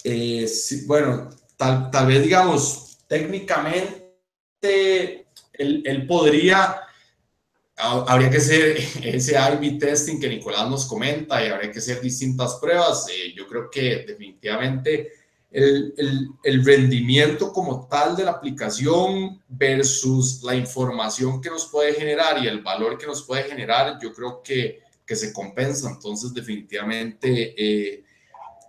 Eh, 0.03 0.47
bueno, 0.87 1.29
tal, 1.57 1.91
tal, 1.91 2.07
vez 2.07 2.23
digamos, 2.23 2.97
técnicamente 3.07 5.27
él, 5.53 6.05
podría, 6.07 6.81
habría 7.77 8.31
que 8.31 8.37
hacer 8.37 8.77
ese 9.03 9.37
I-B 9.37 9.77
testing 9.79 10.19
que 10.19 10.27
Nicolás 10.27 10.67
nos 10.69 10.87
comenta 10.87 11.45
y 11.45 11.49
habría 11.49 11.71
que 11.71 11.79
hacer 11.79 12.01
distintas 12.01 12.55
pruebas. 12.55 13.07
Eh, 13.09 13.33
yo 13.35 13.47
creo 13.47 13.69
que 13.69 14.05
definitivamente 14.07 15.11
el, 15.51 15.93
el, 15.97 16.29
el, 16.43 16.65
rendimiento 16.65 17.51
como 17.51 17.87
tal 17.87 18.15
de 18.15 18.23
la 18.23 18.31
aplicación 18.31 19.41
versus 19.49 20.41
la 20.43 20.55
información 20.55 21.41
que 21.41 21.49
nos 21.49 21.67
puede 21.67 21.93
generar 21.93 22.41
y 22.41 22.47
el 22.47 22.61
valor 22.61 22.97
que 22.97 23.05
nos 23.05 23.23
puede 23.23 23.43
generar, 23.43 23.99
yo 24.01 24.13
creo 24.13 24.41
que 24.41 24.81
que 25.11 25.15
se 25.17 25.33
compensa. 25.33 25.89
Entonces, 25.89 26.33
definitivamente 26.33 27.53
eh, 27.57 28.03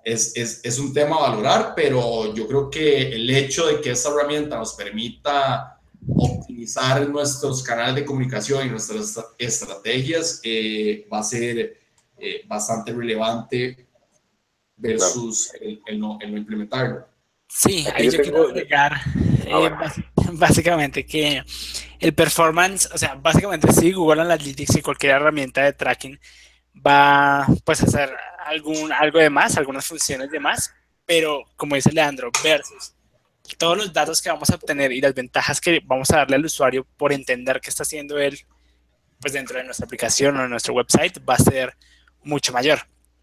es, 0.05 0.37
es, 0.37 0.61
es, 0.65 0.79
un 0.81 0.93
tema 0.93 1.17
a 1.17 1.31
valorar, 1.31 1.73
pero 1.77 2.35
yo 2.35 2.49
creo 2.49 2.69
que 2.69 3.13
el 3.13 3.31
hecho 3.31 3.67
de 3.69 3.81
que 3.81 3.93
esta 3.93 4.11
herramienta 4.11 4.59
nos 4.59 4.75
permita 4.75 5.79
optimizar 6.17 7.09
nuestros 7.09 7.63
canales 7.63 7.95
de 7.95 8.05
comunicación 8.05 8.67
y 8.67 8.71
nuestras 8.71 9.21
estrategias 9.39 10.41
eh, 10.43 11.07
va 11.13 11.21
a 11.21 11.23
ser 11.23 11.79
eh, 12.19 12.43
bastante 12.49 12.93
relevante 12.93 13.87
versus 14.83 15.53
el, 15.61 15.81
el, 15.87 16.01
no, 16.01 16.19
el, 16.21 16.33
no, 16.33 16.39
implementarlo. 16.39 17.07
Sí, 17.49 17.87
ahí 17.95 18.11
yo 18.11 18.23
quiero 18.23 18.49
agregar 18.49 18.93
ah, 19.51 19.93
básicamente 20.33 21.05
que 21.05 21.43
el 22.01 22.15
performance, 22.15 22.89
o 22.93 22.99
sea, 22.99 23.15
básicamente 23.15 23.73
sí, 23.73 23.93
Google 23.93 24.23
Analytics 24.23 24.77
y 24.77 24.83
cualquier 24.83 25.17
herramienta 25.17 25.63
de 25.63 25.73
tracking 25.73 26.19
va 26.75 27.47
pues 27.65 27.83
a 27.83 27.87
hacer 27.87 28.11
algún, 28.47 28.93
algo 28.93 29.19
de 29.19 29.31
más, 29.31 29.57
algunas 29.57 29.87
funciones 29.87 30.31
de 30.31 30.41
más, 30.41 30.73
pero 31.05 31.45
como 31.57 31.77
dice 31.77 31.93
Leandro, 31.93 32.31
versus 32.43 32.95
todos 33.59 33.77
los 33.77 33.93
datos 33.93 34.23
que 34.23 34.31
vamos 34.31 34.49
a 34.51 34.55
obtener 34.55 34.93
y 34.93 35.01
las 35.01 35.15
ventajas 35.15 35.61
que 35.61 35.81
vamos 35.85 36.11
a 36.11 36.19
darle 36.19 36.37
al 36.37 36.45
usuario 36.45 36.87
por 36.97 37.13
entender 37.13 37.61
qué 37.61 37.71
está 37.71 37.83
haciendo 37.83 38.19
él 38.19 38.39
pues 39.21 39.35
dentro 39.35 39.59
de 39.59 39.65
nuestra 39.65 39.85
aplicación 39.85 40.37
o 40.37 40.43
de 40.43 40.49
nuestro 40.49 40.75
website 40.75 41.19
va 41.29 41.35
a 41.35 41.39
ser 41.39 41.77
mucho 42.25 42.53
mayor. 42.53 42.81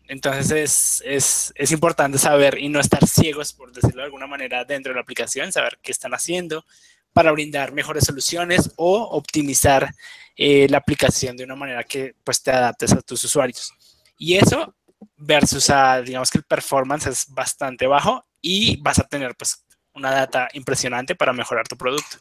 Entonces 0.10 0.52
es, 0.52 1.04
es, 1.06 1.54
es, 1.56 1.72
importante 1.72 2.18
saber 2.18 2.58
y 2.58 2.68
no 2.68 2.80
estar 2.80 3.06
ciegos, 3.06 3.54
por 3.54 3.72
decirlo 3.72 4.02
de 4.02 4.06
alguna 4.06 4.26
manera, 4.26 4.66
dentro 4.66 4.90
de 4.90 4.96
la 4.96 5.02
aplicación, 5.02 5.52
saber 5.52 5.78
qué 5.84 5.92
están 5.92 6.16
haciendo, 6.16 6.66
para 7.14 7.32
brindar 7.32 7.74
mejores 7.74 8.06
soluciones 8.06 8.74
o 8.76 9.04
optimizar 9.04 9.88
eh, 10.36 10.68
la 10.68 10.80
aplicación 10.80 11.38
de 11.38 11.44
una 11.44 11.56
manera 11.56 11.84
que 11.84 12.16
pues 12.24 12.42
te 12.42 12.50
adaptes 12.50 12.92
a 12.94 13.04
tus 13.04 13.24
usuarios. 13.24 13.72
Y 14.18 14.36
eso 14.36 14.74
versus 15.16 15.70
a, 15.70 16.02
digamos 16.02 16.32
que 16.32 16.40
el 16.40 16.44
performance 16.44 17.06
es 17.06 17.28
bastante 17.30 17.86
bajo 17.86 18.26
y 18.42 18.82
vas 18.82 18.98
a 18.98 19.08
tener 19.08 19.36
pues 19.36 19.64
una 19.94 20.10
data 20.10 20.48
impresionante 20.54 21.14
para 21.14 21.34
mejorar 21.34 21.68
tu 21.68 21.78
producto. 21.78 22.18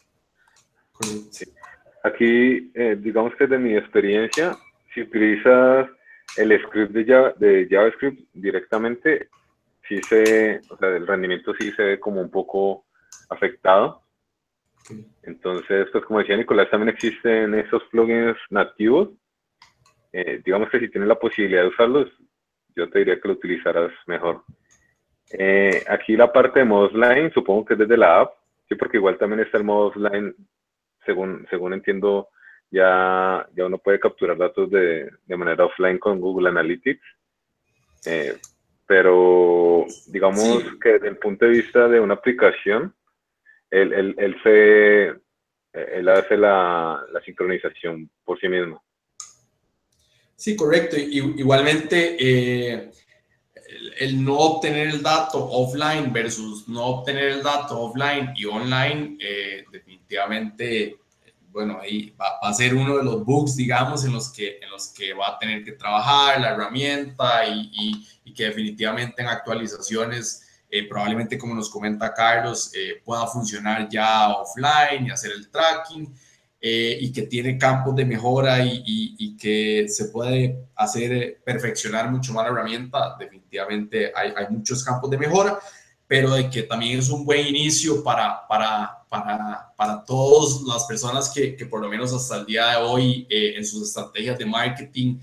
Sí. 1.31 1.45
Aquí, 2.03 2.71
eh, 2.75 2.97
digamos 2.99 3.33
que 3.35 3.47
de 3.47 3.57
mi 3.57 3.75
experiencia, 3.75 4.55
si 4.93 5.01
utilizas 5.01 5.89
el 6.37 6.61
script 6.63 6.91
de, 6.91 7.33
de 7.37 7.67
JavaScript 7.69 8.29
directamente, 8.33 9.29
sí 9.87 10.01
se, 10.03 10.61
o 10.69 10.77
sea, 10.77 10.89
el 10.89 11.07
rendimiento 11.07 11.53
sí 11.59 11.71
se 11.71 11.83
ve 11.83 11.99
como 11.99 12.21
un 12.21 12.29
poco 12.29 12.85
afectado. 13.29 14.03
Entonces, 15.23 15.87
pues 15.91 16.05
como 16.05 16.19
decía 16.19 16.37
Nicolás, 16.37 16.69
también 16.69 16.89
existen 16.89 17.53
esos 17.55 17.83
plugins 17.91 18.37
nativos. 18.49 19.09
Eh, 20.11 20.41
digamos 20.43 20.69
que 20.69 20.79
si 20.79 20.89
tienes 20.89 21.07
la 21.07 21.19
posibilidad 21.19 21.61
de 21.61 21.67
usarlos, 21.67 22.09
yo 22.75 22.89
te 22.89 22.99
diría 22.99 23.19
que 23.19 23.27
lo 23.27 23.33
utilizarás 23.35 23.91
mejor. 24.07 24.43
Eh, 25.31 25.83
aquí 25.87 26.15
la 26.15 26.31
parte 26.31 26.59
de 26.59 26.65
modo 26.65 26.87
offline, 26.87 27.31
supongo 27.31 27.65
que 27.65 27.73
es 27.73 27.79
desde 27.79 27.97
la 27.97 28.21
app, 28.21 28.33
sí, 28.67 28.75
porque 28.75 28.97
igual 28.97 29.17
también 29.17 29.41
está 29.41 29.57
el 29.57 29.63
modo 29.63 29.87
offline, 29.87 30.35
según, 31.05 31.45
según 31.49 31.73
entiendo, 31.73 32.29
ya, 32.71 33.47
ya 33.55 33.65
uno 33.65 33.77
puede 33.77 33.99
capturar 33.99 34.37
datos 34.37 34.69
de, 34.69 35.09
de 35.25 35.37
manera 35.37 35.65
offline 35.65 35.97
con 35.97 36.19
Google 36.19 36.49
Analytics. 36.49 37.01
Eh, 38.05 38.37
pero 38.87 39.85
digamos 40.07 40.63
que 40.81 40.93
desde 40.93 41.09
el 41.09 41.17
punto 41.17 41.45
de 41.45 41.51
vista 41.51 41.87
de 41.87 41.99
una 41.99 42.15
aplicación, 42.15 42.95
él, 43.69 43.93
él, 43.93 44.15
él, 44.17 44.35
se, 44.41 45.07
él 45.73 46.09
hace 46.09 46.35
la, 46.35 46.99
la, 47.11 47.21
sincronización 47.21 48.09
por 48.23 48.39
sí 48.39 48.47
mismo. 48.47 48.83
Sí, 50.35 50.55
correcto. 50.55 50.97
igualmente, 50.97 52.15
eh, 52.19 52.89
el, 53.67 53.93
el, 53.99 54.23
no 54.25 54.37
obtener 54.37 54.87
el 54.87 55.03
dato 55.03 55.37
offline 55.37 56.11
versus 56.11 56.67
no 56.67 56.85
obtener 56.85 57.25
el 57.25 57.43
dato 57.43 57.79
offline 57.79 58.31
y 58.35 58.45
online, 58.45 59.17
eh, 59.19 59.65
definitivamente, 59.71 60.97
bueno, 61.51 61.79
ahí 61.81 62.15
va, 62.19 62.37
a 62.41 62.53
ser 62.53 62.75
uno 62.75 62.97
de 62.97 63.03
los 63.03 63.25
bugs, 63.25 63.55
digamos, 63.55 64.05
en 64.05 64.13
los 64.13 64.29
que, 64.29 64.59
en 64.61 64.69
los 64.69 64.89
que 64.89 65.13
va 65.13 65.29
a 65.29 65.39
tener 65.39 65.63
que 65.63 65.73
trabajar 65.73 66.39
la 66.39 66.51
herramienta 66.51 67.45
y, 67.47 68.05
que 68.35 68.45
definitivamente 68.45 69.23
en 69.23 69.27
actualizaciones 69.27 70.45
eh, 70.69 70.87
probablemente 70.87 71.35
como 71.37 71.55
nos 71.55 71.67
comenta 71.67 72.13
Carlos, 72.13 72.71
eh, 72.75 73.01
pueda 73.03 73.25
funcionar 73.25 73.89
ya 73.89 74.29
offline 74.29 75.07
y 75.07 75.09
hacer 75.09 75.31
el 75.31 75.49
tracking 75.49 76.13
eh, 76.61 76.97
y 76.99 77.13
que 77.13 77.21
tiene 77.21 77.57
campos 77.57 77.95
de 77.95 78.03
mejora 78.03 78.59
y, 78.61 79.37
que 79.37 79.87
se 79.87 80.09
puede 80.09 80.67
hacer 80.75 81.13
eh, 81.13 81.37
perfeccionar 81.45 82.11
mucho 82.11 82.33
más 82.33 82.43
la 82.43 82.51
herramienta. 82.51 83.15
Definitivamente 83.17 84.11
hay, 84.13 84.33
muchos 84.49 84.83
campos 84.83 85.09
de 85.09 85.17
mejora, 85.17 85.57
pero 86.09 86.31
de 86.31 86.49
que 86.49 86.63
también 86.63 86.97
es 86.97 87.09
un 87.09 87.23
buen 87.23 87.45
inicio 87.45 88.03
para, 88.03 88.47
para, 88.47 89.05
para, 89.07 89.71
para 89.77 90.03
todas 90.03 90.59
las 90.63 90.85
personas 90.85 91.29
que, 91.29 91.55
que, 91.55 91.67
por 91.67 91.79
lo 91.79 91.87
menos 91.87 92.11
hasta 92.11 92.37
el 92.37 92.47
día 92.47 92.65
de 92.71 92.77
hoy 92.77 93.27
en 93.29 93.63
sus 93.63 93.87
estrategias 93.87 94.39
de 94.39 94.45
marketing 94.47 95.19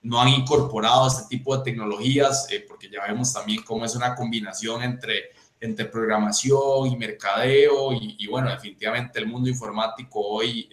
no 0.00 0.18
han 0.18 0.28
incorporado 0.28 1.06
este 1.08 1.24
tipo 1.28 1.54
de 1.54 1.62
tecnologías, 1.62 2.48
porque 2.66 2.88
ya 2.88 3.04
vemos 3.06 3.34
también 3.34 3.62
cómo 3.64 3.84
es 3.84 3.94
una 3.94 4.14
combinación 4.14 4.82
entre, 4.82 5.24
entre 5.60 5.84
programación 5.84 6.86
y 6.86 6.96
mercadeo, 6.96 7.92
y, 7.92 8.26
bueno, 8.26 8.48
definitivamente 8.48 9.18
el 9.18 9.26
mundo 9.26 9.50
informático 9.50 10.20
hoy 10.20 10.70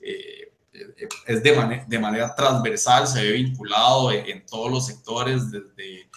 es 0.00 1.42
de, 1.44 1.84
de, 1.86 1.98
manera 2.00 2.34
transversal, 2.34 3.06
se 3.06 3.22
ve 3.22 3.30
vinculado 3.30 4.10
en, 4.10 4.44
todos 4.44 4.72
los 4.72 4.86
sectores, 4.86 5.52
desde, 5.52 6.08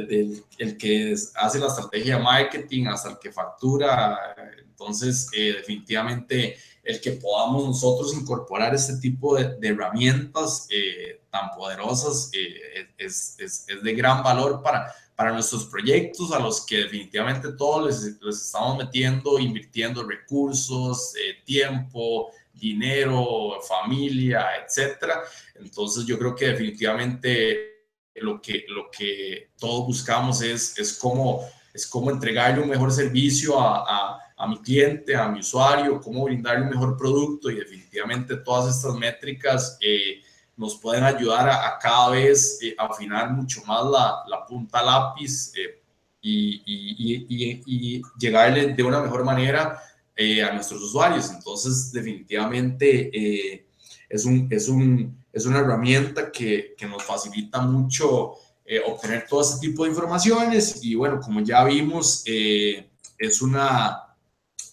desde 0.00 0.44
el, 0.58 0.76
que 0.78 1.14
hace 1.34 1.58
la 1.58 1.66
estrategia 1.66 2.16
de 2.16 2.22
marketing 2.22 2.86
hasta 2.86 3.10
el 3.10 3.18
que 3.18 3.32
factura. 3.32 4.18
Entonces, 4.58 5.28
eh, 5.32 5.54
definitivamente, 5.58 6.56
el 6.82 7.00
que 7.00 7.12
podamos 7.12 7.64
nosotros 7.64 8.14
incorporar 8.14 8.74
este 8.74 8.96
tipo 8.96 9.36
de, 9.36 9.56
herramientas 9.62 10.66
eh, 10.70 11.20
tan 11.30 11.50
poderosas 11.50 12.30
eh, 12.32 12.88
es, 12.98 13.36
es, 13.38 13.66
de 13.82 13.94
gran 13.94 14.22
valor 14.22 14.62
para, 14.62 14.92
para 15.14 15.32
nuestros 15.32 15.66
proyectos, 15.66 16.32
a 16.32 16.40
los 16.40 16.66
que 16.66 16.78
definitivamente 16.78 17.52
todos 17.52 17.86
les, 17.86 18.20
les 18.20 18.42
estamos 18.42 18.78
metiendo, 18.78 19.38
invirtiendo 19.38 20.02
recursos, 20.02 21.14
tiempo, 21.44 22.32
dinero, 22.52 23.60
familia, 23.62 24.46
etcétera. 24.64 25.22
Entonces 25.54 26.04
yo 26.06 26.18
creo 26.18 26.34
que 26.34 26.46
definitivamente 26.46 27.71
lo 28.16 28.40
que, 28.40 28.64
lo 28.68 28.90
que 28.90 29.50
todos 29.58 29.86
buscamos 29.86 30.42
es, 30.42 30.78
es, 30.78 30.94
cómo, 30.94 31.40
es 31.72 31.86
cómo 31.86 32.10
entregarle 32.10 32.62
un 32.62 32.68
mejor 32.68 32.92
servicio 32.92 33.58
a, 33.60 34.18
a, 34.36 34.46
mi 34.46 34.58
cliente, 34.60 35.14
a 35.14 35.28
mi 35.28 35.40
usuario, 35.40 36.00
cómo 36.00 36.24
brindarle 36.24 36.64
un 36.64 36.70
mejor 36.70 36.96
producto 36.96 37.50
y 37.50 37.56
definitivamente 37.56 38.36
todas 38.36 38.76
estas 38.76 38.94
métricas 38.94 39.78
eh, 39.80 40.20
nos 40.56 40.78
pueden 40.78 41.04
ayudar 41.04 41.48
a, 41.48 41.78
cada 41.80 42.10
vez 42.10 42.58
eh, 42.62 42.74
afinar 42.76 43.30
mucho 43.30 43.62
más 43.64 43.84
la, 43.84 44.22
la 44.28 44.44
punta 44.44 44.82
lápiz 44.82 45.52
eh, 45.56 45.80
y, 46.20 46.62
y, 46.66 47.26
y, 47.28 47.62
y 47.66 48.02
llegarle 48.18 48.74
de 48.74 48.82
una 48.82 49.00
mejor 49.00 49.24
manera 49.24 49.80
eh, 50.14 50.42
a 50.42 50.52
nuestros 50.52 50.82
usuarios. 50.82 51.30
Entonces, 51.30 51.90
definitivamente 51.90 53.10
eh, 53.12 53.66
es, 54.08 54.24
un, 54.26 54.46
es, 54.50 54.68
un, 54.68 55.21
es 55.32 55.46
una 55.46 55.60
herramienta 55.60 56.30
que, 56.30 56.74
que 56.76 56.86
nos 56.86 57.02
facilita 57.02 57.60
mucho 57.60 58.34
eh, 58.64 58.80
obtener 58.86 59.26
todo 59.26 59.42
este 59.42 59.66
tipo 59.66 59.84
de 59.84 59.90
informaciones 59.90 60.84
y 60.84 60.94
bueno, 60.94 61.20
como 61.20 61.40
ya 61.40 61.64
vimos, 61.64 62.22
es, 62.26 63.42
una, 63.42 64.16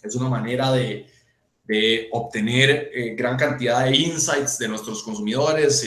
es 0.03 0.15
una 0.15 0.29
manera 0.29 0.71
de, 0.71 1.07
de 1.63 2.09
obtener 2.11 2.91
gran 3.15 3.37
cantidad 3.37 3.85
de 3.85 3.95
insights 3.95 4.57
de 4.57 4.67
nuestros 4.67 5.03
consumidores, 5.03 5.85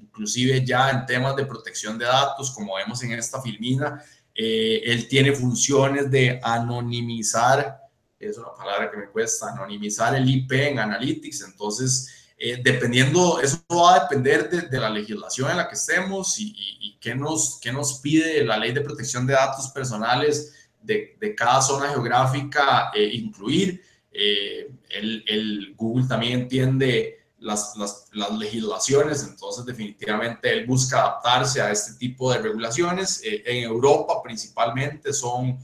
inclusive 0.00 0.64
ya 0.64 0.90
en 0.90 1.06
temas 1.06 1.36
de 1.36 1.46
protección 1.46 1.98
de 1.98 2.06
datos, 2.06 2.50
como 2.50 2.74
vemos 2.76 3.02
en 3.02 3.12
esta 3.12 3.40
filmina, 3.40 4.02
él 4.34 5.08
tiene 5.08 5.32
funciones 5.32 6.10
de 6.10 6.40
anonimizar 6.42 7.88
es 8.18 8.36
una 8.36 8.54
palabra 8.54 8.90
que 8.90 8.96
me 8.96 9.08
cuesta, 9.08 9.52
anonimizar 9.52 10.14
el 10.14 10.28
IP 10.28 10.52
en 10.52 10.78
Analytics. 10.78 11.42
Entonces, 11.42 12.17
eh, 12.40 12.60
dependiendo, 12.62 13.40
eso 13.40 13.58
va 13.68 13.96
a 13.96 14.00
depender 14.04 14.48
de, 14.48 14.78
la 14.78 14.88
legislación 14.88 15.50
en 15.50 15.56
la 15.56 15.68
que 15.68 15.74
estemos 15.74 16.38
y, 16.38 16.54
y, 16.80 16.96
qué, 17.00 17.12
nos, 17.12 17.58
qué 17.60 17.72
nos 17.72 17.98
pide 17.98 18.44
la 18.44 18.56
ley 18.56 18.70
de 18.70 18.80
protección 18.80 19.26
de 19.26 19.32
datos 19.32 19.68
personales 19.70 20.70
de, 20.80 21.16
de 21.18 21.34
cada 21.34 21.60
zona 21.60 21.88
geográfica 21.88 22.92
eh, 22.94 23.10
incluir. 23.12 23.82
Eh, 24.12 24.70
el, 24.90 25.24
el, 25.26 25.74
Google 25.76 26.06
también 26.06 26.42
entiende 26.42 27.26
las, 27.40 27.76
las, 27.76 28.06
las, 28.12 28.30
legislaciones, 28.38 29.24
entonces 29.24 29.64
definitivamente 29.64 30.52
él 30.52 30.64
busca 30.64 31.00
adaptarse 31.00 31.60
a 31.60 31.72
este 31.72 31.94
tipo 31.94 32.32
de 32.32 32.38
regulaciones. 32.38 33.20
en 33.24 33.64
Europa 33.64 34.22
principalmente 34.22 35.12
son 35.12 35.58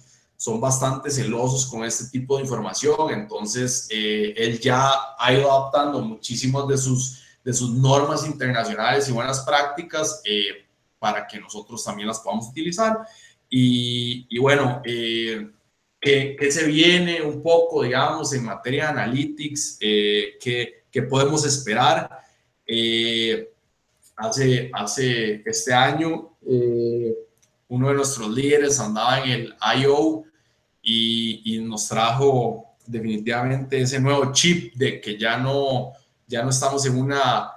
son 0.45 0.61
bastante 0.61 1.11
celosos 1.11 1.64
con 1.64 1.84
este 1.84 2.05
tipo 2.11 2.36
de 2.36 2.42
información, 2.42 3.11
entonces 3.12 3.88
eh, 3.90 4.34
él 4.36 4.61
ya 4.61 4.90
ha 5.18 5.32
ido 5.32 5.51
adaptando 5.51 6.03
muchísimas 6.03 6.68
de 6.68 6.76
sus, 6.76 7.22
de 7.42 7.55
sus 7.55 7.70
normas 7.70 8.26
internacionales 8.26 9.09
y 9.09 9.12
buenas 9.12 9.40
prácticas 9.40 10.20
eh, 10.22 10.66
para 10.99 11.26
que 11.26 11.40
nosotros 11.40 11.82
también 11.82 12.09
las 12.09 12.20
podamos 12.20 12.51
utilizar. 12.51 12.99
Y, 13.49 14.26
y 14.28 14.38
bueno, 14.38 14.82
eh, 14.84 15.51
¿qué, 15.99 16.36
se 16.51 16.66
viene 16.66 17.22
un 17.22 17.42
poco, 17.42 17.82
digamos, 17.82 18.34
en 18.34 18.45
materia 18.45 18.82
de 18.82 19.01
analytics? 19.01 19.78
¿qué, 19.80 20.84
¿qué, 20.90 21.03
podemos 21.09 21.47
esperar? 21.47 22.20
hace, 24.16 24.70
hace 24.74 25.42
este 25.47 25.72
año, 25.72 26.36
uno 26.42 27.88
de 27.88 27.95
nuestros 27.95 28.28
líderes 28.28 28.78
andaba 28.78 29.24
en 29.24 29.30
el 29.30 29.55
I.O., 29.80 30.26
y, 30.85 31.59
nos 31.62 31.89
trajo 31.89 32.76
definitivamente 32.87 33.80
ese 33.80 33.99
nuevo 33.99 34.30
chip 34.32 34.74
de 34.74 35.01
que 35.01 35.18
ya 35.18 35.39
no, 35.39 35.93
ya 36.26 36.43
no 36.43 36.51
estamos 36.51 36.85
en 36.85 36.99
una 36.99 37.51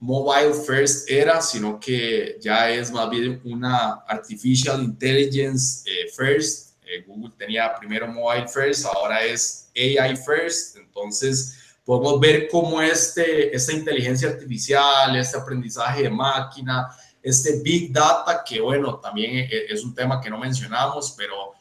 mobile 0.00 0.52
first 0.52 1.08
era, 1.08 1.40
sino 1.40 1.78
que 1.78 2.36
ya 2.40 2.68
es 2.70 2.90
más 2.90 3.08
bien 3.08 3.40
una 3.44 4.02
artificial 4.08 4.82
intelligence 4.82 5.88
eh, 5.88 6.10
first. 6.10 6.74
Eh, 6.84 7.04
Google 7.06 7.32
tenía 7.38 7.72
primero 7.78 8.08
mobile 8.08 8.48
first, 8.48 8.84
ahora 8.86 9.24
es 9.24 9.70
AI 9.76 10.16
first. 10.16 10.76
Entonces, 10.76 11.56
podemos 11.84 12.18
ver 12.18 12.48
cómo 12.50 12.82
este, 12.82 13.54
esta 13.54 13.72
inteligencia 13.72 14.28
artificial, 14.28 15.14
este 15.14 15.38
aprendizaje 15.38 16.02
de 16.02 16.10
máquina, 16.10 16.88
este 17.22 17.60
big 17.60 17.92
data, 17.92 18.42
que 18.44 18.60
bueno, 18.60 18.98
también 18.98 19.36
e, 19.36 19.42
e, 19.44 19.66
es 19.72 19.84
un 19.84 19.94
tema 19.94 20.20
que 20.20 20.28
no 20.28 20.38
mencionamos, 20.38 21.14
pero 21.16 21.52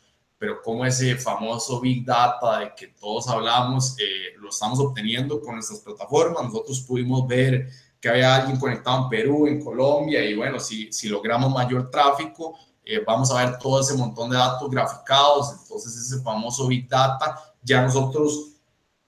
pero 0.41 0.59
como 0.59 0.83
ese 0.83 1.15
famoso 1.17 1.79
Big 1.79 2.03
Data 2.03 2.57
de 2.57 2.73
que 2.75 2.87
todos 2.87 3.27
hablamos, 3.27 3.95
eh, 3.99 4.35
lo 4.39 4.49
estamos 4.49 4.79
obteniendo 4.79 5.39
con 5.39 5.53
nuestras 5.53 5.81
plataformas. 5.81 6.45
Nosotros 6.45 6.81
pudimos 6.81 7.27
ver 7.27 7.69
que 7.99 8.09
había 8.09 8.37
alguien 8.37 8.59
conectado 8.59 9.03
en 9.03 9.09
Perú, 9.09 9.45
en 9.45 9.63
Colombia, 9.63 10.25
y 10.25 10.33
bueno, 10.33 10.59
si, 10.59 10.91
si 10.91 11.09
logramos 11.09 11.51
mayor 11.53 11.91
tráfico, 11.91 12.57
eh, 12.83 13.03
vamos 13.05 13.29
a 13.29 13.45
ver 13.45 13.59
todo 13.59 13.81
ese 13.81 13.93
montón 13.93 14.31
de 14.31 14.37
datos 14.37 14.67
graficados. 14.67 15.59
Entonces, 15.61 15.95
ese 15.95 16.23
famoso 16.23 16.65
Big 16.65 16.89
Data, 16.89 17.39
ya 17.61 17.83
nosotros 17.83 18.53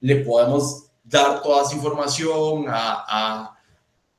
le 0.02 0.18
podemos 0.18 0.92
dar 1.04 1.42
toda 1.42 1.64
esa 1.64 1.74
información 1.74 2.66
a, 2.70 3.06
a 3.08 3.58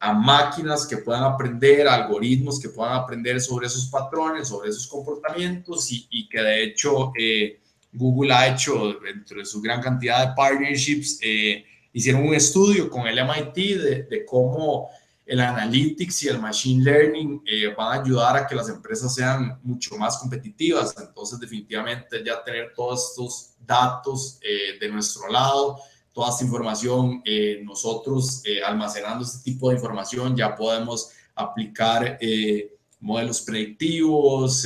a 0.05 0.13
máquinas 0.13 0.87
que 0.87 0.99
puedan 0.99 1.25
aprender, 1.25 1.89
algoritmos 1.89 2.61
que 2.61 2.69
puedan 2.69 2.93
aprender 2.93 3.41
sobre 3.41 3.67
esos 3.67 3.87
patrones, 3.87 4.49
sobre 4.49 4.69
esos 4.69 4.87
comportamientos 4.87 5.89
y, 5.91 6.29
que 6.29 6.43
de 6.43 6.65
hecho 6.65 7.11
eh, 7.19 7.59
Google 7.91 8.35
ha 8.35 8.53
hecho 8.53 8.99
dentro 9.03 9.39
de 9.39 9.47
su 9.47 9.63
gran 9.63 9.81
cantidad 9.81 10.29
de 10.29 10.35
partnerships, 10.35 11.19
eh, 11.23 11.65
hicieron 11.95 12.29
un 12.29 12.35
estudio 12.35 12.91
con 12.91 13.07
el 13.07 13.19
MIT 13.19 14.09
de, 14.11 14.27
cómo 14.27 14.91
el 15.25 15.41
analytics 15.41 16.25
y 16.25 16.29
el 16.29 16.39
machine 16.39 16.85
learning 16.85 17.43
eh, 17.47 17.75
van 17.75 17.99
a 17.99 18.03
ayudar 18.03 18.37
a 18.37 18.47
que 18.47 18.55
las 18.55 18.69
empresas 18.69 19.15
sean 19.15 19.59
mucho 19.63 19.97
más 19.97 20.19
competitivas. 20.19 20.95
Entonces, 21.01 21.41
definitivamente 21.41 22.23
ya 22.23 22.45
tener 22.45 22.75
todos 22.75 23.09
estos 23.09 23.55
datos 23.67 24.39
de 24.43 24.89
nuestro 24.91 25.31
lado, 25.31 25.81
toda 26.15 26.31
esta 26.31 26.45
información, 26.45 27.21
eh, 27.25 27.61
nosotros 27.65 28.41
eh, 28.45 28.63
almacenando 28.63 29.25
este 29.25 29.51
tipo 29.51 29.69
de 29.69 29.75
información 29.75 30.37
ya 30.37 30.55
podemos 30.55 31.11
aplicar 31.35 32.17
eh, 32.21 32.73
modelos 33.01 33.43
predictivos, 33.43 34.65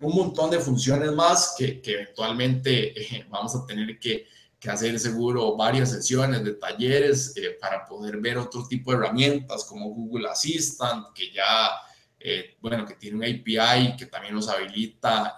un 0.00 0.14
montón 0.14 0.50
de 0.50 0.58
funciones 0.58 1.12
más 1.12 1.54
que, 1.56 1.80
que 1.80 1.92
eventualmente 1.92 2.94
vamos 3.28 3.54
a 3.54 3.64
tener 3.66 3.98
que, 4.00 4.26
que, 4.58 4.70
hacer 4.70 4.98
seguro 4.98 5.56
varias 5.56 5.90
sesiones 5.90 6.42
de 6.42 6.54
talleres 6.54 7.34
para 7.60 7.84
poder 7.84 8.16
ver 8.16 8.38
otro 8.38 8.66
tipo 8.66 8.90
de 8.90 8.96
herramientas 8.96 9.64
como 9.64 9.90
Google 9.90 10.28
Assistant, 10.28 11.12
que 11.14 11.30
ya, 11.30 11.70
bueno, 12.60 12.84
que 12.84 12.94
tiene 12.94 13.16
un 13.18 13.24
API 13.24 13.96
que 13.96 14.06
también 14.06 14.34
nos 14.34 14.48
habilita 14.48 15.36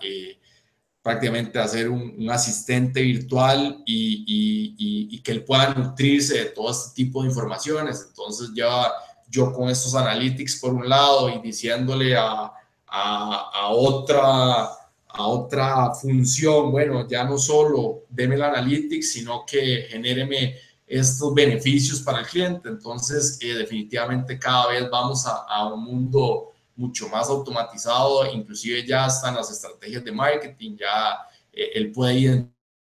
prácticamente 1.06 1.56
hacer 1.60 1.88
un, 1.88 2.28
asistente 2.28 3.00
virtual 3.00 3.80
y, 3.86 4.74
y, 5.08 5.20
que 5.20 5.30
él 5.30 5.44
pueda 5.44 5.72
nutrirse 5.72 6.36
de 6.36 6.44
todo 6.46 6.72
este 6.72 6.96
tipo 6.96 7.22
de 7.22 7.28
informaciones. 7.28 8.06
Entonces 8.08 8.50
ya 8.56 8.90
yo 9.30 9.52
con 9.52 9.68
estos 9.70 9.94
analytics 9.94 10.56
por 10.56 10.74
un 10.74 10.88
lado 10.88 11.30
y 11.30 11.38
diciéndole 11.38 12.16
a, 12.16 12.50
a, 12.88 13.68
otra, 13.70 14.64
a 14.64 15.26
otra 15.28 15.94
función, 15.94 16.72
bueno, 16.72 17.06
ya 17.08 17.22
no 17.22 17.38
solo 17.38 18.02
deme 18.08 18.34
el 18.34 18.42
analytics, 18.42 19.12
sino 19.12 19.44
que 19.46 19.86
genéreme 19.88 20.56
estos 20.88 21.32
beneficios 21.32 22.00
para 22.00 22.18
el 22.18 22.26
cliente. 22.26 22.68
Entonces, 22.68 23.38
eh, 23.42 23.54
definitivamente 23.54 24.40
cada 24.40 24.70
vez 24.70 24.90
vamos 24.90 25.24
a 25.24 25.72
un 25.72 25.84
mundo 25.84 26.55
mucho 26.76 27.08
más 27.08 27.28
automatizado, 27.28 28.30
inclusive 28.32 28.86
ya 28.86 29.06
están 29.06 29.34
las 29.34 29.50
estrategias 29.50 30.04
de 30.04 30.12
marketing, 30.12 30.76
ya 30.78 31.18
eh, 31.52 31.70
él 31.74 31.90
puede 31.90 32.44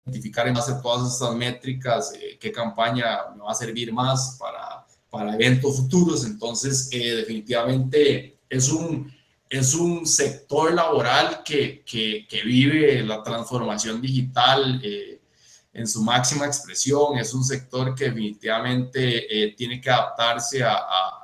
identificar 0.05 0.47
en 0.47 0.53
base 0.53 0.73
a 0.73 0.81
todas 0.81 1.13
estas 1.13 1.33
métricas 1.33 2.13
eh, 2.13 2.38
qué 2.39 2.51
campaña 2.51 3.19
me 3.35 3.43
va 3.43 3.51
a 3.51 3.55
servir 3.55 3.91
más 3.93 4.38
para, 4.39 4.85
para 5.09 5.33
eventos 5.33 5.77
futuros. 5.77 6.25
Entonces, 6.25 6.89
eh, 6.91 7.15
definitivamente 7.15 8.39
es 8.49 8.69
un, 8.69 9.11
es 9.49 9.73
un 9.73 10.05
sector 10.05 10.73
laboral 10.73 11.41
que, 11.43 11.83
que, 11.85 12.25
que 12.29 12.43
vive 12.43 13.03
la 13.03 13.23
transformación 13.23 14.01
digital 14.01 14.81
eh, 14.83 15.21
en 15.73 15.88
su 15.88 16.01
máxima 16.03 16.45
expresión. 16.45 17.17
Es 17.17 17.33
un 17.33 17.43
sector 17.43 17.95
que 17.95 18.05
definitivamente 18.05 19.43
eh, 19.43 19.53
tiene 19.55 19.79
que 19.79 19.89
adaptarse 19.89 20.63
a, 20.63 20.73
a, 20.73 21.16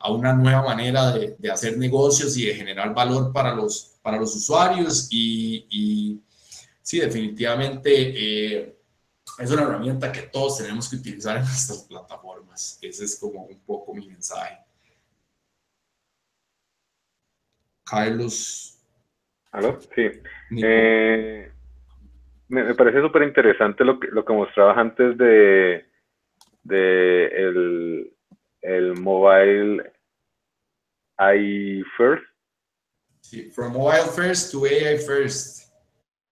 a 0.00 0.10
una 0.10 0.32
nueva 0.32 0.62
manera 0.62 1.12
de, 1.12 1.36
de, 1.38 1.50
hacer 1.50 1.76
negocios 1.76 2.36
y 2.36 2.46
de 2.46 2.54
generar 2.54 2.94
valor 2.94 3.32
para 3.32 3.54
los, 3.54 3.98
para 4.02 4.18
los 4.18 4.34
usuarios. 4.34 5.08
Y, 5.10 5.66
y 5.70 6.20
sí, 6.82 7.00
definitivamente 7.00 8.74
es 9.38 9.50
una 9.50 9.62
herramienta 9.62 10.10
que 10.10 10.22
todos 10.22 10.58
tenemos 10.58 10.88
que 10.88 10.96
utilizar 10.96 11.36
en 11.36 11.42
nuestras 11.44 11.84
plataformas. 11.84 12.78
Ese 12.82 13.04
es 13.04 13.18
como 13.20 13.44
un 13.44 13.60
poco 13.60 13.94
mi 13.94 14.08
mensaje. 14.08 14.58
Carlos. 17.84 18.78
¿Aló? 19.52 19.80
Sí. 19.80 20.08
Eh, 20.62 21.52
me, 22.48 22.74
parece 22.74 23.00
súper 23.00 23.22
interesante 23.22 23.84
lo 23.84 23.98
que, 23.98 24.08
lo 24.08 24.24
que 24.24 24.32
mostrabas 24.32 24.78
antes 24.78 25.18
de, 25.18 25.86
de 26.62 27.26
el, 27.26 28.14
el 28.62 28.94
mobile 28.96 29.92
AI 31.16 31.82
first. 31.96 32.24
Sí, 33.20 33.50
from 33.50 33.74
mobile 33.74 34.06
first 34.14 34.52
to 34.52 34.64
AI 34.64 34.98
first. 34.98 35.60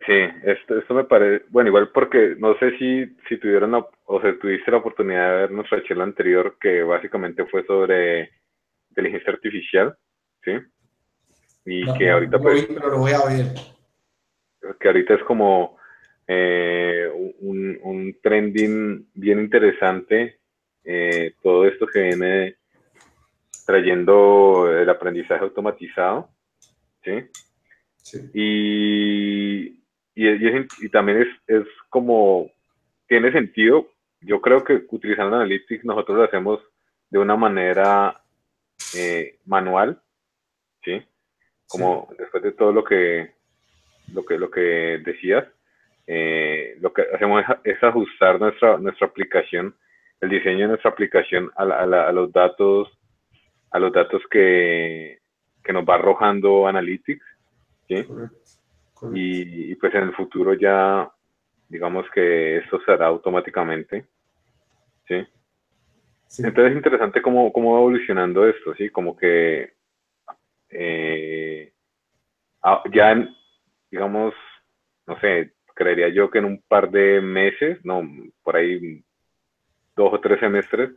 Sí, 0.07 0.14
esto, 0.45 0.79
esto 0.79 0.95
me 0.95 1.05
parece, 1.05 1.45
bueno, 1.51 1.68
igual 1.68 1.91
porque 1.93 2.35
no 2.39 2.59
sé 2.59 2.70
si, 2.79 3.05
si 3.29 3.37
tuvieron 3.39 3.74
o 3.74 4.20
sea, 4.22 4.39
tuviste 4.39 4.70
la 4.70 4.79
oportunidad 4.79 5.31
de 5.31 5.37
ver 5.41 5.51
nuestra 5.51 5.83
charla 5.85 6.05
anterior 6.05 6.57
que 6.59 6.83
básicamente 6.83 7.45
fue 7.45 7.66
sobre 7.66 8.31
inteligencia 8.89 9.33
artificial, 9.33 9.99
¿sí? 10.43 10.53
Y 11.66 11.99
que 11.99 12.11
ahorita 12.11 12.39
pues... 12.39 12.66
pero 12.68 12.91
lo 12.91 12.99
voy 12.99 13.12
a 13.12 13.26
ver. 13.26 13.47
Que 14.81 14.89
ahorita 14.89 15.14
es 15.14 15.22
como 15.24 15.76
eh, 16.26 17.11
un, 17.41 17.79
un, 17.83 18.16
trending 18.22 19.11
bien 19.12 19.41
interesante, 19.41 20.38
eh, 20.91 21.34
todo 21.43 21.66
esto 21.66 21.86
que 21.86 22.01
viene 22.01 22.57
trayendo 23.66 24.72
el 24.74 24.89
aprendizaje 24.89 25.45
automatizado, 25.45 26.30
¿sí? 27.05 27.28
sí. 27.99 28.30
Y, 28.32 29.82
y, 30.14 30.89
también 30.89 31.20
es, 31.20 31.28
es, 31.47 31.66
como, 31.91 32.51
tiene 33.07 33.30
sentido, 33.32 33.86
yo 34.22 34.41
creo 34.41 34.64
que 34.64 34.86
utilizando 34.89 35.36
Analytics 35.36 35.84
nosotros 35.84 36.16
lo 36.16 36.24
hacemos 36.24 36.61
de 37.11 37.18
una 37.18 37.36
manera 37.36 38.22
eh, 38.97 39.39
manual, 39.45 40.01
¿sí? 40.82 41.03
Como 41.66 42.09
después 42.18 42.43
de 42.43 42.53
todo 42.53 42.72
lo 42.72 42.82
que, 42.82 43.34
lo 44.14 44.24
que, 44.24 44.39
lo 44.39 44.51
que 44.51 45.03
decías, 45.05 45.47
eh, 46.07 46.78
lo 46.80 46.95
que 46.95 47.03
hacemos 47.14 47.45
es, 47.62 47.82
ajustar 47.82 48.41
nuestra, 48.41 48.78
nuestra 48.78 49.07
aplicación, 49.07 49.76
el 50.21 50.29
diseño 50.29 50.61
de 50.61 50.69
nuestra 50.69 50.91
aplicación 50.91 51.51
a, 51.57 51.62
a, 51.62 52.12
los 52.12 52.33
datos, 52.33 52.89
a 53.71 53.79
los 53.79 53.93
datos 53.93 54.23
que, 54.31 55.19
que 55.62 55.73
nos 55.73 55.85
va 55.85 55.95
arrojando 55.95 56.66
Analytics, 56.66 57.25
¿sí? 57.89 58.07
Y, 59.12 59.75
pues 59.77 59.95
en 59.95 60.05
el 60.05 60.14
futuro 60.14 60.55
ya, 60.55 61.09
digamos 61.69 62.05
que 62.12 62.57
esto 62.59 62.81
se 62.85 62.93
hará 62.93 63.07
automáticamente. 63.07 64.07
¿sí? 65.07 65.27
Entonces 66.39 66.73
es 66.73 66.77
interesante 66.77 67.23
cómo, 67.23 67.53
cómo, 67.53 67.75
va 67.75 67.79
evolucionando 67.79 68.47
esto, 68.47 68.75
¿sí? 68.75 68.91
Como 68.91 69.16
que 69.16 69.73
eh, 70.71 71.73
ya, 72.93 73.29
digamos, 73.91 74.35
no 75.07 75.19
sé, 75.21 75.53
creería 75.75 76.09
yo 76.09 76.29
que 76.31 76.39
en 76.39 76.45
un 76.45 76.62
par 76.66 76.91
de 76.91 77.21
meses, 77.21 77.79
no, 77.85 78.03
por 78.43 78.57
ahí 78.57 79.03
dos 79.99 80.14
o 80.14 80.20
tres 80.20 80.38
semestres, 80.40 80.90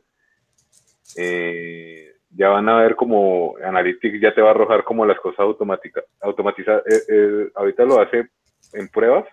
eh, 1.18 2.14
ya 2.30 2.50
van 2.50 2.70
a 2.70 2.78
ver 2.78 2.96
como 2.96 3.56
Analytics 3.62 4.22
ya 4.22 4.34
te 4.34 4.42
va 4.42 4.50
a 4.50 4.52
arrojar 4.52 4.84
como 4.84 5.06
las 5.06 5.20
cosas 5.20 5.40
automáticas, 5.40 6.06
automatizadas. 6.22 6.84
Eh, 6.88 7.02
eh, 7.10 7.52
ahorita 7.56 7.84
lo 7.84 8.00
hace 8.00 8.30
en 8.74 8.88
pruebas, 8.88 9.26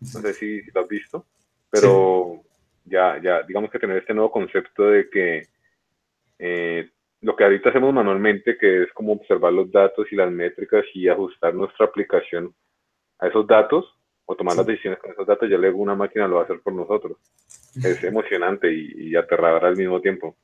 no 0.00 0.20
sé 0.20 0.32
si, 0.34 0.60
lo 0.74 0.80
has 0.80 0.88
visto, 0.88 1.26
pero 1.70 2.42
ya, 2.84 3.20
ya, 3.22 3.42
digamos 3.42 3.70
que 3.70 3.78
tener 3.78 3.98
este 3.98 4.12
nuevo 4.12 4.30
concepto 4.30 4.84
de 4.90 5.08
que 5.08 5.46
eh, 6.38 6.90
lo 7.22 7.36
que 7.36 7.44
ahorita 7.44 7.70
hacemos 7.70 7.94
manualmente, 7.94 8.58
que 8.58 8.82
es 8.82 8.92
como 8.92 9.12
observar 9.12 9.52
los 9.52 9.70
datos 9.70 10.06
y 10.10 10.16
las 10.16 10.30
métricas 10.30 10.84
y 10.94 11.08
ajustar 11.08 11.54
nuestra 11.54 11.86
aplicación 11.86 12.54
a 13.18 13.28
esos 13.28 13.46
datos, 13.46 13.99
o 14.30 14.36
tomar 14.36 14.56
las 14.56 14.64
decisiones 14.64 15.00
con 15.00 15.10
esos 15.10 15.26
datos, 15.26 15.50
ya 15.50 15.56
luego 15.56 15.78
una 15.78 15.96
máquina 15.96 16.28
lo 16.28 16.36
va 16.36 16.42
a 16.42 16.44
hacer 16.44 16.60
por 16.60 16.72
nosotros. 16.72 17.16
Es 17.74 18.04
emocionante 18.04 18.72
y, 18.72 19.08
y 19.08 19.16
aterrador 19.16 19.64
al 19.64 19.76
mismo 19.76 20.00
tiempo. 20.00 20.36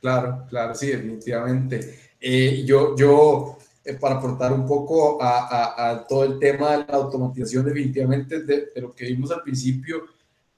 Claro, 0.00 0.46
claro, 0.48 0.76
sí, 0.76 0.86
definitivamente. 0.86 2.12
Eh, 2.20 2.62
yo, 2.64 2.94
yo 2.96 3.58
eh, 3.84 3.94
para 3.94 4.14
aportar 4.14 4.52
un 4.52 4.64
poco 4.64 5.20
a, 5.20 5.90
a, 5.90 6.06
todo 6.06 6.22
el 6.22 6.38
tema 6.38 6.70
de 6.70 6.78
la 6.86 6.98
automatización, 6.98 7.64
definitivamente 7.64 8.44
de, 8.44 8.68
lo 8.76 8.92
que 8.92 9.06
vimos 9.06 9.32
al 9.32 9.42
principio, 9.42 10.04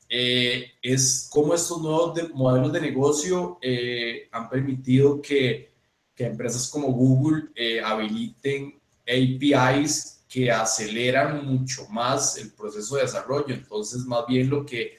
eh, 0.06 0.72
es 0.82 1.26
cómo 1.32 1.54
estos 1.54 1.80
nuevos 1.80 2.20
modelos 2.34 2.70
de 2.70 2.82
negocio 2.82 3.58
han 4.30 4.50
permitido 4.50 5.22
que, 5.22 5.72
que, 6.14 6.26
empresas 6.26 6.68
como 6.68 6.88
Google 6.88 7.44
habiliten 7.82 8.78
APIs 9.06 10.17
que 10.28 10.50
aceleran 10.50 11.46
mucho 11.46 11.88
más 11.88 12.36
el 12.36 12.52
proceso 12.52 12.96
de 12.96 13.02
desarrollo. 13.02 13.54
Entonces, 13.54 14.04
más 14.04 14.26
bien 14.26 14.50
lo 14.50 14.66
que 14.66 14.98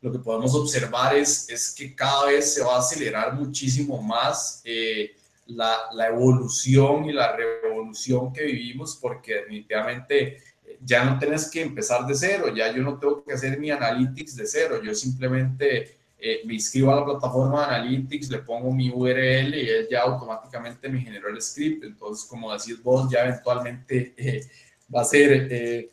lo 0.00 0.12
que 0.12 0.18
podemos 0.18 0.54
observar 0.54 1.16
es, 1.16 1.48
es 1.48 1.74
que 1.74 1.94
cada 1.94 2.26
vez 2.26 2.54
se 2.54 2.62
va 2.62 2.76
a 2.76 2.78
acelerar 2.78 3.34
muchísimo 3.34 4.00
más 4.00 4.62
eh, 4.64 5.12
la, 5.46 5.76
la, 5.92 6.08
evolución 6.08 7.06
y 7.06 7.12
la 7.12 7.34
revolución 7.34 8.32
que 8.32 8.44
vivimos, 8.44 8.96
porque 9.00 9.34
definitivamente 9.34 10.36
eh, 10.36 10.78
ya 10.80 11.04
no 11.04 11.18
tienes 11.18 11.50
que 11.50 11.62
empezar 11.62 12.06
de 12.06 12.14
cero, 12.14 12.54
ya 12.54 12.72
yo 12.72 12.82
no 12.82 12.98
tengo 12.98 13.24
que 13.24 13.32
hacer 13.32 13.58
mi 13.58 13.70
analytics 13.70 14.36
de 14.36 14.46
cero, 14.46 14.80
yo 14.82 14.94
simplemente 14.94 15.96
eh, 16.16 16.42
me 16.44 16.54
inscribo 16.54 16.92
a 16.92 16.96
la 16.96 17.04
plataforma 17.04 17.66
de 17.66 17.74
analytics, 17.74 18.30
le 18.30 18.38
pongo 18.38 18.72
mi 18.72 18.90
URL 18.90 19.54
y 19.54 19.68
él 19.68 19.88
ya 19.90 20.02
automáticamente 20.02 20.88
me 20.88 21.00
generó 21.00 21.28
el 21.28 21.42
script, 21.42 21.82
entonces 21.82 22.24
como 22.28 22.52
decís 22.52 22.80
vos, 22.82 23.10
ya 23.10 23.24
eventualmente 23.24 24.14
va 24.94 25.02
a 25.02 25.04
ser 25.04 25.90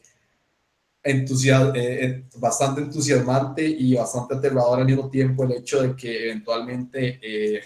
entusias 1.06 1.76
eh, 1.76 2.06
eh, 2.06 2.24
bastante 2.38 2.82
entusiasmante 2.82 3.64
y 3.64 3.94
bastante 3.94 4.36
aterrador 4.36 4.80
al 4.80 4.86
mismo 4.86 5.08
tiempo 5.08 5.44
el 5.44 5.52
hecho 5.54 5.84
de 5.84 5.96
que 5.96 6.26
eventualmente 6.26 7.20
eh, 7.22 7.62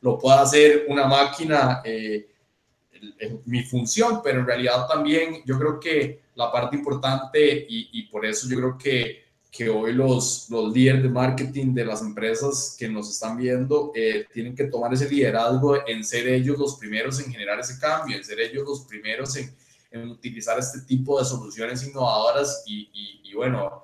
lo 0.00 0.18
pueda 0.18 0.40
hacer 0.40 0.86
una 0.88 1.06
máquina 1.06 1.82
en 1.84 3.42
mi 3.44 3.62
función, 3.62 4.20
pero 4.24 4.40
en 4.40 4.46
realidad 4.46 4.86
también 4.88 5.42
yo 5.44 5.58
creo 5.58 5.78
que 5.78 6.22
la 6.34 6.50
parte 6.50 6.76
importante 6.76 7.66
y, 7.68 7.90
y 7.92 8.02
por 8.04 8.24
eso 8.24 8.48
yo 8.48 8.56
creo 8.56 8.78
que, 8.78 9.24
que 9.50 9.68
hoy 9.68 9.92
los, 9.92 10.48
los 10.48 10.72
líderes 10.72 11.02
de 11.02 11.08
marketing 11.10 11.74
de 11.74 11.84
las 11.84 12.00
empresas 12.00 12.74
que 12.78 12.88
nos 12.88 13.10
están 13.10 13.36
viendo 13.36 13.92
tienen 14.32 14.54
que 14.54 14.64
tomar 14.64 14.94
ese 14.94 15.10
liderazgo 15.10 15.86
en 15.86 16.02
ser 16.02 16.26
ellos 16.28 16.58
los 16.58 16.76
primeros 16.76 17.20
en 17.20 17.30
generar 17.30 17.60
ese 17.60 17.78
cambio, 17.78 18.16
en 18.16 18.24
ser 18.24 18.40
ellos 18.40 18.64
los 18.66 18.80
primeros 18.86 19.36
en 19.36 19.54
en 19.90 20.08
utilizar 20.10 20.58
este 20.58 20.80
tipo 20.82 21.18
de 21.18 21.24
soluciones 21.24 21.86
innovadoras 21.86 22.62
y, 22.66 22.90
y, 23.24 23.34
bueno, 23.34 23.82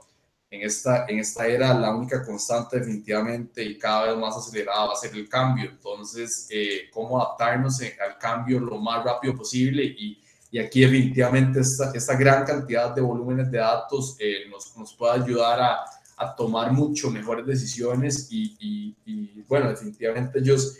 en 0.51 0.63
esta, 0.63 1.07
en 1.07 1.19
esta 1.19 1.47
era 1.47 1.75
la 1.75 1.95
única 1.95 2.25
constante 2.25 2.79
definitivamente 2.79 3.65
y 3.65 3.79
cada 3.79 4.09
vez 4.09 4.17
más 4.17 4.37
acelerada 4.37 4.87
va 4.87 4.93
a 4.93 4.97
ser 4.97 5.15
el 5.15 5.29
cambio. 5.29 5.71
Entonces, 5.71 6.47
eh, 6.51 6.91
cómo 6.93 7.21
adaptarnos 7.21 7.81
al 7.81 8.19
cambio 8.19 8.61
lo 8.61 8.79
más 8.79 9.05
rápido 9.05 9.35
posible 9.35 9.85
y, 9.85 10.21
y 10.51 10.59
aquí 10.59 10.81
definitivamente 10.81 11.61
esta, 11.61 11.91
esta, 11.93 12.15
gran 12.17 12.45
cantidad 12.45 12.95
de 12.95 13.01
volúmenes 13.01 13.51
de 13.51 13.59
datos 13.59 14.17
eh, 14.21 14.49
nos, 14.49 14.77
nos 14.77 14.95
puede 14.95 15.21
ayudar 15.23 15.61
a, 15.61 15.85
a, 16.17 16.37
tomar 16.37 16.73
mucho 16.73 17.11
mejores 17.11 17.47
decisiones 17.47 18.29
y, 18.31 18.57
y 19.05 19.43
bueno, 19.49 19.69
definitivamente 19.71 20.39
ellos 20.39 20.79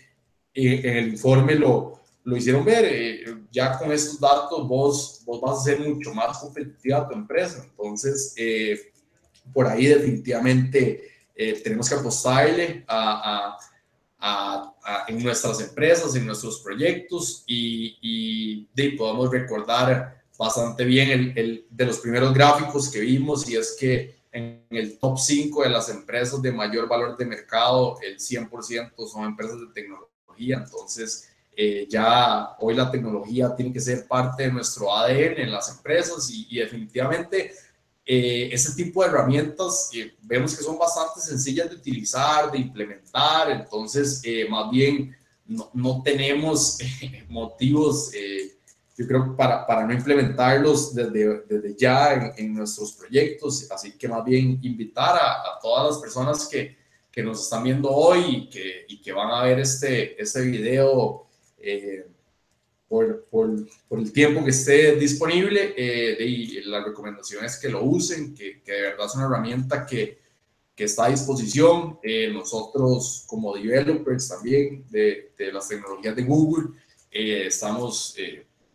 eh, 0.55 0.81
en 0.85 0.97
el 0.99 1.09
informe 1.09 1.57
lo, 1.57 2.04
lo 2.25 2.37
hicieron 2.37 2.65
ver, 2.65 2.85
eh, 2.87 3.37
ya 3.51 3.79
con 3.79 3.93
estos 3.93 4.19
datos 4.19 4.67
vos, 4.67 5.23
vos 5.25 5.41
vas 5.41 5.61
a 5.61 5.65
ser 5.65 5.81
mucho 5.81 6.13
más 6.15 6.39
competitiva 6.39 7.07
tu 7.07 7.15
empresa. 7.15 7.63
Entonces, 7.63 8.33
eh, 8.37 8.93
por 9.53 9.67
ahí 9.67 9.87
definitivamente 9.87 11.11
eh, 11.35 11.61
tenemos 11.63 11.89
que 11.89 11.95
apostarle 11.95 12.85
a, 12.89 13.59
a, 14.19 14.75
a, 14.83 15.05
en 15.07 15.23
nuestras 15.23 15.61
empresas, 15.61 16.17
en 16.17 16.25
nuestros 16.27 16.61
proyectos 16.61 17.45
y, 17.47 17.99
y 18.01 18.69
de, 18.75 18.97
podemos 18.97 19.31
recordar 19.31 20.23
bastante 20.39 20.85
bien 20.85 21.11
el, 21.11 21.39
el, 21.39 21.67
de 21.71 21.87
los 21.87 21.99
primeros 21.99 22.33
gráficos 22.33 22.91
que 22.91 23.01
vimos 23.01 23.49
y 23.49 23.57
es 23.57 23.77
que 23.79 24.17
en 24.33 24.65
el 24.71 24.99
top 24.99 25.19
5 25.19 25.63
de 25.63 25.69
las 25.69 25.89
empresas 25.91 26.41
de 26.41 26.51
mayor 26.51 26.89
valor 26.89 27.17
de 27.17 27.27
mercado, 27.27 27.99
el 28.03 28.19
100% 28.19 29.07
son 29.07 29.25
empresas 29.27 29.61
de 29.61 29.67
tecnología. 29.73 30.65
Entonces, 30.65 31.29
eh, 31.57 31.87
ya 31.89 32.57
hoy 32.59 32.75
la 32.75 32.91
tecnología 32.91 33.55
tiene 33.55 33.73
que 33.73 33.81
ser 33.81 34.07
parte 34.07 34.45
de 34.45 34.53
nuestro 34.53 34.95
ADN 34.95 35.41
en 35.41 35.53
las 35.53 35.71
empresas 35.77 36.29
y, 36.31 36.59
definitivamente 36.59 37.53
eh, 38.07 38.51
ese 38.53 38.75
tipo 38.75 39.03
de 39.03 39.09
herramientas 39.09 39.91
eh, 39.95 40.15
vemos 40.23 40.57
que 40.57 40.63
son 40.63 40.79
bastante 40.79 41.21
sencillas 41.21 41.71
de 41.71 41.77
utilizar, 41.77 42.51
de 42.51 42.59
implementar, 42.59 43.51
entonces 43.51 44.23
más 44.51 44.71
bien 44.71 45.17
no, 45.47 45.71
no 45.73 46.03
tenemos 46.03 46.79
motivos 47.29 48.11
yo 48.97 49.07
creo, 49.09 49.37
para, 49.37 49.67
para 49.67 49.87
no 49.87 49.93
implementarlos 49.93 50.95
desde, 50.95 51.43
desde 51.49 51.75
ya 51.77 52.33
en, 52.37 52.55
nuestros 52.55 52.93
proyectos. 52.93 53.69
Así 53.71 53.93
que 53.99 54.07
más 54.09 54.25
bien 54.25 54.59
invitar 54.63 55.17
a, 55.17 55.33
a 55.41 55.59
todas 55.61 55.95
las 55.95 55.99
personas 56.01 56.47
que, 56.47 56.77
que, 57.11 57.23
nos 57.23 57.43
están 57.43 57.65
viendo 57.65 57.91
hoy 57.91 58.25
y 58.29 58.49
que, 58.49 58.87
y 58.89 59.01
que 59.03 59.13
van 59.13 59.31
a 59.31 59.43
ver 59.43 59.59
este, 59.59 60.21
este 60.21 60.43
video 60.43 61.27
eh, 61.65 62.07
por, 62.89 63.25
por, 63.25 63.51
por, 63.89 63.99
el 63.99 64.13
tiempo 64.13 64.45
que 64.45 64.51
esté 64.51 64.97
disponible. 64.97 65.75
Eh, 65.77 66.25
y 66.25 66.61
la 66.63 66.85
recomendación 66.85 67.45
es 67.45 67.59
que 67.59 67.69
lo 67.69 67.83
usen, 67.85 68.35
que, 68.35 68.63
que 68.63 68.73
de 68.73 68.83
verdad 68.83 69.07
es 69.07 69.15
una 69.15 69.27
herramienta 69.27 69.87
que, 69.87 70.19
que 70.75 70.85
está 70.85 71.07
a 71.07 71.11
disposición. 71.11 71.99
Eh, 72.03 72.31
nosotros 72.33 73.25
como 73.27 73.55
developers 73.55 74.29
también 74.29 74.85
de, 74.91 75.33
de 75.37 75.53
las 75.53 75.69
tecnologías 75.69 76.15
de 76.15 76.23
Google 76.23 76.69
eh, 77.11 77.47
estamos 77.47 78.17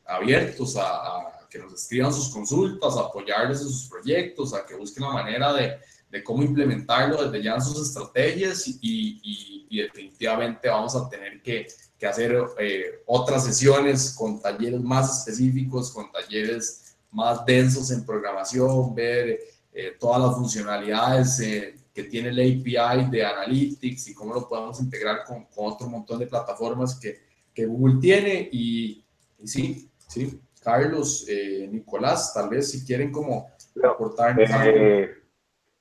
abiertos 0.05 0.75
a, 0.77 1.47
que 1.49 1.59
nos 1.59 1.73
escriban 1.73 2.13
sus 2.13 2.29
consultas, 2.29 2.95
a 2.95 3.01
apoyarles 3.01 3.61
en 3.61 3.69
sus 3.69 3.89
proyectos, 3.89 4.53
a 4.53 4.65
que 4.65 4.75
busquen 4.75 5.03
la 5.03 5.13
manera 5.13 5.51
de, 5.53 5.77
de 6.09 6.23
cómo 6.23 6.43
implementarlo 6.43 7.23
desde 7.23 7.43
ya 7.43 7.55
en 7.55 7.61
sus 7.61 7.87
estrategias 7.87 8.67
y, 8.67 8.79
y, 8.81 9.67
y 9.69 9.81
definitivamente 9.81 10.69
vamos 10.69 10.95
a 10.95 11.07
tener 11.09 11.41
que, 11.41 11.67
que 11.97 12.07
hacer 12.07 12.35
eh, 12.57 13.03
otras 13.05 13.45
sesiones 13.45 14.13
con 14.13 14.41
talleres 14.41 14.81
más 14.81 15.19
específicos, 15.19 15.91
con 15.91 16.11
talleres 16.11 16.95
más 17.11 17.45
densos 17.45 17.91
en 17.91 18.05
programación, 18.05 18.95
ver 18.95 19.39
eh, 19.71 19.95
todas 19.99 20.21
las 20.21 20.35
funcionalidades 20.35 21.39
eh, 21.41 21.75
que 21.93 22.03
tiene 22.03 22.29
el 22.29 22.39
API 22.39 23.09
de 23.09 23.25
Analytics 23.25 24.07
y 24.07 24.13
cómo 24.13 24.33
lo 24.33 24.47
podemos 24.47 24.79
integrar 24.79 25.23
con, 25.25 25.45
con 25.45 25.71
otro 25.71 25.87
montón 25.87 26.19
de 26.19 26.27
plataformas 26.27 26.99
que, 26.99 27.19
que 27.53 27.65
Google 27.65 27.99
tiene 27.99 28.49
y, 28.51 29.03
y 29.39 29.47
sí, 29.47 29.89
Sí, 30.09 30.41
Carlos, 30.63 31.25
eh, 31.29 31.69
Nicolás, 31.71 32.33
tal 32.33 32.49
vez 32.49 32.71
si 32.71 32.83
quieren 32.83 33.11
como 33.11 33.51
aportar. 33.83 34.35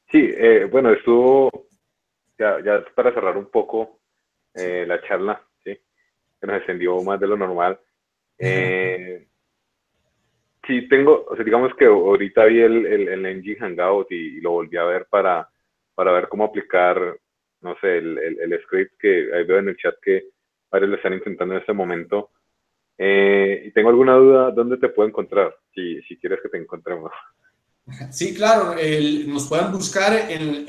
Eh, 0.08 0.12
sí, 0.12 0.30
eh, 0.36 0.64
bueno, 0.70 0.90
estuvo, 0.92 1.50
ya, 2.38 2.60
ya, 2.64 2.84
para 2.94 3.12
cerrar 3.12 3.36
un 3.36 3.50
poco 3.50 4.00
la 4.54 5.00
charla, 5.02 5.40
¿sí? 5.62 5.78
que 6.40 6.46
nos 6.46 6.56
extendió 6.56 7.00
más 7.02 7.20
de 7.20 7.28
lo 7.28 7.36
normal. 7.36 7.78
sí, 10.66 10.88
tengo, 10.88 11.26
o 11.28 11.36
sea, 11.36 11.44
digamos 11.44 11.72
que 11.76 11.84
ahorita 11.84 12.44
vi 12.46 12.60
el, 12.60 12.86
el, 12.86 13.08
el 13.08 13.26
Engine 13.26 13.60
Hangout 13.60 14.10
y, 14.10 14.40
lo 14.40 14.50
volví 14.52 14.76
a 14.76 14.84
ver 14.84 15.06
para, 15.08 15.48
para 15.94 16.10
ver 16.10 16.28
cómo 16.28 16.44
aplicar, 16.44 17.16
no 17.60 17.76
sé, 17.80 17.98
el, 17.98 18.18
el, 18.18 18.60
script 18.62 18.98
que 18.98 19.30
ahí 19.32 19.44
veo 19.44 19.58
en 19.58 19.68
el 19.68 19.76
chat 19.76 19.94
que 20.02 20.24
varios 20.70 20.90
lo 20.90 20.96
están 20.96 21.14
intentando 21.14 21.54
en 21.54 21.60
este 21.60 21.72
momento 21.72 22.30
eh, 22.98 23.62
y 23.66 23.70
tengo 23.70 23.90
alguna 23.90 24.14
duda, 24.14 24.50
¿dónde 24.50 24.76
te 24.76 24.88
puedo 24.88 25.08
encontrar? 25.08 25.54
Si, 25.72 26.02
si 26.02 26.16
quieres 26.18 26.40
que 26.42 26.48
te 26.48 26.58
encontremos. 26.58 27.12
Sí, 28.10 28.34
claro, 28.34 28.74
nos 29.26 29.48
pueden 29.48 29.72
buscar 29.72 30.12
en, 30.30 30.64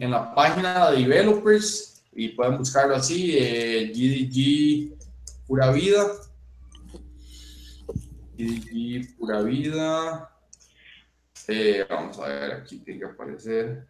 en, 0.00 0.10
la 0.10 0.34
página 0.34 0.90
de 0.90 0.98
developers 0.98 2.02
y 2.12 2.28
pueden 2.30 2.58
buscarlo 2.58 2.96
así, 2.96 3.36
eh, 3.36 3.92
GDG 3.94 4.96
Pura 5.46 5.70
Vida. 5.70 6.06
GDG 8.38 9.16
Pura 9.16 9.42
Vida. 9.42 10.30
Eh, 11.48 11.86
vamos 11.88 12.18
a 12.18 12.28
ver, 12.28 12.52
aquí 12.52 12.78
tiene 12.78 13.00
que 13.00 13.06
aparecer. 13.06 13.86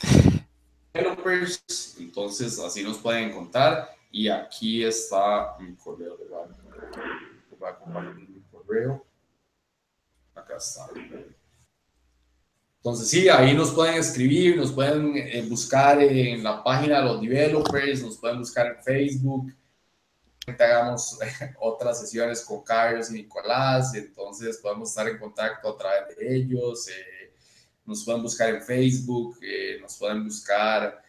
Developers, 0.94 1.96
entonces 1.98 2.58
así 2.58 2.82
nos 2.82 2.98
pueden 2.98 3.30
encontrar 3.30 3.88
y 4.10 4.28
aquí 4.28 4.84
está 4.84 5.56
mi 5.58 5.74
correo 5.76 6.18
a 7.66 7.78
compartir 7.78 8.28
mi 8.28 8.40
correo. 8.50 9.04
Acá 10.34 10.56
está. 10.56 10.88
Entonces, 12.84 13.10
sí, 13.10 13.28
ahí 13.28 13.54
nos 13.54 13.70
pueden 13.70 13.94
escribir, 13.94 14.56
nos 14.56 14.72
pueden 14.72 15.16
eh, 15.16 15.46
buscar 15.48 16.02
en 16.02 16.42
la 16.42 16.64
página 16.64 16.98
de 16.98 17.04
los 17.04 17.20
developers, 17.20 18.02
nos 18.02 18.18
pueden 18.18 18.40
buscar 18.40 18.66
en 18.66 18.82
Facebook. 18.82 19.54
Hagamos 20.48 21.16
otras 21.60 22.00
sesiones 22.00 22.40
con 22.44 22.64
Carlos 22.64 23.08
y 23.12 23.22
Nicolás, 23.22 23.94
entonces 23.94 24.58
podemos 24.58 24.88
estar 24.88 25.08
en 25.08 25.16
contacto 25.16 25.68
a 25.68 25.78
través 25.78 26.16
de 26.16 26.34
ellos. 26.34 26.88
Eh, 26.88 27.32
nos 27.84 28.04
pueden 28.04 28.20
buscar 28.20 28.48
en 28.52 28.60
Facebook, 28.60 29.38
eh, 29.42 29.78
nos 29.80 29.96
pueden 29.96 30.24
buscar 30.24 31.00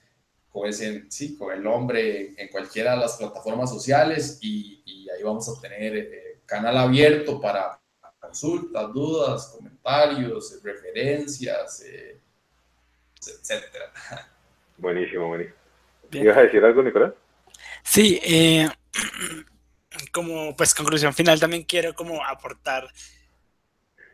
con, 0.50 0.70
ese, 0.70 1.08
el 1.10 1.64
nombre 1.64 2.36
en 2.38 2.50
cualquiera 2.50 2.92
de 2.92 2.98
las 2.98 3.18
plataformas 3.18 3.72
sociales 3.72 4.38
y, 4.42 4.84
y 4.86 5.10
ahí 5.10 5.24
vamos 5.24 5.50
a 5.50 5.60
tener 5.60 6.44
canal 6.46 6.78
abierto 6.78 7.42
para 7.42 7.83
consultas, 8.34 8.94
dudas, 8.94 9.56
comentarios, 9.56 10.60
referencias, 10.64 11.84
eh, 11.86 12.20
etcétera. 13.16 13.92
Buenísimo, 14.78 15.28
buenísimo. 15.28 15.56
¿Ibas 16.12 16.38
a 16.38 16.42
decir 16.42 16.66
algo, 16.66 16.82
Nicolás? 16.82 17.14
Sí, 17.84 18.20
eh, 18.24 18.68
como 20.12 20.56
pues 20.56 20.74
conclusión 20.74 21.14
final 21.14 21.40
también 21.40 21.64
quiero 21.64 21.94
como 21.94 22.26
aportar 22.26 22.90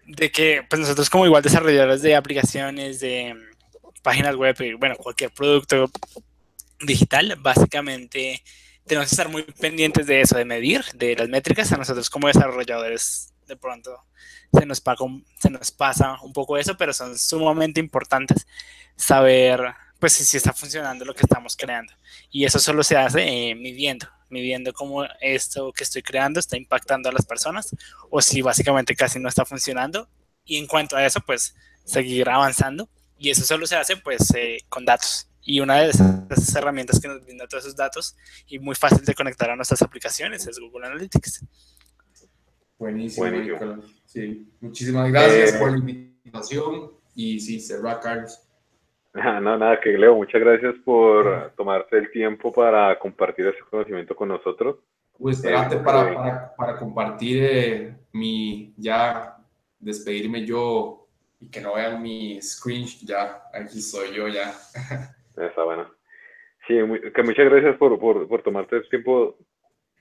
de 0.05 0.31
que 0.31 0.65
pues 0.69 0.81
nosotros 0.81 1.09
como 1.09 1.25
igual 1.25 1.41
desarrolladores 1.41 2.01
de 2.01 2.15
aplicaciones, 2.15 2.99
de 2.99 3.35
páginas 4.03 4.35
web, 4.35 4.55
y 4.59 4.73
bueno, 4.73 4.97
cualquier 4.97 5.31
producto 5.31 5.89
digital, 6.81 7.37
básicamente 7.39 8.43
tenemos 8.85 9.07
que 9.07 9.13
estar 9.13 9.29
muy 9.29 9.43
pendientes 9.43 10.07
de 10.07 10.21
eso, 10.21 10.37
de 10.37 10.45
medir, 10.45 10.83
de 10.95 11.15
las 11.15 11.29
métricas. 11.29 11.71
A 11.71 11.77
nosotros 11.77 12.09
como 12.09 12.27
desarrolladores 12.27 13.29
de 13.49 13.57
pronto 13.57 14.05
se 14.53 14.65
nos, 14.65 15.71
pasa 15.71 16.17
un 16.21 16.31
poco 16.31 16.57
eso, 16.57 16.77
pero 16.77 16.93
son 16.93 17.17
sumamente 17.17 17.79
importantes 17.79 18.47
saber 18.95 19.73
pues 19.99 20.13
si, 20.13 20.37
está 20.37 20.53
funcionando 20.53 21.03
lo 21.03 21.13
que 21.13 21.23
estamos 21.23 21.57
creando. 21.57 21.91
Y 22.31 22.45
eso 22.45 22.59
solo 22.59 22.83
se 22.83 22.95
hace 22.95 23.21
eh, 23.27 23.55
midiendo, 23.55 24.07
midiendo 24.29 24.71
cómo 24.71 25.03
esto 25.19 25.73
que 25.73 25.83
estoy 25.83 26.01
creando 26.01 26.39
está 26.39 26.55
impactando 26.55 27.09
a 27.09 27.11
las 27.11 27.25
personas 27.25 27.75
o 28.09 28.21
si 28.21 28.41
básicamente 28.41 28.95
casi 28.95 29.19
no 29.19 29.27
está 29.27 29.43
funcionando. 29.43 30.07
Y 30.45 30.57
en 30.57 30.67
cuanto 30.67 30.95
a 30.95 31.05
eso, 31.05 31.19
pues 31.19 31.53
seguir 31.83 32.29
avanzando. 32.29 32.87
Y 33.17 33.29
eso 33.31 33.43
solo 33.43 33.67
se 33.67 33.75
hace 33.75 33.97
pues 33.97 34.33
eh, 34.35 34.59
con 34.69 34.85
datos. 34.85 35.27
Y 35.41 35.59
una 35.59 35.81
de 35.81 35.89
esas 35.89 36.55
herramientas 36.55 36.99
que 36.99 37.07
nos 37.07 37.23
brinda 37.25 37.47
todos 37.47 37.65
esos 37.65 37.75
datos 37.75 38.15
y 38.47 38.59
muy 38.59 38.75
fácil 38.75 39.03
de 39.03 39.15
conectar 39.15 39.49
a 39.49 39.55
nuestras 39.55 39.81
aplicaciones 39.81 40.45
es 40.47 40.59
Google 40.59 40.87
Analytics. 40.87 41.43
Buenísimo, 42.79 43.27
Sí, 44.05 44.49
muchísimas 44.61 45.11
gracias 45.11 45.57
por 45.57 45.71
la 45.71 45.77
invitación 45.77 46.91
y 47.13 47.39
sí, 47.39 47.59
cerrar, 47.59 47.99
Carlos. 47.99 48.41
No, 49.13 49.57
nada, 49.57 49.79
que 49.81 49.97
Leo, 49.97 50.15
muchas 50.15 50.39
gracias 50.39 50.75
por 50.85 51.51
tomarte 51.57 51.97
el 51.97 52.09
tiempo 52.09 52.53
para 52.53 52.97
compartir 52.97 53.47
ese 53.47 53.59
conocimiento 53.69 54.15
con 54.15 54.29
nosotros. 54.29 54.77
Pues 55.17 55.43
eh, 55.43 55.51
para, 55.51 55.83
para, 55.83 56.55
para, 56.55 56.77
compartir 56.77 57.43
eh, 57.43 57.95
mi, 58.13 58.73
ya 58.77 59.35
despedirme 59.77 60.45
yo 60.45 61.05
y 61.41 61.49
que 61.49 61.59
no 61.59 61.75
vean 61.75 62.01
mi 62.01 62.41
screen, 62.41 62.85
ya, 63.03 63.43
aquí 63.53 63.81
soy 63.81 64.15
yo 64.15 64.29
ya. 64.29 64.53
Está 65.35 65.63
bueno. 65.65 65.85
Sí, 66.65 66.75
que 67.13 67.23
muchas 67.23 67.45
gracias 67.45 67.75
por, 67.77 67.99
por, 67.99 68.27
por 68.27 68.41
tomarte 68.41 68.77
el 68.77 68.87
tiempo 68.89 69.35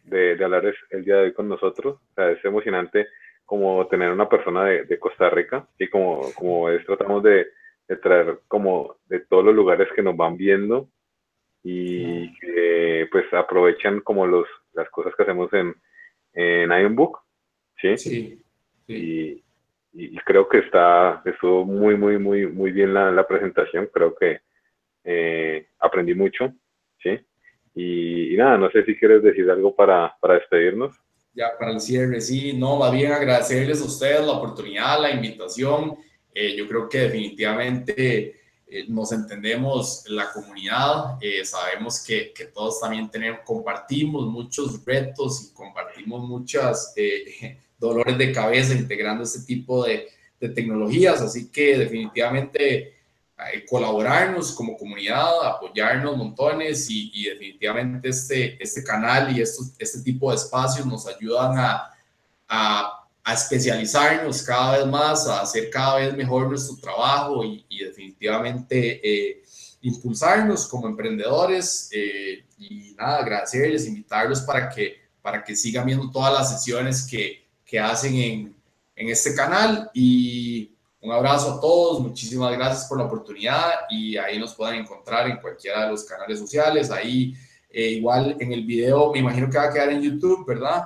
de, 0.08 0.36
de, 0.36 0.44
hablar 0.44 0.74
el 0.90 1.04
día 1.04 1.16
de 1.16 1.22
hoy 1.24 1.32
con 1.32 1.48
nosotros. 1.48 2.00
O 2.10 2.14
sea, 2.14 2.30
es 2.30 2.44
emocionante 2.44 3.08
como 3.44 3.86
tener 3.88 4.10
una 4.10 4.28
persona 4.28 4.64
de, 4.64 4.84
de 4.84 4.98
Costa 4.98 5.30
Rica 5.30 5.66
y 5.78 5.88
como, 5.88 6.32
como 6.34 6.68
es, 6.70 6.84
tratamos 6.84 7.22
de, 7.22 7.46
de, 7.88 7.96
traer 7.96 8.40
como 8.46 8.96
de 9.06 9.20
todos 9.20 9.44
los 9.44 9.54
lugares 9.54 9.88
que 9.94 10.02
nos 10.02 10.16
van 10.16 10.36
viendo 10.36 10.88
y 11.62 12.32
que 12.38 13.08
pues 13.10 13.24
aprovechan 13.32 14.00
como 14.00 14.26
los, 14.26 14.46
las 14.74 14.88
cosas 14.90 15.14
que 15.16 15.22
hacemos 15.22 15.52
en, 15.52 15.74
en 16.34 16.70
Ironbook. 16.70 17.20
¿sí? 17.80 17.96
Sí, 17.96 18.42
Y, 18.86 19.42
y, 19.92 20.16
creo 20.18 20.48
que 20.48 20.58
está, 20.58 21.22
estuvo 21.24 21.64
muy, 21.64 21.96
muy, 21.96 22.18
muy, 22.18 22.46
muy 22.46 22.70
bien 22.72 22.94
la, 22.94 23.10
la 23.10 23.26
presentación. 23.26 23.88
Creo 23.92 24.14
que 24.14 24.40
eh, 25.04 25.68
aprendí 25.78 26.14
mucho, 26.14 26.52
¿sí? 27.02 27.18
Y, 27.80 28.36
nada, 28.36 28.58
no 28.58 28.70
sé 28.70 28.84
si 28.84 28.96
quieres 28.96 29.22
decir 29.22 29.48
algo 29.48 29.74
para, 29.74 30.16
para 30.20 30.34
despedirnos. 30.34 30.96
Ya, 31.32 31.56
para 31.56 31.70
el 31.72 31.80
cierre, 31.80 32.20
sí, 32.20 32.52
no, 32.52 32.78
va 32.80 32.90
bien 32.90 33.12
agradecerles 33.12 33.80
a 33.80 33.84
ustedes 33.84 34.20
la 34.26 34.32
oportunidad, 34.32 35.00
la 35.00 35.12
invitación. 35.12 35.96
Eh, 36.34 36.56
yo 36.56 36.66
creo 36.66 36.88
que 36.88 36.98
definitivamente 37.02 38.34
eh, 38.66 38.84
nos 38.88 39.12
entendemos 39.12 40.04
la 40.08 40.30
comunidad, 40.32 41.16
eh, 41.22 41.44
sabemos 41.44 42.04
que, 42.04 42.32
que, 42.34 42.46
todos 42.46 42.80
también 42.80 43.08
tenemos, 43.10 43.40
compartimos 43.44 44.26
muchos 44.26 44.84
retos 44.84 45.42
y 45.42 45.54
compartimos 45.54 46.28
muchos 46.28 46.92
eh, 46.96 47.56
dolores 47.78 48.18
de 48.18 48.32
cabeza 48.32 48.74
integrando 48.74 49.22
este 49.22 49.46
tipo 49.46 49.84
de, 49.84 50.08
de 50.40 50.48
tecnologías, 50.50 51.22
así 51.22 51.50
que 51.50 51.78
definitivamente 51.78 52.97
colaborarnos 53.68 54.52
como 54.52 54.76
comunidad, 54.76 55.46
apoyarnos 55.46 56.16
montones 56.16 56.90
y, 56.90 57.10
y, 57.14 57.30
definitivamente 57.30 58.08
este, 58.08 58.62
este 58.62 58.82
canal 58.82 59.36
y 59.36 59.40
este 59.40 60.02
tipo 60.02 60.30
de 60.30 60.36
espacios 60.36 60.86
nos 60.86 61.06
ayudan 61.06 61.56
a, 61.56 61.90
a 62.48 62.98
a 63.28 63.34
especializarnos 63.34 64.42
cada 64.42 64.78
vez 64.78 64.86
más, 64.86 65.28
a 65.28 65.42
hacer 65.42 65.68
cada 65.68 65.96
vez 65.96 66.16
mejor 66.16 66.48
nuestro 66.48 66.76
trabajo 66.76 67.44
y, 67.44 67.62
definitivamente 67.84 69.00
eh, 69.06 69.42
impulsarnos 69.82 70.66
como 70.66 70.88
emprendedores. 70.88 71.90
Eh, 71.92 72.46
y 72.56 72.94
nada, 72.96 73.18
agradecerles, 73.18 73.86
invitarlos 73.86 74.40
para 74.40 74.70
que, 74.70 74.96
para 75.20 75.44
que 75.44 75.54
sigan 75.54 75.84
viendo 75.84 76.10
todas 76.10 76.32
las 76.32 76.50
sesiones 76.50 77.06
que, 77.06 77.46
que 77.66 77.78
hacen 77.78 78.14
en, 78.14 78.56
en 78.96 79.08
este 79.10 79.34
canal. 79.34 79.90
Y 79.92 80.74
un 81.00 81.12
abrazo 81.12 81.54
a 81.54 81.60
todos, 81.60 82.00
muchísimas 82.00 82.52
gracias 82.56 82.86
por 82.88 82.98
la 82.98 83.04
oportunidad 83.04 83.72
y 83.90 84.16
ahí 84.16 84.38
nos 84.38 84.54
pueden 84.54 84.80
encontrar 84.80 85.28
en 85.28 85.38
cualquiera 85.38 85.84
de 85.84 85.90
los 85.90 86.04
canales 86.04 86.38
sociales. 86.38 86.90
Ahí 86.90 87.34
eh, 87.70 87.90
igual 87.90 88.36
en 88.40 88.52
el 88.52 88.64
video, 88.64 89.12
me 89.12 89.20
imagino 89.20 89.48
que 89.48 89.58
va 89.58 89.64
a 89.64 89.72
quedar 89.72 89.90
en 89.90 90.02
YouTube, 90.02 90.46
¿verdad? 90.46 90.84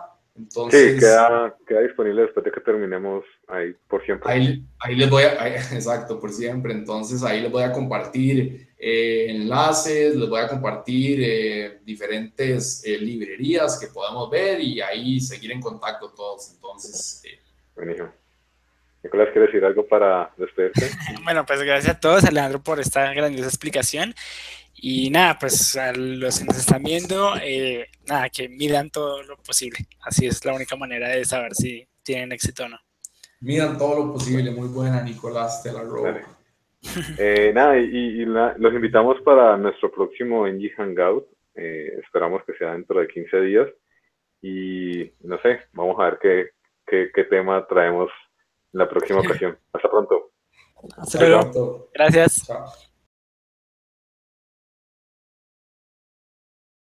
sí, 0.70 0.98
queda, 0.98 1.54
queda, 1.66 1.80
disponible 1.80 2.22
después 2.22 2.44
de 2.44 2.52
que 2.52 2.60
terminemos 2.60 3.24
ahí 3.48 3.74
por 3.88 4.04
siempre. 4.04 4.32
Ahí, 4.32 4.64
ahí 4.80 4.96
les 4.96 5.10
voy 5.10 5.24
a, 5.24 5.46
exacto, 5.74 6.18
por 6.18 6.32
siempre. 6.32 6.72
Entonces 6.72 7.22
ahí 7.22 7.40
les 7.40 7.50
voy 7.50 7.62
a 7.62 7.72
compartir 7.72 8.68
eh, 8.78 9.26
enlaces, 9.28 10.16
les 10.16 10.28
voy 10.28 10.40
a 10.40 10.48
compartir 10.48 11.20
eh, 11.22 11.80
diferentes 11.84 12.82
eh, 12.84 12.98
librerías 12.98 13.78
que 13.78 13.88
podamos 13.88 14.30
ver 14.30 14.60
y 14.60 14.80
ahí 14.80 15.20
seguir 15.20 15.52
en 15.52 15.60
contacto 15.60 16.10
todos. 16.10 16.52
Entonces. 16.54 17.22
Buenísimo. 17.74 18.21
Nicolás, 19.02 19.28
¿quieres 19.32 19.50
decir 19.50 19.64
algo 19.64 19.86
para 19.86 20.30
despedirte? 20.36 20.90
bueno, 21.24 21.44
pues 21.44 21.62
gracias 21.62 21.96
a 21.96 22.00
todos, 22.00 22.24
Alejandro, 22.24 22.62
por 22.62 22.78
esta 22.78 23.12
grandiosa 23.12 23.48
explicación. 23.48 24.14
Y 24.74 25.10
nada, 25.10 25.38
pues 25.38 25.76
a 25.76 25.92
los 25.92 26.38
que 26.38 26.44
nos 26.44 26.58
están 26.58 26.82
viendo, 26.82 27.34
eh, 27.42 27.88
nada, 28.08 28.28
que 28.30 28.48
midan 28.48 28.90
todo 28.90 29.22
lo 29.22 29.36
posible. 29.36 29.78
Así 30.02 30.26
es 30.26 30.44
la 30.44 30.54
única 30.54 30.76
manera 30.76 31.08
de 31.08 31.24
saber 31.24 31.54
si 31.54 31.86
tienen 32.02 32.32
éxito 32.32 32.64
o 32.64 32.68
no. 32.68 32.78
Midan 33.40 33.76
todo 33.76 34.04
lo 34.06 34.12
posible. 34.12 34.50
Muy 34.50 34.68
buena, 34.68 35.02
Nicolás, 35.02 35.62
te 35.62 35.72
la 35.72 35.82
robo. 35.82 36.14
Eh, 37.16 37.52
nada, 37.54 37.78
y, 37.78 38.24
los 38.24 38.74
invitamos 38.74 39.20
para 39.22 39.56
nuestro 39.56 39.90
próximo 39.92 40.48
NG 40.48 40.74
Hangout. 40.76 41.26
Eh, 41.54 42.00
esperamos 42.02 42.42
que 42.44 42.54
sea 42.54 42.72
dentro 42.72 43.00
de 43.00 43.08
15 43.08 43.40
días. 43.40 43.68
Y 44.40 45.12
no 45.20 45.40
sé, 45.42 45.60
vamos 45.72 45.96
a 46.00 46.04
ver 46.04 46.18
qué, 46.20 46.50
qué, 46.86 47.10
qué 47.14 47.24
tema 47.24 47.64
traemos 47.68 48.10
en 48.72 48.78
la 48.78 48.88
próxima 48.88 49.20
ocasión. 49.24 49.58
Hasta 49.72 49.90
pronto. 49.90 50.30
Hasta 50.96 51.20
luego. 51.20 51.88
Gracias. 51.94 52.46
Chao. 52.46 52.64